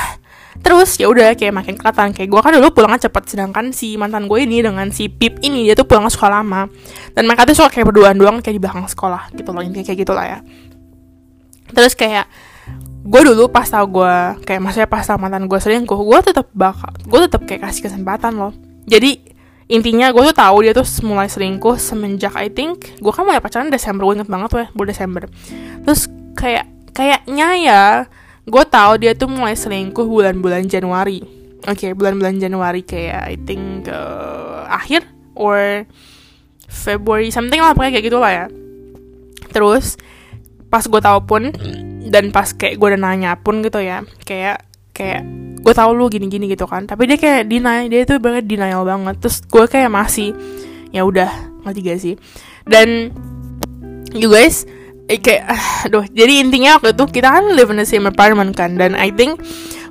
terus 0.58 0.98
ya 0.98 1.06
udah 1.06 1.38
kayak 1.38 1.54
makin 1.54 1.78
kelihatan 1.78 2.10
kayak 2.10 2.34
gue 2.34 2.40
kan 2.42 2.50
dulu 2.50 2.74
pulangnya 2.74 3.06
cepet 3.06 3.30
sedangkan 3.30 3.70
si 3.70 3.94
mantan 3.94 4.26
gue 4.26 4.42
ini 4.42 4.58
dengan 4.58 4.90
si 4.90 5.06
Pip 5.06 5.38
ini 5.38 5.70
dia 5.70 5.74
tuh 5.78 5.86
pulang 5.86 6.06
sekolah 6.06 6.42
lama. 6.42 6.70
Dan 7.14 7.26
mereka 7.26 7.46
tuh 7.50 7.58
suka 7.58 7.70
kayak 7.74 7.90
berduaan 7.90 8.14
doang 8.14 8.38
kayak 8.38 8.54
di 8.58 8.62
belakang 8.62 8.86
sekolah 8.86 9.34
gitu 9.34 9.50
loh 9.50 9.62
intinya 9.62 9.86
kayak 9.90 9.98
gitulah 10.06 10.26
ya. 10.26 10.38
Terus 11.74 11.98
kayak 11.98 12.30
gue 13.08 13.20
dulu 13.26 13.50
pas 13.50 13.66
tau 13.66 13.86
gue 13.90 14.14
kayak 14.46 14.60
maksudnya 14.62 14.88
pas 14.90 15.02
tau 15.02 15.18
mantan 15.18 15.50
gue 15.50 15.58
selingkuh 15.58 15.96
gue 15.96 16.18
tetap 16.30 16.46
bakal 16.54 16.94
gue 16.94 17.18
tetap 17.26 17.42
kayak 17.42 17.66
kasih 17.66 17.90
kesempatan 17.90 18.38
loh. 18.38 18.54
Jadi 18.86 19.27
intinya 19.68 20.08
gue 20.08 20.22
tuh 20.32 20.36
tahu 20.36 20.64
dia 20.64 20.72
tuh 20.72 20.88
mulai 21.04 21.28
selingkuh 21.28 21.76
semenjak 21.76 22.32
I 22.32 22.48
think 22.48 22.96
gue 22.98 23.12
kan 23.12 23.28
mulai 23.28 23.40
pacaran 23.40 23.68
Desember 23.68 24.08
gue 24.08 24.20
inget 24.20 24.30
banget 24.32 24.48
tuh 24.48 24.60
ya 24.64 24.68
bulan 24.72 24.88
Desember. 24.92 25.22
Terus 25.84 26.02
kayak 26.36 26.66
kayaknya 26.96 27.48
ya 27.60 27.82
gue 28.48 28.64
tahu 28.64 28.92
dia 28.96 29.12
tuh 29.12 29.28
mulai 29.28 29.52
selingkuh 29.52 30.08
bulan-bulan 30.08 30.64
Januari. 30.66 31.20
Oke 31.68 31.88
okay, 31.88 31.90
bulan-bulan 31.92 32.40
Januari 32.40 32.80
kayak 32.80 33.22
I 33.28 33.36
think 33.36 33.92
uh, 33.92 34.64
akhir 34.72 35.04
or 35.36 35.84
February 36.68 37.28
something 37.28 37.60
lah 37.60 37.76
pokoknya 37.76 37.92
kayak 38.00 38.06
gitu 38.08 38.18
lah 38.20 38.32
ya. 38.32 38.46
Terus 39.52 40.00
pas 40.68 40.84
gue 40.84 41.00
tahu 41.00 41.20
pun 41.24 41.52
dan 42.08 42.32
pas 42.32 42.48
kayak 42.52 42.76
gue 42.76 42.88
udah 42.92 43.00
nanya 43.00 43.36
pun 43.40 43.64
gitu 43.64 43.80
ya 43.80 44.04
kayak 44.24 44.67
kayak 44.98 45.22
gue 45.62 45.74
tau 45.74 45.94
lu 45.94 46.10
gini-gini 46.10 46.50
gitu 46.50 46.66
kan. 46.66 46.90
Tapi 46.90 47.06
dia 47.06 47.18
kayak 47.20 47.46
deny 47.46 47.86
dia 47.86 48.02
itu 48.02 48.18
banget 48.18 48.50
denial 48.50 48.82
banget. 48.82 49.22
Terus 49.22 49.46
gue 49.46 49.64
kayak 49.70 49.90
masih 49.94 50.34
ya 50.90 51.06
udah 51.06 51.30
ngerti 51.62 51.80
gak 51.86 52.00
sih? 52.02 52.14
Dan 52.66 53.14
you 54.16 54.26
guys 54.26 54.66
eh, 55.06 55.22
kayak 55.22 55.46
aduh 55.86 56.02
jadi 56.10 56.42
intinya 56.42 56.80
waktu 56.80 56.96
itu 56.98 57.04
kita 57.20 57.28
kan 57.30 57.44
live 57.54 57.70
in 57.70 57.78
the 57.78 57.86
same 57.86 58.10
apartment 58.10 58.58
kan. 58.58 58.74
Dan 58.74 58.98
I 58.98 59.14
think 59.14 59.38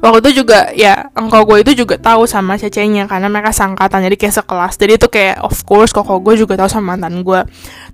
waktu 0.03 0.19
itu 0.27 0.43
juga 0.43 0.73
ya 0.75 1.09
engkau 1.15 1.45
gue 1.47 1.63
itu 1.63 1.85
juga 1.85 1.97
tahu 1.97 2.29
sama 2.29 2.57
cecenya 2.57 3.09
karena 3.09 3.31
mereka 3.31 3.55
sangkatan 3.55 4.03
jadi 4.11 4.17
kayak 4.17 4.35
sekelas. 4.43 4.73
Jadi 4.75 4.91
itu 4.99 5.07
kayak 5.07 5.45
of 5.45 5.55
course 5.63 5.95
kok 5.95 6.05
gue 6.05 6.35
juga 6.35 6.57
tahu 6.57 6.69
sama 6.69 6.97
mantan 6.97 7.21
gue 7.21 7.41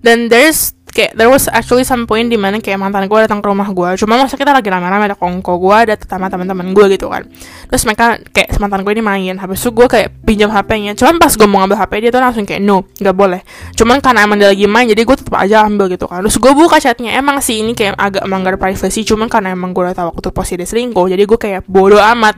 dan 0.01 0.31
there's 0.31 0.75
kayak 0.93 1.17
there 1.17 1.27
was 1.27 1.49
actually 1.49 1.81
some 1.81 2.05
point 2.05 2.29
di 2.29 2.37
mana 2.37 2.61
kayak 2.61 2.77
mantan 2.77 3.09
gue 3.09 3.17
datang 3.17 3.41
ke 3.41 3.47
rumah 3.49 3.65
gue 3.73 3.89
cuma 3.97 4.13
masa 4.15 4.37
kita 4.37 4.53
lagi 4.53 4.69
rame-rame 4.69 5.09
ada 5.09 5.17
kongko 5.17 5.57
gue 5.57 5.75
ada 5.75 5.93
sama 5.97 6.29
teman-teman 6.29 6.69
gue 6.71 6.85
gitu 6.93 7.09
kan. 7.09 7.25
Terus 7.67 7.83
mereka 7.89 8.21
kayak 8.29 8.53
mantan 8.61 8.85
gue 8.85 8.93
ini 8.93 9.03
main. 9.03 9.35
Habis 9.41 9.65
itu 9.65 9.73
gue 9.73 9.87
kayak 9.89 10.21
pinjam 10.21 10.53
hp-nya 10.53 10.93
cuman 10.93 11.17
pas 11.17 11.33
gue 11.33 11.47
mau 11.49 11.65
ngambil 11.65 11.77
hp 11.81 11.91
dia 11.97 12.11
tuh 12.13 12.21
langsung 12.21 12.45
kayak 12.45 12.61
no 12.61 12.85
nggak 13.01 13.15
boleh. 13.17 13.41
Cuman 13.73 13.97
karena 14.05 14.29
emang 14.29 14.37
dia 14.37 14.53
lagi 14.53 14.65
main 14.69 14.85
jadi 14.85 15.01
gue 15.01 15.17
tetap 15.17 15.35
aja 15.41 15.65
ambil 15.65 15.89
gitu 15.89 16.05
kan. 16.05 16.21
Terus 16.21 16.37
gue 16.37 16.51
buka 16.53 16.77
chatnya. 16.77 17.17
Emang 17.17 17.41
sih 17.41 17.65
ini 17.65 17.73
kayak 17.73 17.97
agak 17.97 18.23
melanggar 18.29 18.55
privacy 18.61 19.01
cuman 19.01 19.25
karena 19.27 19.57
emang 19.57 19.73
gue 19.73 19.81
udah 19.89 19.97
tahu 19.97 20.07
waktu 20.13 20.29
posisi 20.29 20.61
dia 20.61 20.69
selingkuh 20.69 21.09
jadi 21.09 21.23
gue 21.25 21.39
kayak 21.41 21.65
bodoh 21.65 21.99
amat. 21.99 22.37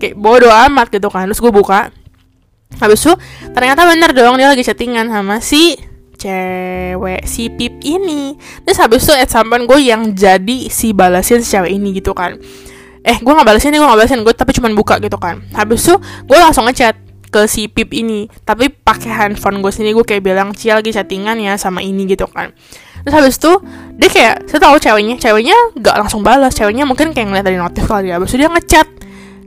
Kayak 0.00 0.16
bodoh 0.16 0.50
amat 0.50 0.88
gitu 0.88 1.12
kan. 1.12 1.28
Terus 1.28 1.44
gue 1.44 1.52
buka. 1.52 1.92
Habis 2.72 3.04
itu 3.04 3.12
ternyata 3.52 3.84
bener 3.84 4.16
dong 4.16 4.40
dia 4.40 4.48
lagi 4.48 4.64
chattingan 4.64 5.12
sama 5.12 5.44
si 5.44 5.91
cewek 6.22 7.22
si 7.26 7.50
Pip 7.50 7.82
ini. 7.82 8.38
Terus 8.62 8.78
habis 8.78 9.02
itu 9.02 9.12
at 9.12 9.26
some 9.26 9.50
point 9.50 9.66
gue 9.66 9.78
yang 9.82 10.14
jadi 10.14 10.70
si 10.70 10.94
balasin 10.94 11.42
si 11.42 11.58
cewek 11.58 11.74
ini 11.74 11.98
gitu 11.98 12.14
kan. 12.14 12.38
Eh 13.02 13.18
gue 13.18 13.32
nggak 13.34 13.46
balasin 13.46 13.74
gue 13.74 13.82
nggak 13.82 13.98
balasin 13.98 14.22
gue 14.22 14.34
tapi 14.34 14.54
cuma 14.54 14.70
buka 14.70 15.02
gitu 15.02 15.18
kan. 15.18 15.42
Habis 15.52 15.90
itu 15.90 15.94
gue 15.98 16.38
langsung 16.38 16.70
ngechat 16.70 16.94
ke 17.32 17.50
si 17.50 17.66
Pip 17.66 17.90
ini. 17.90 18.30
Tapi 18.46 18.70
pakai 18.70 19.10
handphone 19.10 19.58
gue 19.58 19.72
sendiri 19.74 19.98
gue 19.98 20.06
kayak 20.06 20.22
bilang 20.22 20.54
Cia 20.54 20.78
lagi 20.78 20.94
chattingan 20.94 21.42
ya 21.42 21.58
sama 21.58 21.82
ini 21.82 22.06
gitu 22.06 22.30
kan. 22.30 22.54
Terus 23.02 23.14
habis 23.18 23.34
itu 23.42 23.52
dia 23.98 24.06
kayak 24.06 24.46
saya 24.46 24.60
tahu 24.62 24.78
ceweknya 24.78 25.18
ceweknya 25.18 25.56
nggak 25.74 25.96
langsung 26.06 26.22
balas 26.22 26.54
ceweknya 26.54 26.86
mungkin 26.86 27.10
kayak 27.10 27.26
ngeliat 27.34 27.44
dari 27.44 27.58
notif 27.58 27.90
kali 27.90 28.14
ya. 28.14 28.22
Habis 28.22 28.30
itu 28.30 28.46
dia 28.46 28.50
ngechat 28.52 28.86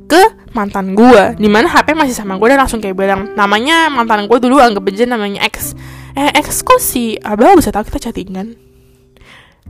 ke 0.06 0.22
mantan 0.54 0.94
gue 0.94 1.24
di 1.42 1.50
mana 1.50 1.66
HP 1.66 1.98
masih 1.98 2.14
sama 2.14 2.38
gue 2.38 2.48
dan 2.48 2.62
langsung 2.62 2.80
kayak 2.80 2.94
bilang 2.94 3.34
namanya 3.34 3.90
mantan 3.90 4.30
gue 4.30 4.38
dulu 4.38 4.62
anggap 4.62 4.86
aja 4.86 5.06
namanya 5.10 5.42
X 5.50 5.74
eh 6.16 6.32
ex 6.40 6.64
kok 6.64 6.80
si 6.80 7.20
Abel 7.20 7.60
bisa 7.60 7.76
tahu 7.76 7.92
kita 7.92 8.10
chattingan? 8.10 8.56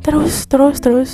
Terus 0.06 0.46
terus 0.46 0.78
terus. 0.78 1.12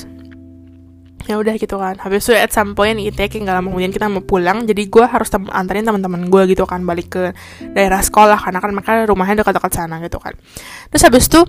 Ya 1.30 1.40
udah 1.40 1.56
gitu 1.56 1.80
kan. 1.80 1.96
Habis 2.02 2.28
itu 2.28 2.34
at 2.36 2.52
some 2.52 2.76
point 2.76 3.00
itu 3.00 3.16
kayak 3.16 3.32
nggak 3.32 3.56
lama 3.56 3.72
kemudian 3.72 3.94
kita 3.94 4.12
mau 4.12 4.26
pulang 4.26 4.68
jadi 4.68 4.84
gue 4.90 5.06
harus 5.06 5.32
tem 5.32 5.48
anterin 5.54 5.88
teman-teman 5.88 6.28
gue 6.28 6.52
gitu 6.52 6.68
kan 6.68 6.84
balik 6.84 7.14
ke 7.14 7.24
daerah 7.72 8.02
sekolah 8.04 8.42
karena 8.42 8.60
kan 8.60 8.72
mereka 8.74 8.92
rumahnya 9.08 9.46
dekat-dekat 9.46 9.72
sana 9.72 10.02
gitu 10.04 10.20
kan. 10.20 10.36
Terus 10.92 11.04
habis 11.08 11.30
itu 11.32 11.42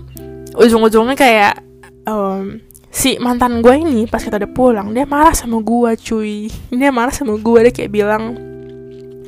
ujung-ujungnya 0.55 1.17
kayak 1.17 1.53
um, 2.07 2.61
si 2.93 3.17
mantan 3.17 3.65
gue 3.65 3.73
ini 3.73 4.05
pas 4.05 4.21
kita 4.21 4.37
udah 4.37 4.51
pulang 4.53 4.93
dia 4.93 5.03
marah 5.09 5.33
sama 5.33 5.59
gue 5.59 5.91
cuy. 5.99 6.47
Dia 6.71 6.93
marah 6.93 7.11
sama 7.11 7.35
gue 7.35 7.59
dia 7.67 7.73
kayak 7.73 7.91
bilang 7.91 8.52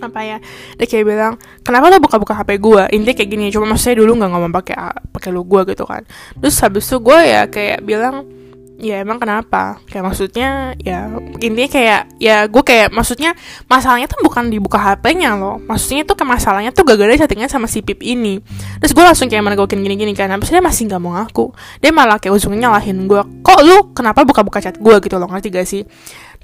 apa 0.07 0.21
ya. 0.21 0.37
Dia 0.77 0.85
kayak 0.85 1.05
bilang 1.05 1.33
kenapa 1.65 1.89
lo 1.89 1.97
buka-buka 2.01 2.33
HP 2.37 2.61
gue 2.61 2.83
intinya 2.93 3.15
kayak 3.17 3.29
gini 3.29 3.45
cuma 3.49 3.65
maksudnya 3.69 4.01
dulu 4.05 4.11
nggak 4.21 4.31
ngomong 4.31 4.53
pakai 4.53 4.75
pakai 5.11 5.29
lu 5.33 5.41
gue 5.43 5.61
gitu 5.73 5.83
kan. 5.83 6.05
Terus 6.37 6.55
habis 6.61 6.85
itu 6.85 6.97
gue 7.01 7.19
ya 7.25 7.49
kayak 7.49 7.81
bilang 7.81 8.35
ya 8.79 8.99
emang 8.99 9.19
kenapa? 9.19 9.79
Kayak 9.87 10.11
maksudnya 10.11 10.75
ya 10.79 11.07
intinya 11.39 11.69
kayak 11.71 12.01
ya 12.19 12.43
gue 12.47 12.63
kayak 12.63 12.91
maksudnya 12.91 13.31
masalahnya 13.71 14.07
tuh 14.11 14.19
bukan 14.19 14.51
dibuka 14.51 14.75
HP-nya 14.75 15.35
maksudnya 15.63 16.03
tuh 16.03 16.19
ke 16.19 16.25
masalahnya 16.27 16.75
tuh 16.75 16.83
gak 16.83 16.99
gara 16.99 17.15
chattingnya 17.15 17.47
sama 17.47 17.71
si 17.71 17.79
Pip 17.79 18.03
ini. 18.03 18.43
Terus 18.83 18.91
gue 18.91 19.03
langsung 19.03 19.31
kayak 19.31 19.43
mana 19.43 19.55
gini-gini 19.55 20.11
kan 20.11 20.31
habis 20.31 20.51
dia 20.51 20.59
masih 20.59 20.91
nggak 20.91 21.01
mau 21.01 21.15
ngaku. 21.15 21.55
Dia 21.79 21.91
malah 21.95 22.19
kayak 22.19 22.35
ujungnya 22.35 22.67
nyalahin 22.67 23.07
gue 23.07 23.21
kok 23.45 23.59
lu 23.63 23.95
kenapa 23.95 24.27
buka-buka 24.27 24.59
chat 24.59 24.75
gue 24.75 24.95
gitu 24.99 25.15
loh 25.15 25.27
ngerti 25.31 25.47
gak 25.53 25.67
sih 25.67 25.83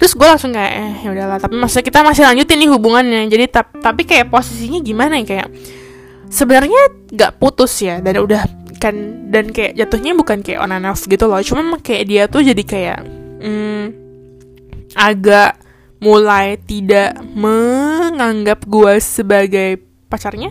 terus 0.02 0.18
gue 0.18 0.26
langsung 0.26 0.50
kayak 0.50 0.72
eh 0.74 0.94
ya 1.06 1.08
udahlah. 1.14 1.38
Tapi 1.38 1.54
maksudnya 1.54 1.86
kita 1.86 2.02
masih 2.02 2.26
lanjutin 2.26 2.58
nih 2.58 2.70
hubungannya. 2.74 3.22
Jadi 3.30 3.44
tap, 3.46 3.70
tapi 3.78 4.02
kayak 4.02 4.34
posisinya 4.34 4.82
gimana 4.82 5.22
ya? 5.22 5.24
Kayak 5.30 5.48
sebenarnya 6.26 6.82
nggak 7.14 7.38
putus 7.38 7.70
ya 7.78 8.02
dan 8.02 8.18
udah 8.18 8.42
kan 8.82 8.98
dan 9.30 9.54
kayak 9.54 9.78
jatuhnya 9.78 10.18
bukan 10.18 10.42
kayak 10.42 10.58
on 10.58 10.74
and 10.74 10.90
off 10.90 11.06
gitu 11.06 11.30
loh. 11.30 11.38
Cuma 11.46 11.78
kayak 11.78 12.04
dia 12.10 12.26
tuh 12.26 12.42
jadi 12.42 12.62
kayak 12.66 12.98
hmm, 13.46 13.84
agak 14.98 15.62
mulai 16.02 16.58
tidak 16.58 17.22
menganggap 17.38 18.66
gue 18.66 18.98
sebagai 18.98 19.78
pacarnya. 20.10 20.50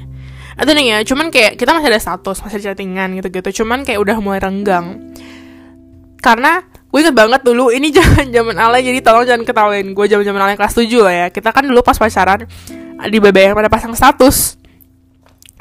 Atau 0.55 0.71
nih 0.71 0.95
ya 0.95 0.97
cuman 1.03 1.27
kayak 1.27 1.59
kita 1.59 1.75
masih 1.75 1.91
ada 1.91 1.99
status 1.99 2.39
masih 2.39 2.71
chattingan 2.71 3.19
gitu 3.19 3.27
gitu 3.27 3.63
cuman 3.63 3.83
kayak 3.83 3.99
udah 3.99 4.15
mulai 4.23 4.39
renggang. 4.39 5.11
Karena 6.23 6.70
gue 6.91 6.99
inget 6.99 7.15
banget 7.15 7.41
dulu 7.47 7.71
ini 7.71 7.87
zaman 7.97 8.29
zaman 8.35 8.55
alay 8.59 8.83
jadi 8.83 8.99
tolong 8.99 9.23
jangan 9.23 9.43
ketawain 9.47 9.87
gue 9.95 10.05
zaman 10.11 10.25
zaman 10.27 10.41
alay 10.43 10.55
kelas 10.59 10.75
7 10.75 10.91
lah 10.99 11.13
ya. 11.15 11.27
Kita 11.31 11.55
kan 11.55 11.63
dulu 11.63 11.79
pas 11.79 11.95
pacaran 11.95 12.43
di 13.07 13.17
BBM 13.17 13.55
ada 13.55 13.71
pasang 13.71 13.95
status. 13.95 14.59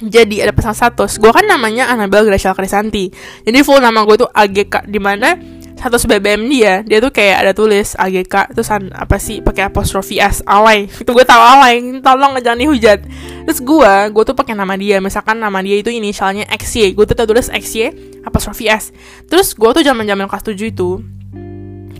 Jadi 0.01 0.43
ada 0.43 0.51
pasang 0.51 0.75
status. 0.75 1.23
Gue 1.23 1.31
kan 1.31 1.47
namanya 1.47 1.87
Anabel 1.93 2.27
Gracia 2.27 2.51
Krisanti 2.51 3.15
jadi 3.47 3.63
full 3.63 3.79
nama 3.79 4.03
gue 4.03 4.27
tuh 4.27 4.31
AGK 4.31 4.91
di 4.91 4.99
mana 4.99 5.39
status 5.81 6.05
BBM 6.05 6.45
dia 6.53 6.85
dia 6.85 7.01
tuh 7.01 7.09
kayak 7.09 7.37
ada 7.41 7.53
tulis 7.57 7.97
AGK 7.97 8.53
terus 8.53 8.69
apa 8.75 9.17
sih 9.17 9.39
pakai 9.39 9.71
apostrofi 9.71 10.19
S 10.19 10.43
alay. 10.43 10.91
Itu 11.03 11.15
gue 11.15 11.23
tahu 11.23 11.39
alay 11.39 11.79
tolong 12.03 12.35
jangan 12.43 12.59
dihujat. 12.59 13.07
Terus 13.47 13.61
gue 13.63 13.95
gue 14.11 14.23
tuh 14.27 14.35
pakai 14.35 14.59
nama 14.59 14.75
dia. 14.75 14.99
Misalkan 14.99 15.39
nama 15.39 15.63
dia 15.63 15.79
itu 15.79 15.95
inisialnya 15.95 16.51
XY 16.51 16.99
gue 16.99 17.05
tuh 17.07 17.23
tulis 17.23 17.47
XY 17.53 18.11
apostrofi 18.25 18.69
S 18.69 18.93
terus 19.29 19.57
gue 19.57 19.71
tuh 19.73 19.83
zaman 19.85 20.05
zaman 20.05 20.29
kelas 20.29 20.45
7 20.45 20.57
itu 20.61 21.01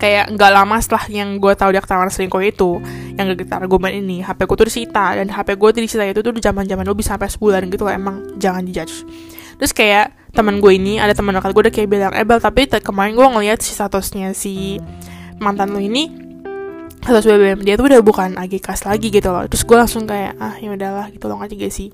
kayak 0.01 0.33
nggak 0.33 0.49
lama 0.49 0.81
setelah 0.81 1.05
yang 1.13 1.37
gue 1.37 1.53
tahu 1.53 1.77
dia 1.77 1.81
ketahuan 1.85 2.09
selingkuh 2.09 2.41
itu 2.41 2.81
yang 3.13 3.29
gak 3.29 3.45
kita 3.45 3.61
argumen 3.61 3.93
ini 4.01 4.25
HP 4.25 4.49
gue 4.49 4.57
tuh 4.57 4.67
disita 4.73 5.13
dan 5.13 5.29
HP 5.29 5.53
gue 5.53 5.69
tuh 5.69 5.81
disita 5.85 6.01
itu 6.09 6.25
tuh 6.25 6.33
zaman 6.41 6.65
zaman 6.65 6.81
lo 6.89 6.97
bisa 6.97 7.13
sampai 7.13 7.29
sebulan 7.29 7.69
gitu 7.69 7.85
lah 7.85 8.01
emang 8.01 8.25
jangan 8.41 8.65
dijudge. 8.65 9.05
Terus 9.61 9.77
kayak 9.77 10.33
teman 10.33 10.57
gue 10.57 10.73
ini 10.73 10.97
ada 10.97 11.13
teman 11.13 11.37
dekat 11.37 11.53
gue 11.53 11.61
udah 11.69 11.73
kayak 11.77 11.89
bilang 11.91 12.13
Ebel 12.17 12.41
eh, 12.41 12.41
tapi 12.41 12.65
kemarin 12.81 13.13
gue 13.13 13.27
ngeliat 13.29 13.61
si 13.61 13.77
statusnya 13.77 14.33
si 14.33 14.81
mantan 15.37 15.69
lo 15.69 15.77
ini 15.77 16.09
status 17.05 17.25
BBM 17.29 17.61
dia 17.61 17.77
tuh 17.77 17.85
udah 17.85 18.01
bukan 18.01 18.33
lagi 18.33 18.57
kas 18.57 18.89
lagi 18.89 19.13
gitu 19.13 19.29
loh. 19.29 19.45
Terus 19.45 19.61
gue 19.61 19.77
langsung 19.77 20.09
kayak 20.09 20.33
ah 20.41 20.57
ya 20.57 20.73
udahlah 20.73 21.13
gitu 21.13 21.29
loh 21.29 21.37
juga 21.45 21.69
sih? 21.69 21.93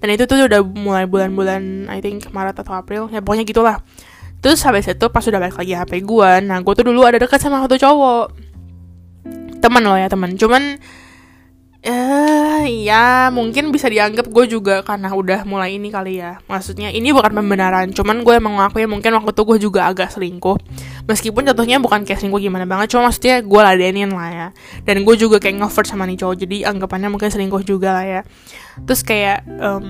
Dan 0.00 0.08
itu 0.08 0.24
tuh 0.24 0.48
udah 0.48 0.64
mulai 0.64 1.04
bulan-bulan 1.04 1.92
I 1.92 2.00
think 2.00 2.32
Maret 2.32 2.64
atau 2.64 2.72
April 2.72 3.12
ya 3.12 3.20
pokoknya 3.20 3.44
gitulah 3.44 3.76
terus 4.42 4.60
habis 4.66 4.90
itu 4.90 5.06
pas 5.08 5.22
udah 5.22 5.40
balik 5.40 5.56
lagi 5.56 5.72
HP 5.78 6.02
gue 6.02 6.30
nah 6.42 6.58
gue 6.58 6.74
tuh 6.74 6.84
dulu 6.84 7.06
ada 7.06 7.22
dekat 7.22 7.38
sama 7.38 7.62
satu 7.62 7.78
cowok 7.78 8.24
teman 9.62 9.82
loh 9.86 9.94
ya 9.94 10.10
teman 10.10 10.34
cuman 10.34 10.82
Eh, 11.82 12.86
ya 12.86 13.26
mungkin 13.34 13.74
bisa 13.74 13.90
dianggap 13.90 14.30
gue 14.30 14.46
juga 14.46 14.86
karena 14.86 15.10
udah 15.10 15.42
mulai 15.42 15.82
ini 15.82 15.90
kali 15.90 16.22
ya. 16.22 16.38
Maksudnya 16.46 16.94
ini 16.94 17.10
bukan 17.10 17.34
pembenaran, 17.34 17.90
cuman 17.90 18.22
gue 18.22 18.38
emang 18.38 18.54
ya 18.70 18.86
mungkin 18.86 19.10
waktu 19.18 19.34
itu 19.34 19.42
gue 19.42 19.58
juga 19.66 19.90
agak 19.90 20.14
selingkuh. 20.14 20.62
Meskipun 21.10 21.42
contohnya 21.42 21.82
bukan 21.82 22.06
kayak 22.06 22.22
selingkuh 22.22 22.38
gimana 22.38 22.70
banget, 22.70 22.94
cuma 22.94 23.10
maksudnya 23.10 23.42
gue 23.42 23.60
ladenin 23.66 24.14
lah 24.14 24.30
ya. 24.30 24.48
Dan 24.86 25.02
gue 25.02 25.18
juga 25.18 25.42
kayak 25.42 25.58
ngover 25.58 25.82
sama 25.82 26.06
nih 26.06 26.22
cowok, 26.22 26.46
jadi 26.46 26.70
anggapannya 26.70 27.10
mungkin 27.10 27.34
selingkuh 27.34 27.66
juga 27.66 27.98
lah 27.98 28.06
ya. 28.06 28.20
Terus 28.86 29.02
kayak, 29.02 29.42
um, 29.58 29.84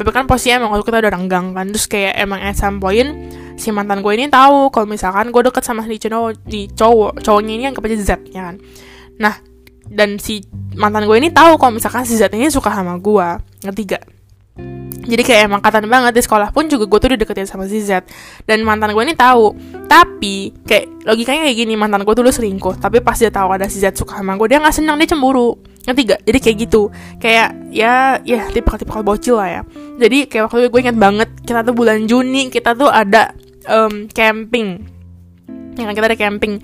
tapi 0.00 0.16
kan 0.16 0.24
posisinya 0.24 0.64
emang 0.64 0.72
waktu 0.72 0.88
kita 0.88 0.98
udah 1.04 1.12
renggang 1.12 1.52
kan, 1.52 1.68
terus 1.68 1.84
kayak 1.84 2.16
emang 2.24 2.40
at 2.40 2.56
some 2.56 2.80
point 2.80 3.12
si 3.54 3.70
mantan 3.70 4.02
gue 4.02 4.12
ini 4.14 4.26
tahu 4.30 4.70
kalau 4.74 4.86
misalkan 4.86 5.30
gue 5.30 5.42
deket 5.46 5.62
sama 5.62 5.86
si 5.86 5.96
cowok, 5.98 6.32
di 6.46 6.66
cowok, 6.70 7.22
cowoknya 7.22 7.52
ini 7.54 7.62
yang 7.70 7.74
aja 7.74 7.96
Z 7.96 8.12
ya 8.34 8.50
kan. 8.50 8.56
Nah, 9.18 9.34
dan 9.88 10.18
si 10.18 10.42
mantan 10.74 11.06
gue 11.06 11.16
ini 11.18 11.30
tahu 11.30 11.60
kalau 11.60 11.72
misalkan 11.76 12.08
si 12.08 12.16
Z 12.18 12.32
ini 12.34 12.50
suka 12.50 12.72
sama 12.72 12.98
gue 12.98 13.28
ngerti 13.62 13.82
gak? 13.86 14.04
Jadi 15.04 15.20
kayak 15.20 15.52
emang 15.52 15.60
katan 15.60 15.84
banget 15.84 16.16
di 16.16 16.22
sekolah 16.24 16.48
pun 16.48 16.64
juga 16.64 16.88
gue 16.88 16.98
tuh 16.98 17.08
udah 17.12 17.20
deketin 17.20 17.44
sama 17.44 17.68
si 17.68 17.84
Z. 17.84 18.08
Dan 18.48 18.64
mantan 18.64 18.96
gue 18.96 19.04
ini 19.04 19.12
tahu. 19.12 19.52
Tapi 19.84 20.64
kayak 20.64 21.04
logikanya 21.04 21.44
kayak 21.44 21.56
gini 21.60 21.76
mantan 21.76 22.08
gue 22.08 22.14
dulu 22.16 22.32
selingkuh 22.32 22.80
tapi 22.80 23.04
pas 23.04 23.14
dia 23.20 23.28
tahu 23.28 23.52
ada 23.52 23.68
si 23.68 23.84
Z 23.84 23.92
suka 24.00 24.16
sama 24.16 24.40
gue 24.40 24.48
dia 24.48 24.58
nggak 24.64 24.74
senang 24.74 24.96
dia 24.96 25.12
cemburu. 25.12 25.60
Ngerti 25.84 26.02
gak? 26.08 26.20
Jadi 26.24 26.38
kayak 26.40 26.56
gitu. 26.64 26.82
Kayak 27.20 27.48
ya 27.68 28.16
ya 28.24 28.48
tipe 28.48 28.72
tipe 28.80 28.92
bocil 29.04 29.36
lah 29.36 29.60
ya. 29.60 29.62
Jadi 30.00 30.24
kayak 30.24 30.48
waktu 30.48 30.56
itu 30.64 30.68
gue 30.72 30.80
inget 30.88 30.96
banget 30.96 31.28
kita 31.44 31.60
tuh 31.60 31.74
bulan 31.76 32.08
Juni 32.08 32.48
kita 32.48 32.72
tuh 32.72 32.88
ada 32.88 33.36
um, 33.68 34.08
camping. 34.10 34.84
Yang 35.76 35.94
kita 35.96 36.06
ada 36.12 36.18
camping. 36.18 36.62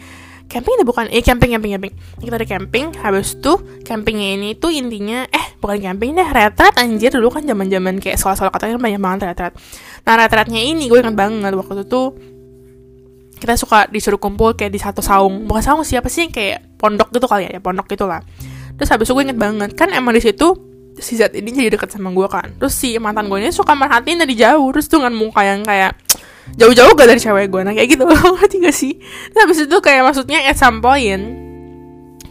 Camping 0.50 0.82
itu 0.82 0.84
bukan 0.84 1.06
eh 1.14 1.22
camping 1.22 1.54
camping 1.54 1.78
camping. 1.78 1.92
Kita 2.18 2.34
ada 2.34 2.46
camping 2.48 2.90
habis 2.98 3.38
tuh 3.38 3.62
campingnya 3.86 4.34
ini 4.34 4.48
tuh 4.58 4.74
intinya 4.74 5.22
eh 5.30 5.54
bukan 5.62 5.78
camping 5.78 6.18
deh 6.18 6.26
retret 6.26 6.74
anjir. 6.74 7.14
Dulu 7.14 7.30
kan 7.30 7.46
zaman 7.46 7.70
zaman 7.70 8.02
kayak 8.02 8.18
sekolah 8.18 8.34
sekolah 8.34 8.52
katanya 8.58 8.82
banyak 8.82 8.98
banget 8.98 9.20
retret. 9.30 9.52
Nah 10.02 10.14
retretnya 10.18 10.58
ini 10.58 10.90
gue 10.90 10.98
ingat 10.98 11.14
banget 11.14 11.54
waktu 11.54 11.78
itu 11.78 11.84
tuh 11.86 12.06
kita 13.40 13.54
suka 13.56 13.86
disuruh 13.88 14.18
kumpul 14.18 14.58
kayak 14.58 14.74
di 14.74 14.82
satu 14.82 14.98
saung. 14.98 15.46
Bukan 15.46 15.62
saung 15.62 15.86
siapa 15.86 16.10
sih 16.10 16.26
kayak 16.34 16.82
pondok 16.82 17.14
gitu 17.14 17.30
kali 17.30 17.46
ya, 17.46 17.56
ya 17.56 17.60
pondok 17.62 17.86
gitulah. 17.86 18.18
Terus 18.74 18.90
habis 18.90 19.06
itu 19.06 19.14
gue 19.14 19.24
inget 19.30 19.38
banget 19.38 19.70
kan 19.78 19.94
emang 19.94 20.18
di 20.18 20.22
situ 20.24 20.50
si 20.98 21.14
Zat 21.14 21.32
ini 21.32 21.54
jadi 21.54 21.78
deket 21.78 21.94
sama 21.94 22.10
gue 22.10 22.26
kan. 22.26 22.50
Terus 22.58 22.74
si 22.74 22.98
mantan 22.98 23.30
gue 23.30 23.38
ini 23.38 23.54
suka 23.54 23.78
merhatiin 23.78 24.26
dari 24.26 24.34
jauh 24.34 24.66
terus 24.74 24.90
tuh 24.90 24.98
dengan 24.98 25.14
muka 25.14 25.46
yang 25.46 25.62
kayak 25.62 25.94
jauh-jauh 26.56 26.92
gak 26.96 27.08
dari 27.08 27.20
cewek 27.20 27.46
gue 27.50 27.60
nah 27.62 27.74
kayak 27.74 27.88
gitu. 27.94 28.04
Ngerti 28.38 28.56
gak 28.62 28.76
sih? 28.76 28.94
Nah, 29.36 29.46
habis 29.46 29.62
itu 29.62 29.76
kayak 29.78 30.02
maksudnya 30.06 30.42
at 30.46 30.56
some 30.58 30.82
point 30.82 31.22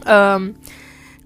um, 0.07 0.55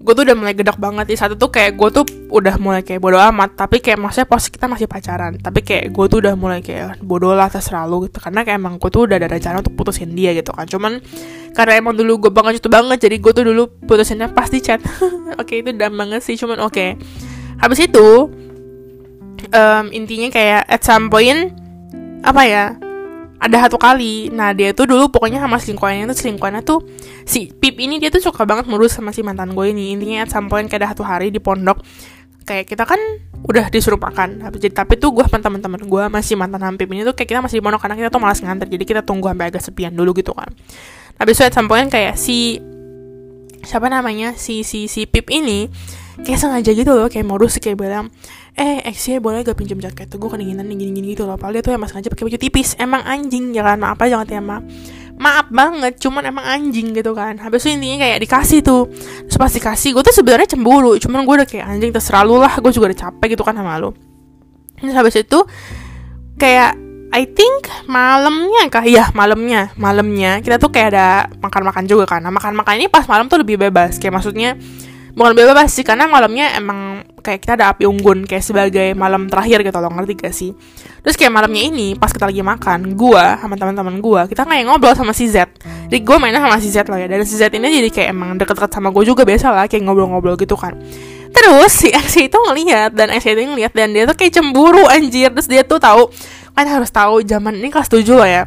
gue 0.04 0.12
tuh 0.12 0.24
udah 0.28 0.36
mulai 0.36 0.52
gedok 0.52 0.76
banget. 0.76 1.08
Di 1.08 1.16
satu 1.16 1.34
tuh 1.34 1.48
kayak 1.48 1.80
gue 1.80 1.88
tuh 1.88 2.04
udah 2.28 2.60
mulai 2.60 2.84
kayak 2.84 3.00
bodo 3.00 3.16
amat. 3.16 3.56
Tapi 3.56 3.80
kayak 3.80 3.98
maksudnya 3.98 4.28
pos 4.28 4.52
kita 4.52 4.68
masih 4.68 4.84
pacaran 4.84 5.40
tapi 5.40 5.64
kayak 5.64 5.90
gue 5.96 6.04
tuh 6.12 6.18
udah 6.20 6.34
mulai 6.36 6.60
kayak 6.60 7.00
bodo 7.00 7.32
lah 7.32 7.48
terserah 7.48 7.88
lu 7.88 8.04
gitu. 8.04 8.20
Karena 8.20 8.44
kayak 8.44 8.60
emang 8.60 8.76
gue 8.76 8.90
tuh 8.92 9.08
udah 9.08 9.16
ada 9.16 9.28
rencana 9.32 9.64
untuk 9.64 9.74
putusin 9.74 10.12
dia 10.12 10.36
gitu 10.36 10.52
kan. 10.52 10.68
Cuman 10.68 11.00
karena 11.56 11.72
emang 11.80 11.96
dulu 11.96 12.28
gue 12.28 12.32
banget 12.34 12.60
itu 12.60 12.68
banget 12.68 13.08
jadi 13.08 13.16
gue 13.16 13.32
tuh 13.32 13.44
dulu 13.48 13.62
putusinnya 13.88 14.28
pasti 14.34 14.60
chat. 14.60 14.82
Oke 15.40 15.56
okay, 15.56 15.56
itu 15.64 15.72
dam 15.72 15.96
banget 15.96 16.20
sih 16.20 16.36
cuman 16.36 16.62
oke. 16.62 16.74
Okay. 16.74 16.90
habis 17.54 17.86
itu 17.86 18.28
um, 19.52 19.84
intinya 19.94 20.28
kayak 20.30 20.62
at 20.66 20.82
some 20.82 21.08
point 21.10 21.54
apa 22.24 22.42
ya 22.46 22.66
ada 23.44 23.68
satu 23.68 23.76
kali. 23.76 24.32
Nah 24.32 24.56
dia 24.56 24.72
tuh 24.72 24.88
dulu 24.88 25.12
pokoknya 25.12 25.44
sama 25.44 25.60
selingkuhannya 25.60 26.08
tuh 26.08 26.16
selingkuhannya 26.16 26.62
tuh 26.64 26.80
si 27.28 27.52
Pip 27.52 27.76
ini 27.76 28.00
dia 28.00 28.08
tuh 28.08 28.24
suka 28.24 28.48
banget 28.48 28.64
ngurus 28.64 28.96
sama 28.96 29.12
si 29.12 29.20
mantan 29.20 29.52
gue 29.52 29.68
ini. 29.68 29.92
Intinya 29.92 30.24
at 30.24 30.32
some 30.32 30.48
point 30.48 30.64
kayak 30.64 30.80
ada 30.80 30.88
satu 30.96 31.04
hari 31.04 31.28
di 31.28 31.44
pondok 31.44 31.84
kayak 32.48 32.64
kita 32.64 32.88
kan 32.88 32.96
udah 33.44 33.68
disuruh 33.68 34.00
makan. 34.00 34.40
Jadi 34.56 34.72
tapi 34.72 34.96
tuh 34.96 35.12
gue 35.12 35.28
sama 35.28 35.44
teman-teman 35.44 35.84
gue 35.84 36.04
masih 36.08 36.40
mantan 36.40 36.64
hampir 36.64 36.88
ini 36.88 37.04
tuh 37.04 37.12
kayak 37.12 37.28
kita 37.36 37.40
masih 37.44 37.60
di 37.60 37.64
pondok 37.64 37.84
karena 37.84 37.96
kita 38.00 38.08
tuh 38.08 38.20
malas 38.24 38.40
nganter. 38.40 38.66
Jadi 38.72 38.84
kita 38.88 39.00
tunggu 39.04 39.28
sampai 39.28 39.52
agak 39.52 39.60
sepian 39.60 39.92
dulu 39.92 40.16
gitu 40.16 40.32
kan. 40.32 40.48
Habis 41.20 41.36
itu 41.36 41.44
at 41.44 41.52
some 41.52 41.68
point 41.68 41.92
kayak 41.92 42.16
si 42.16 42.56
siapa 43.60 43.92
namanya? 43.92 44.32
Si 44.40 44.64
si 44.64 44.88
si 44.88 45.04
Pip 45.04 45.28
ini 45.28 45.68
kayak 46.22 46.38
sengaja 46.38 46.70
gitu 46.70 46.94
loh 46.94 47.10
kayak 47.10 47.26
modus 47.26 47.58
kayak 47.58 47.80
bilang 47.80 48.06
eh 48.54 48.86
ya 48.86 49.18
boleh 49.18 49.42
gak 49.42 49.58
pinjam 49.58 49.82
jaket? 49.82 50.06
Tuh 50.06 50.22
gue 50.22 50.30
kedinginan 50.30 50.62
nih 50.70 50.78
gini-gini 50.78 51.18
gitu 51.18 51.26
loh. 51.26 51.34
Padahal 51.34 51.58
dia 51.58 51.62
tuh 51.66 51.74
emang 51.74 51.90
sengaja 51.90 52.06
pakai 52.06 52.30
baju 52.30 52.38
tipis. 52.38 52.78
Emang 52.78 53.02
anjing 53.02 53.50
jangan 53.50 53.82
maaf 53.82 53.98
aja 53.98 54.18
jangan 54.18 54.28
tema 54.30 54.56
maaf 55.14 55.46
banget 55.50 56.02
cuman 56.02 56.26
emang 56.26 56.44
anjing 56.46 56.90
gitu 56.94 57.14
kan. 57.14 57.38
Habis 57.38 57.66
itu 57.66 57.78
intinya 57.78 58.06
kayak 58.06 58.18
dikasih 58.26 58.60
tuh. 58.66 58.90
Terus 59.26 59.38
pas 59.38 59.50
dikasih 59.50 59.94
gue 59.94 60.02
tuh 60.02 60.14
sebenarnya 60.14 60.54
cemburu 60.54 60.98
cuman 60.98 61.22
gue 61.22 61.34
udah 61.42 61.48
kayak 61.48 61.66
anjing 61.70 61.90
terserah 61.94 62.22
lu 62.26 62.38
lah 62.38 62.54
gue 62.58 62.70
juga 62.74 62.90
udah 62.94 62.98
capek 63.10 63.38
gitu 63.38 63.42
kan 63.46 63.54
sama 63.54 63.78
lu. 63.78 63.90
Terus 64.78 64.94
habis 64.94 65.14
itu 65.18 65.38
kayak 66.38 66.78
I 67.14 67.30
think 67.30 67.70
malamnya 67.86 68.66
kah? 68.66 68.82
Iya 68.82 69.14
malamnya 69.14 69.70
malamnya. 69.78 70.42
Kita 70.42 70.58
tuh 70.58 70.74
kayak 70.74 70.88
ada 70.94 71.08
makan-makan 71.38 71.86
juga 71.86 72.10
kan. 72.10 72.18
Nah 72.18 72.34
makan-makan 72.34 72.74
ini 72.82 72.86
pas 72.90 73.06
malam 73.06 73.30
tuh 73.30 73.38
lebih 73.38 73.54
bebas. 73.54 74.02
Kayak 74.02 74.18
maksudnya 74.18 74.58
bukan 75.14 75.32
bebas 75.32 75.70
sih 75.70 75.86
karena 75.86 76.10
malamnya 76.10 76.58
emang 76.58 77.06
kayak 77.22 77.40
kita 77.40 77.52
ada 77.56 77.70
api 77.72 77.86
unggun 77.86 78.26
kayak 78.26 78.44
sebagai 78.44 78.92
malam 78.98 79.30
terakhir 79.30 79.62
gitu 79.62 79.78
loh 79.78 79.90
ngerti 79.94 80.12
gak 80.18 80.34
sih? 80.34 80.50
Terus 81.00 81.14
kayak 81.14 81.32
malamnya 81.32 81.62
ini 81.70 81.94
pas 81.94 82.10
kita 82.10 82.26
lagi 82.28 82.42
makan 82.42 82.98
gua 82.98 83.38
sama 83.38 83.54
teman-teman 83.54 84.02
gua 84.02 84.26
kita 84.26 84.42
kayak 84.42 84.66
ngobrol 84.66 84.92
sama 84.92 85.14
si 85.14 85.30
Z. 85.30 85.48
Jadi 85.88 86.00
gua 86.02 86.18
mainnya 86.18 86.42
sama 86.42 86.58
si 86.58 86.68
Z 86.68 86.90
loh 86.90 86.98
ya 86.98 87.06
dan 87.06 87.22
si 87.22 87.38
Z 87.38 87.48
ini 87.54 87.70
jadi 87.80 87.90
kayak 87.94 88.08
emang 88.10 88.36
deket-deket 88.36 88.70
sama 88.74 88.90
gua 88.90 89.06
juga 89.06 89.22
biasa 89.22 89.54
lah 89.54 89.64
kayak 89.70 89.86
ngobrol-ngobrol 89.86 90.34
gitu 90.34 90.58
kan. 90.58 90.74
Terus 91.30 91.72
si 91.72 91.88
X 92.04 92.18
itu 92.18 92.34
ngelihat 92.34 92.92
dan 92.92 93.14
X 93.14 93.30
itu 93.30 93.38
ngelihat 93.38 93.70
dan 93.70 93.94
dia 93.94 94.04
tuh 94.04 94.18
kayak 94.18 94.34
cemburu 94.34 94.84
anjir. 94.90 95.30
Terus 95.30 95.46
dia 95.46 95.62
tuh 95.62 95.78
tahu 95.78 96.10
kan 96.54 96.66
harus 96.66 96.90
tahu 96.90 97.22
zaman 97.22 97.54
ini 97.62 97.70
kelas 97.70 97.86
7 97.86 98.02
lah 98.18 98.28
ya. 98.28 98.42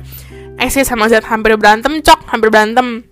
X 0.59 0.83
sama 0.83 1.07
Z 1.07 1.23
hampir 1.31 1.55
berantem 1.55 2.03
cok 2.03 2.27
hampir 2.27 2.51
berantem 2.51 3.06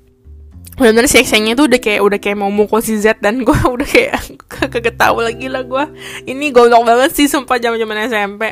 benar-benar 0.76 1.07
si 1.07 1.23
nya 1.39 1.55
tuh 1.55 1.71
udah 1.71 1.80
kayak 1.80 2.01
udah 2.03 2.19
kayak 2.19 2.38
mau 2.38 2.51
mukul 2.51 2.84
si 2.84 2.99
Z 2.99 3.23
dan 3.23 3.47
gue 3.47 3.55
udah 3.76 3.88
kayak 3.88 4.19
kagak 4.71 4.95
tahu 4.99 5.23
lagi 5.23 5.47
lah 5.47 5.63
gue 5.63 5.84
ini 6.28 6.51
goblok 6.51 6.84
banget 6.84 7.15
sih 7.15 7.32
sumpah 7.32 7.55
zaman 7.59 7.80
zaman 7.80 8.11
SMP 8.11 8.43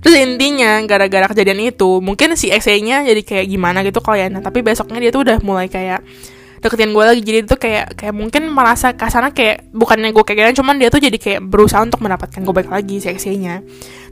terus 0.00 0.16
intinya 0.16 0.80
gara-gara 0.88 1.28
kejadian 1.30 1.60
itu 1.70 2.00
mungkin 2.00 2.32
si 2.34 2.50
nya 2.80 3.04
jadi 3.04 3.20
kayak 3.20 3.46
gimana 3.52 3.84
gitu 3.84 4.00
kalau 4.00 4.16
ya. 4.16 4.32
Nah, 4.32 4.40
tapi 4.40 4.64
besoknya 4.64 4.96
dia 4.96 5.12
tuh 5.12 5.28
udah 5.28 5.38
mulai 5.44 5.68
kayak 5.68 6.00
deketin 6.64 6.96
gue 6.96 7.04
lagi. 7.04 7.20
Jadi 7.20 7.38
itu 7.44 7.56
kayak 7.60 8.00
kayak 8.00 8.14
mungkin 8.16 8.48
merasa 8.48 8.96
kasarnya 8.96 9.36
kayak 9.36 9.68
bukannya 9.76 10.16
gue 10.16 10.24
kayak 10.24 10.56
cuman 10.56 10.80
dia 10.80 10.88
tuh 10.88 11.04
jadi 11.04 11.16
kayak 11.20 11.40
berusaha 11.44 11.84
untuk 11.84 12.00
mendapatkan 12.00 12.40
gue 12.40 12.54
baik 12.56 12.72
lagi 12.72 12.96
si 13.00 13.30
nya 13.36 13.60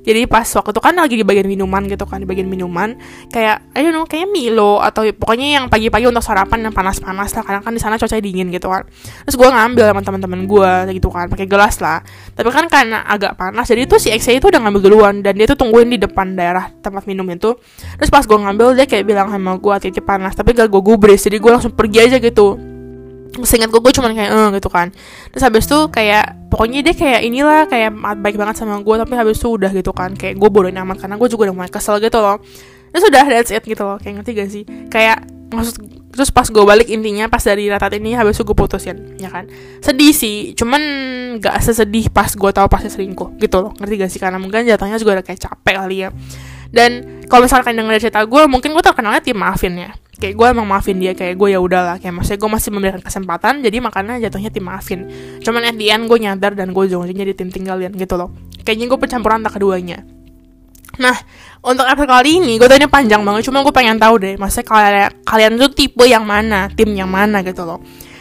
jadi 0.06 0.24
pas 0.30 0.46
waktu 0.46 0.70
itu 0.70 0.80
kan 0.80 0.94
lagi 0.94 1.14
di 1.18 1.26
bagian 1.26 1.48
minuman 1.50 1.82
gitu 1.90 2.04
kan 2.06 2.22
di 2.22 2.28
bagian 2.28 2.46
minuman. 2.46 2.96
Kayak 3.28 3.64
I 3.74 3.84
don't 3.84 3.94
know 3.94 4.06
kayak 4.06 4.30
Milo 4.30 4.78
atau 4.78 5.04
pokoknya 5.12 5.58
yang 5.60 5.64
pagi-pagi 5.66 6.06
untuk 6.06 6.22
sarapan 6.22 6.70
yang 6.70 6.74
panas-panas 6.74 7.34
lah 7.34 7.42
karena 7.44 7.60
kan 7.60 7.72
di 7.74 7.80
sana 7.82 7.98
cuaca 7.98 8.16
dingin 8.16 8.48
gitu 8.54 8.70
kan. 8.70 8.86
Terus 9.26 9.36
gue 9.36 9.48
ngambil 9.48 9.84
sama 9.90 10.00
teman-teman 10.04 10.40
gue 10.46 10.70
gitu 10.96 11.08
kan 11.10 11.26
pakai 11.28 11.46
gelas 11.50 11.82
lah. 11.82 12.00
Tapi 12.32 12.48
kan 12.54 12.70
karena 12.70 13.02
agak 13.04 13.34
panas 13.34 13.66
jadi 13.66 13.84
itu 13.84 13.98
si 13.98 14.08
XC 14.14 14.38
itu 14.38 14.46
udah 14.48 14.60
ngambil 14.62 14.80
duluan 14.86 15.14
dan 15.20 15.34
dia 15.34 15.50
tuh 15.50 15.58
tungguin 15.58 15.90
di 15.90 15.98
depan 15.98 16.38
daerah 16.38 16.70
tempat 16.80 17.04
minum 17.10 17.26
itu. 17.28 17.58
Terus 17.98 18.10
pas 18.10 18.22
gue 18.22 18.38
ngambil 18.38 18.78
dia 18.78 18.86
kayak 18.86 19.04
bilang 19.04 19.28
sama 19.28 19.58
gue 19.58 19.74
titik 19.82 20.06
panas 20.06 20.38
tapi 20.38 20.54
gak 20.54 20.70
gue 20.70 20.82
gubris 20.82 21.26
jadi 21.26 21.42
gue 21.42 21.50
langsung 21.50 21.74
pergi 21.74 21.98
aja 22.06 22.16
gitu. 22.22 22.54
Seingat 23.42 23.68
gue 23.68 23.80
gue 23.82 23.92
cuman 23.92 24.14
kayak 24.14 24.30
eh 24.30 24.48
gitu 24.56 24.68
kan. 24.70 24.94
Terus 25.34 25.42
habis 25.42 25.66
itu 25.66 25.78
kayak 25.92 26.37
pokoknya 26.48 26.80
dia 26.80 26.94
kayak 26.96 27.20
inilah 27.28 27.68
kayak 27.68 27.92
baik 28.24 28.36
banget 28.40 28.64
sama 28.64 28.80
gue 28.80 28.94
tapi 28.96 29.14
habis 29.14 29.36
itu 29.36 29.48
udah 29.52 29.70
gitu 29.72 29.92
kan 29.92 30.16
kayak 30.16 30.40
gue 30.40 30.48
bodohin 30.48 30.80
amat 30.80 31.04
karena 31.04 31.20
gue 31.20 31.28
juga 31.28 31.48
udah 31.48 31.54
mulai 31.54 31.70
kesel 31.70 32.00
gitu 32.00 32.18
loh. 32.18 32.40
Terus 32.88 33.04
udah 33.04 33.24
that's 33.28 33.52
it 33.52 33.64
gitu 33.64 33.84
loh 33.84 34.00
kayak 34.00 34.20
ngerti 34.20 34.30
gak 34.32 34.48
sih? 34.48 34.64
Kayak 34.88 35.28
maksud 35.52 35.76
terus 36.08 36.32
pas 36.34 36.48
gue 36.48 36.64
balik 36.64 36.88
intinya 36.88 37.28
pas 37.28 37.40
dari 37.44 37.68
ratat 37.68 37.94
ini 38.00 38.16
habis 38.16 38.40
itu 38.40 38.48
gue 38.48 38.56
putusin 38.56 39.20
ya 39.20 39.28
kan? 39.28 39.44
Sedih 39.84 40.16
sih 40.16 40.56
cuman 40.56 40.80
gak 41.36 41.60
sesedih 41.60 42.08
pas 42.08 42.32
gue 42.32 42.50
tahu 42.50 42.66
pasti 42.66 42.88
selingkuh 42.88 43.36
gitu 43.36 43.56
loh 43.60 43.70
ngerti 43.76 43.94
gak 44.00 44.10
sih? 44.10 44.20
Karena 44.20 44.40
mungkin 44.40 44.64
jatuhnya 44.64 44.96
juga 44.96 45.20
udah 45.20 45.24
kayak 45.28 45.40
capek 45.44 45.74
kali 45.84 46.08
ya. 46.08 46.10
Dan 46.68 47.20
kalau 47.28 47.44
misalkan 47.44 47.76
denger 47.76 48.08
cerita 48.08 48.24
gue 48.24 48.42
mungkin 48.48 48.72
gue 48.72 48.84
terkenalnya 48.84 49.20
tim 49.20 49.36
maafin 49.36 49.76
ya 49.76 49.92
kayak 50.18 50.34
gue 50.34 50.46
emang 50.50 50.66
maafin 50.66 50.98
dia 50.98 51.14
kayak 51.14 51.38
gue 51.38 51.54
ya 51.54 51.62
udahlah 51.62 52.02
kayak 52.02 52.10
maksudnya 52.10 52.42
gue 52.42 52.50
masih 52.50 52.70
memberikan 52.74 53.02
kesempatan 53.02 53.62
jadi 53.62 53.76
makanya 53.78 54.18
jatuhnya 54.28 54.50
tim 54.50 54.66
maafin 54.66 55.00
cuman 55.40 55.70
at 55.70 55.76
the 55.78 55.88
end 55.88 56.10
gue 56.10 56.18
nyadar 56.18 56.52
dan 56.58 56.74
gue 56.74 56.82
ujung-ujungnya 56.90 57.24
jadi 57.30 57.34
tim 57.38 57.48
tinggalin 57.54 57.94
gitu 57.94 58.18
loh 58.18 58.34
kayaknya 58.66 58.90
gue 58.90 58.98
pencampuran 58.98 59.40
tak 59.46 59.56
keduanya 59.56 60.02
Nah, 60.98 61.14
untuk 61.62 61.86
episode 61.86 62.10
kali 62.10 62.42
ini, 62.42 62.58
gue 62.58 62.66
ini 62.74 62.90
panjang 62.90 63.22
banget, 63.22 63.46
cuma 63.46 63.62
gue 63.62 63.70
pengen 63.70 64.02
tahu 64.02 64.18
deh, 64.18 64.34
maksudnya 64.34 64.66
kalian 64.66 65.10
kalian 65.22 65.52
tuh 65.54 65.70
tipe 65.70 66.02
yang 66.02 66.26
mana, 66.26 66.66
tim 66.74 66.90
yang 66.90 67.06
mana 67.06 67.46
gitu 67.46 67.62
loh. 67.62 67.78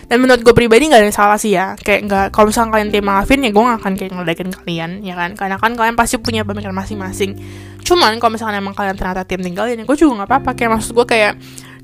Dan 0.08 0.24
menurut 0.24 0.40
gue 0.40 0.56
pribadi 0.56 0.88
gak 0.88 1.04
ada 1.04 1.08
yang 1.10 1.18
salah 1.18 1.36
sih 1.42 1.58
ya, 1.58 1.76
kayak 1.76 2.08
nggak 2.08 2.26
kalau 2.32 2.48
misalnya 2.54 2.80
kalian 2.80 2.90
tim 2.94 3.04
maafin 3.04 3.44
ya 3.44 3.52
gue 3.52 3.60
gak 3.60 3.80
akan 3.82 3.94
kayak 3.98 4.12
ngeledekin 4.14 4.50
kalian, 4.54 4.92
ya 5.04 5.16
kan? 5.18 5.34
Karena 5.34 5.58
kan 5.58 5.74
kalian 5.74 5.96
pasti 5.98 6.16
punya 6.22 6.46
pemikiran 6.46 6.78
masing-masing. 6.78 7.36
Cuman 7.82 8.16
kalau 8.22 8.38
misalnya 8.38 8.62
emang 8.62 8.78
kalian 8.78 8.96
ternyata 8.96 9.26
tim 9.26 9.42
tinggalin, 9.42 9.76
ya 9.76 9.84
gue 9.84 9.98
juga 9.98 10.24
nggak 10.24 10.30
apa-apa. 10.30 10.52
Kayak 10.54 10.72
maksud 10.80 10.92
gue 10.96 11.06
kayak 11.10 11.34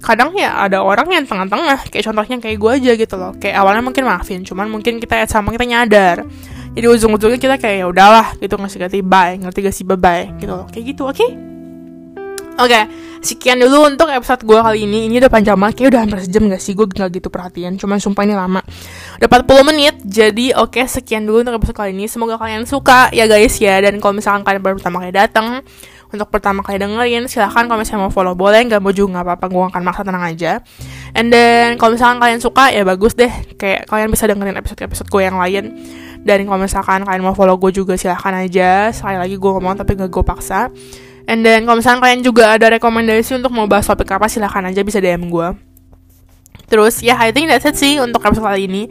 kadang 0.03 0.35
ya 0.35 0.51
ada 0.59 0.83
orang 0.83 1.07
yang 1.07 1.23
tengah-tengah 1.23 1.87
kayak 1.87 2.03
contohnya 2.03 2.37
kayak 2.43 2.57
gue 2.59 2.71
aja 2.75 2.91
gitu 2.99 3.15
loh 3.15 3.31
kayak 3.39 3.55
awalnya 3.55 3.79
mungkin 3.79 4.03
maafin 4.03 4.43
cuman 4.43 4.67
mungkin 4.67 4.99
kita 4.99 5.23
sama 5.31 5.55
kita 5.55 5.63
nyadar 5.63 6.27
jadi 6.75 6.91
ujung-ujungnya 6.91 7.39
kita 7.39 7.55
kayak 7.55 7.77
ya 7.81 7.85
udahlah 7.87 8.35
gitu 8.43 8.59
ngasih 8.59 8.79
ganti 8.83 8.99
bye 8.99 9.39
ngerti 9.39 9.59
gak 9.63 9.75
sih 9.75 9.87
bye 9.87 9.95
bye 9.95 10.27
gitu 10.43 10.51
loh 10.51 10.67
kayak 10.67 10.85
gitu 10.91 11.07
oke 11.07 11.15
okay? 11.15 11.31
Oke, 12.53 12.69
okay, 12.69 12.85
sekian 13.25 13.57
dulu 13.57 13.89
untuk 13.89 14.13
episode 14.13 14.45
gue 14.45 14.59
kali 14.61 14.85
ini. 14.85 15.09
Ini 15.09 15.25
udah 15.25 15.31
panjang 15.33 15.57
banget, 15.57 15.73
kayak 15.81 15.89
udah 15.89 16.01
hampir 16.05 16.19
sejam 16.21 16.45
gak 16.53 16.61
sih? 16.61 16.77
Gue 16.77 16.85
gak 16.85 17.09
gitu 17.09 17.33
perhatian, 17.33 17.81
cuman 17.81 17.97
sumpah 17.97 18.29
ini 18.29 18.37
lama. 18.37 18.61
Udah 19.17 19.25
40 19.41 19.69
menit, 19.73 19.95
jadi 20.05 20.53
oke 20.61 20.77
okay, 20.77 20.85
sekian 20.85 21.25
dulu 21.25 21.41
untuk 21.41 21.57
episode 21.57 21.81
kali 21.81 21.97
ini. 21.97 22.05
Semoga 22.05 22.37
kalian 22.37 22.69
suka 22.69 23.09
ya 23.09 23.25
guys 23.25 23.57
ya. 23.57 23.81
Dan 23.81 23.97
kalau 23.97 24.21
misalkan 24.21 24.45
kalian 24.45 24.61
baru 24.61 24.77
pertama 24.77 25.01
kali 25.01 25.17
datang, 25.17 25.65
untuk 26.14 26.30
pertama 26.30 26.61
kali 26.61 26.78
dengerin 26.78 27.26
silahkan 27.26 27.66
kalau 27.66 27.82
misalnya 27.82 28.07
mau 28.07 28.14
follow 28.14 28.38
boleh. 28.38 28.61
Nggak 28.70 28.80
mau 28.80 28.93
juga 28.93 29.20
nggak 29.20 29.26
apa-apa. 29.26 29.45
Gue 29.49 29.64
akan 29.74 29.82
maksa 29.82 30.01
tenang 30.05 30.24
aja. 30.24 30.61
And 31.18 31.34
then 31.34 31.76
kalau 31.82 31.97
misalkan 31.97 32.22
kalian 32.22 32.39
suka 32.39 32.70
ya 32.70 32.86
bagus 32.86 33.18
deh. 33.18 33.34
Kayak 33.57 33.89
kalian 33.89 34.09
bisa 34.14 34.30
dengerin 34.30 34.55
episode-episode 34.61 35.09
gue 35.09 35.22
yang 35.26 35.38
lain. 35.41 35.64
Dan 36.24 36.47
kalau 36.47 36.59
misalkan 36.61 37.03
kalian 37.03 37.22
mau 37.26 37.36
follow 37.36 37.57
gue 37.57 37.74
juga 37.74 37.97
silahkan 37.97 38.38
aja. 38.38 38.93
Sekali 38.93 39.18
lagi 39.18 39.36
gue 39.36 39.51
ngomong 39.51 39.76
tapi 39.76 39.97
gak 39.97 40.14
gue 40.14 40.24
paksa. 40.24 40.70
And 41.26 41.41
then 41.41 41.66
kalau 41.66 41.82
misalkan 41.82 41.99
kalian 42.05 42.22
juga 42.22 42.53
ada 42.53 42.70
rekomendasi 42.72 43.41
untuk 43.41 43.51
mau 43.51 43.66
bahas 43.66 43.89
topik 43.89 44.07
apa 44.14 44.30
silahkan 44.30 44.64
aja 44.70 44.86
bisa 44.86 45.01
DM 45.01 45.28
gue 45.28 45.74
terus 46.74 47.05
ya 47.05 47.14
yeah, 47.14 47.18
I 47.22 47.30
think 47.30 47.53
that's 47.53 47.70
it 47.70 47.78
sih 47.78 48.01
untuk 48.01 48.26
episode 48.26 48.49
kali 48.49 48.66
ini. 48.66 48.89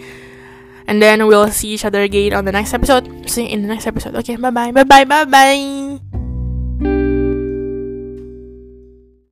And 0.86 1.02
then 1.02 1.26
we'll 1.26 1.50
see 1.50 1.74
each 1.74 1.82
other 1.82 2.02
again 2.02 2.34
on 2.34 2.46
the 2.46 2.54
next 2.54 2.70
episode. 2.74 3.06
See 3.26 3.46
you 3.46 3.54
in 3.54 3.66
the 3.66 3.70
next 3.70 3.90
episode. 3.90 4.14
Okay 4.22 4.38
bye 4.38 4.54
bye 4.54 4.70
bye 4.70 4.86
bye 4.86 5.02
bye 5.02 5.26
bye 5.26 6.11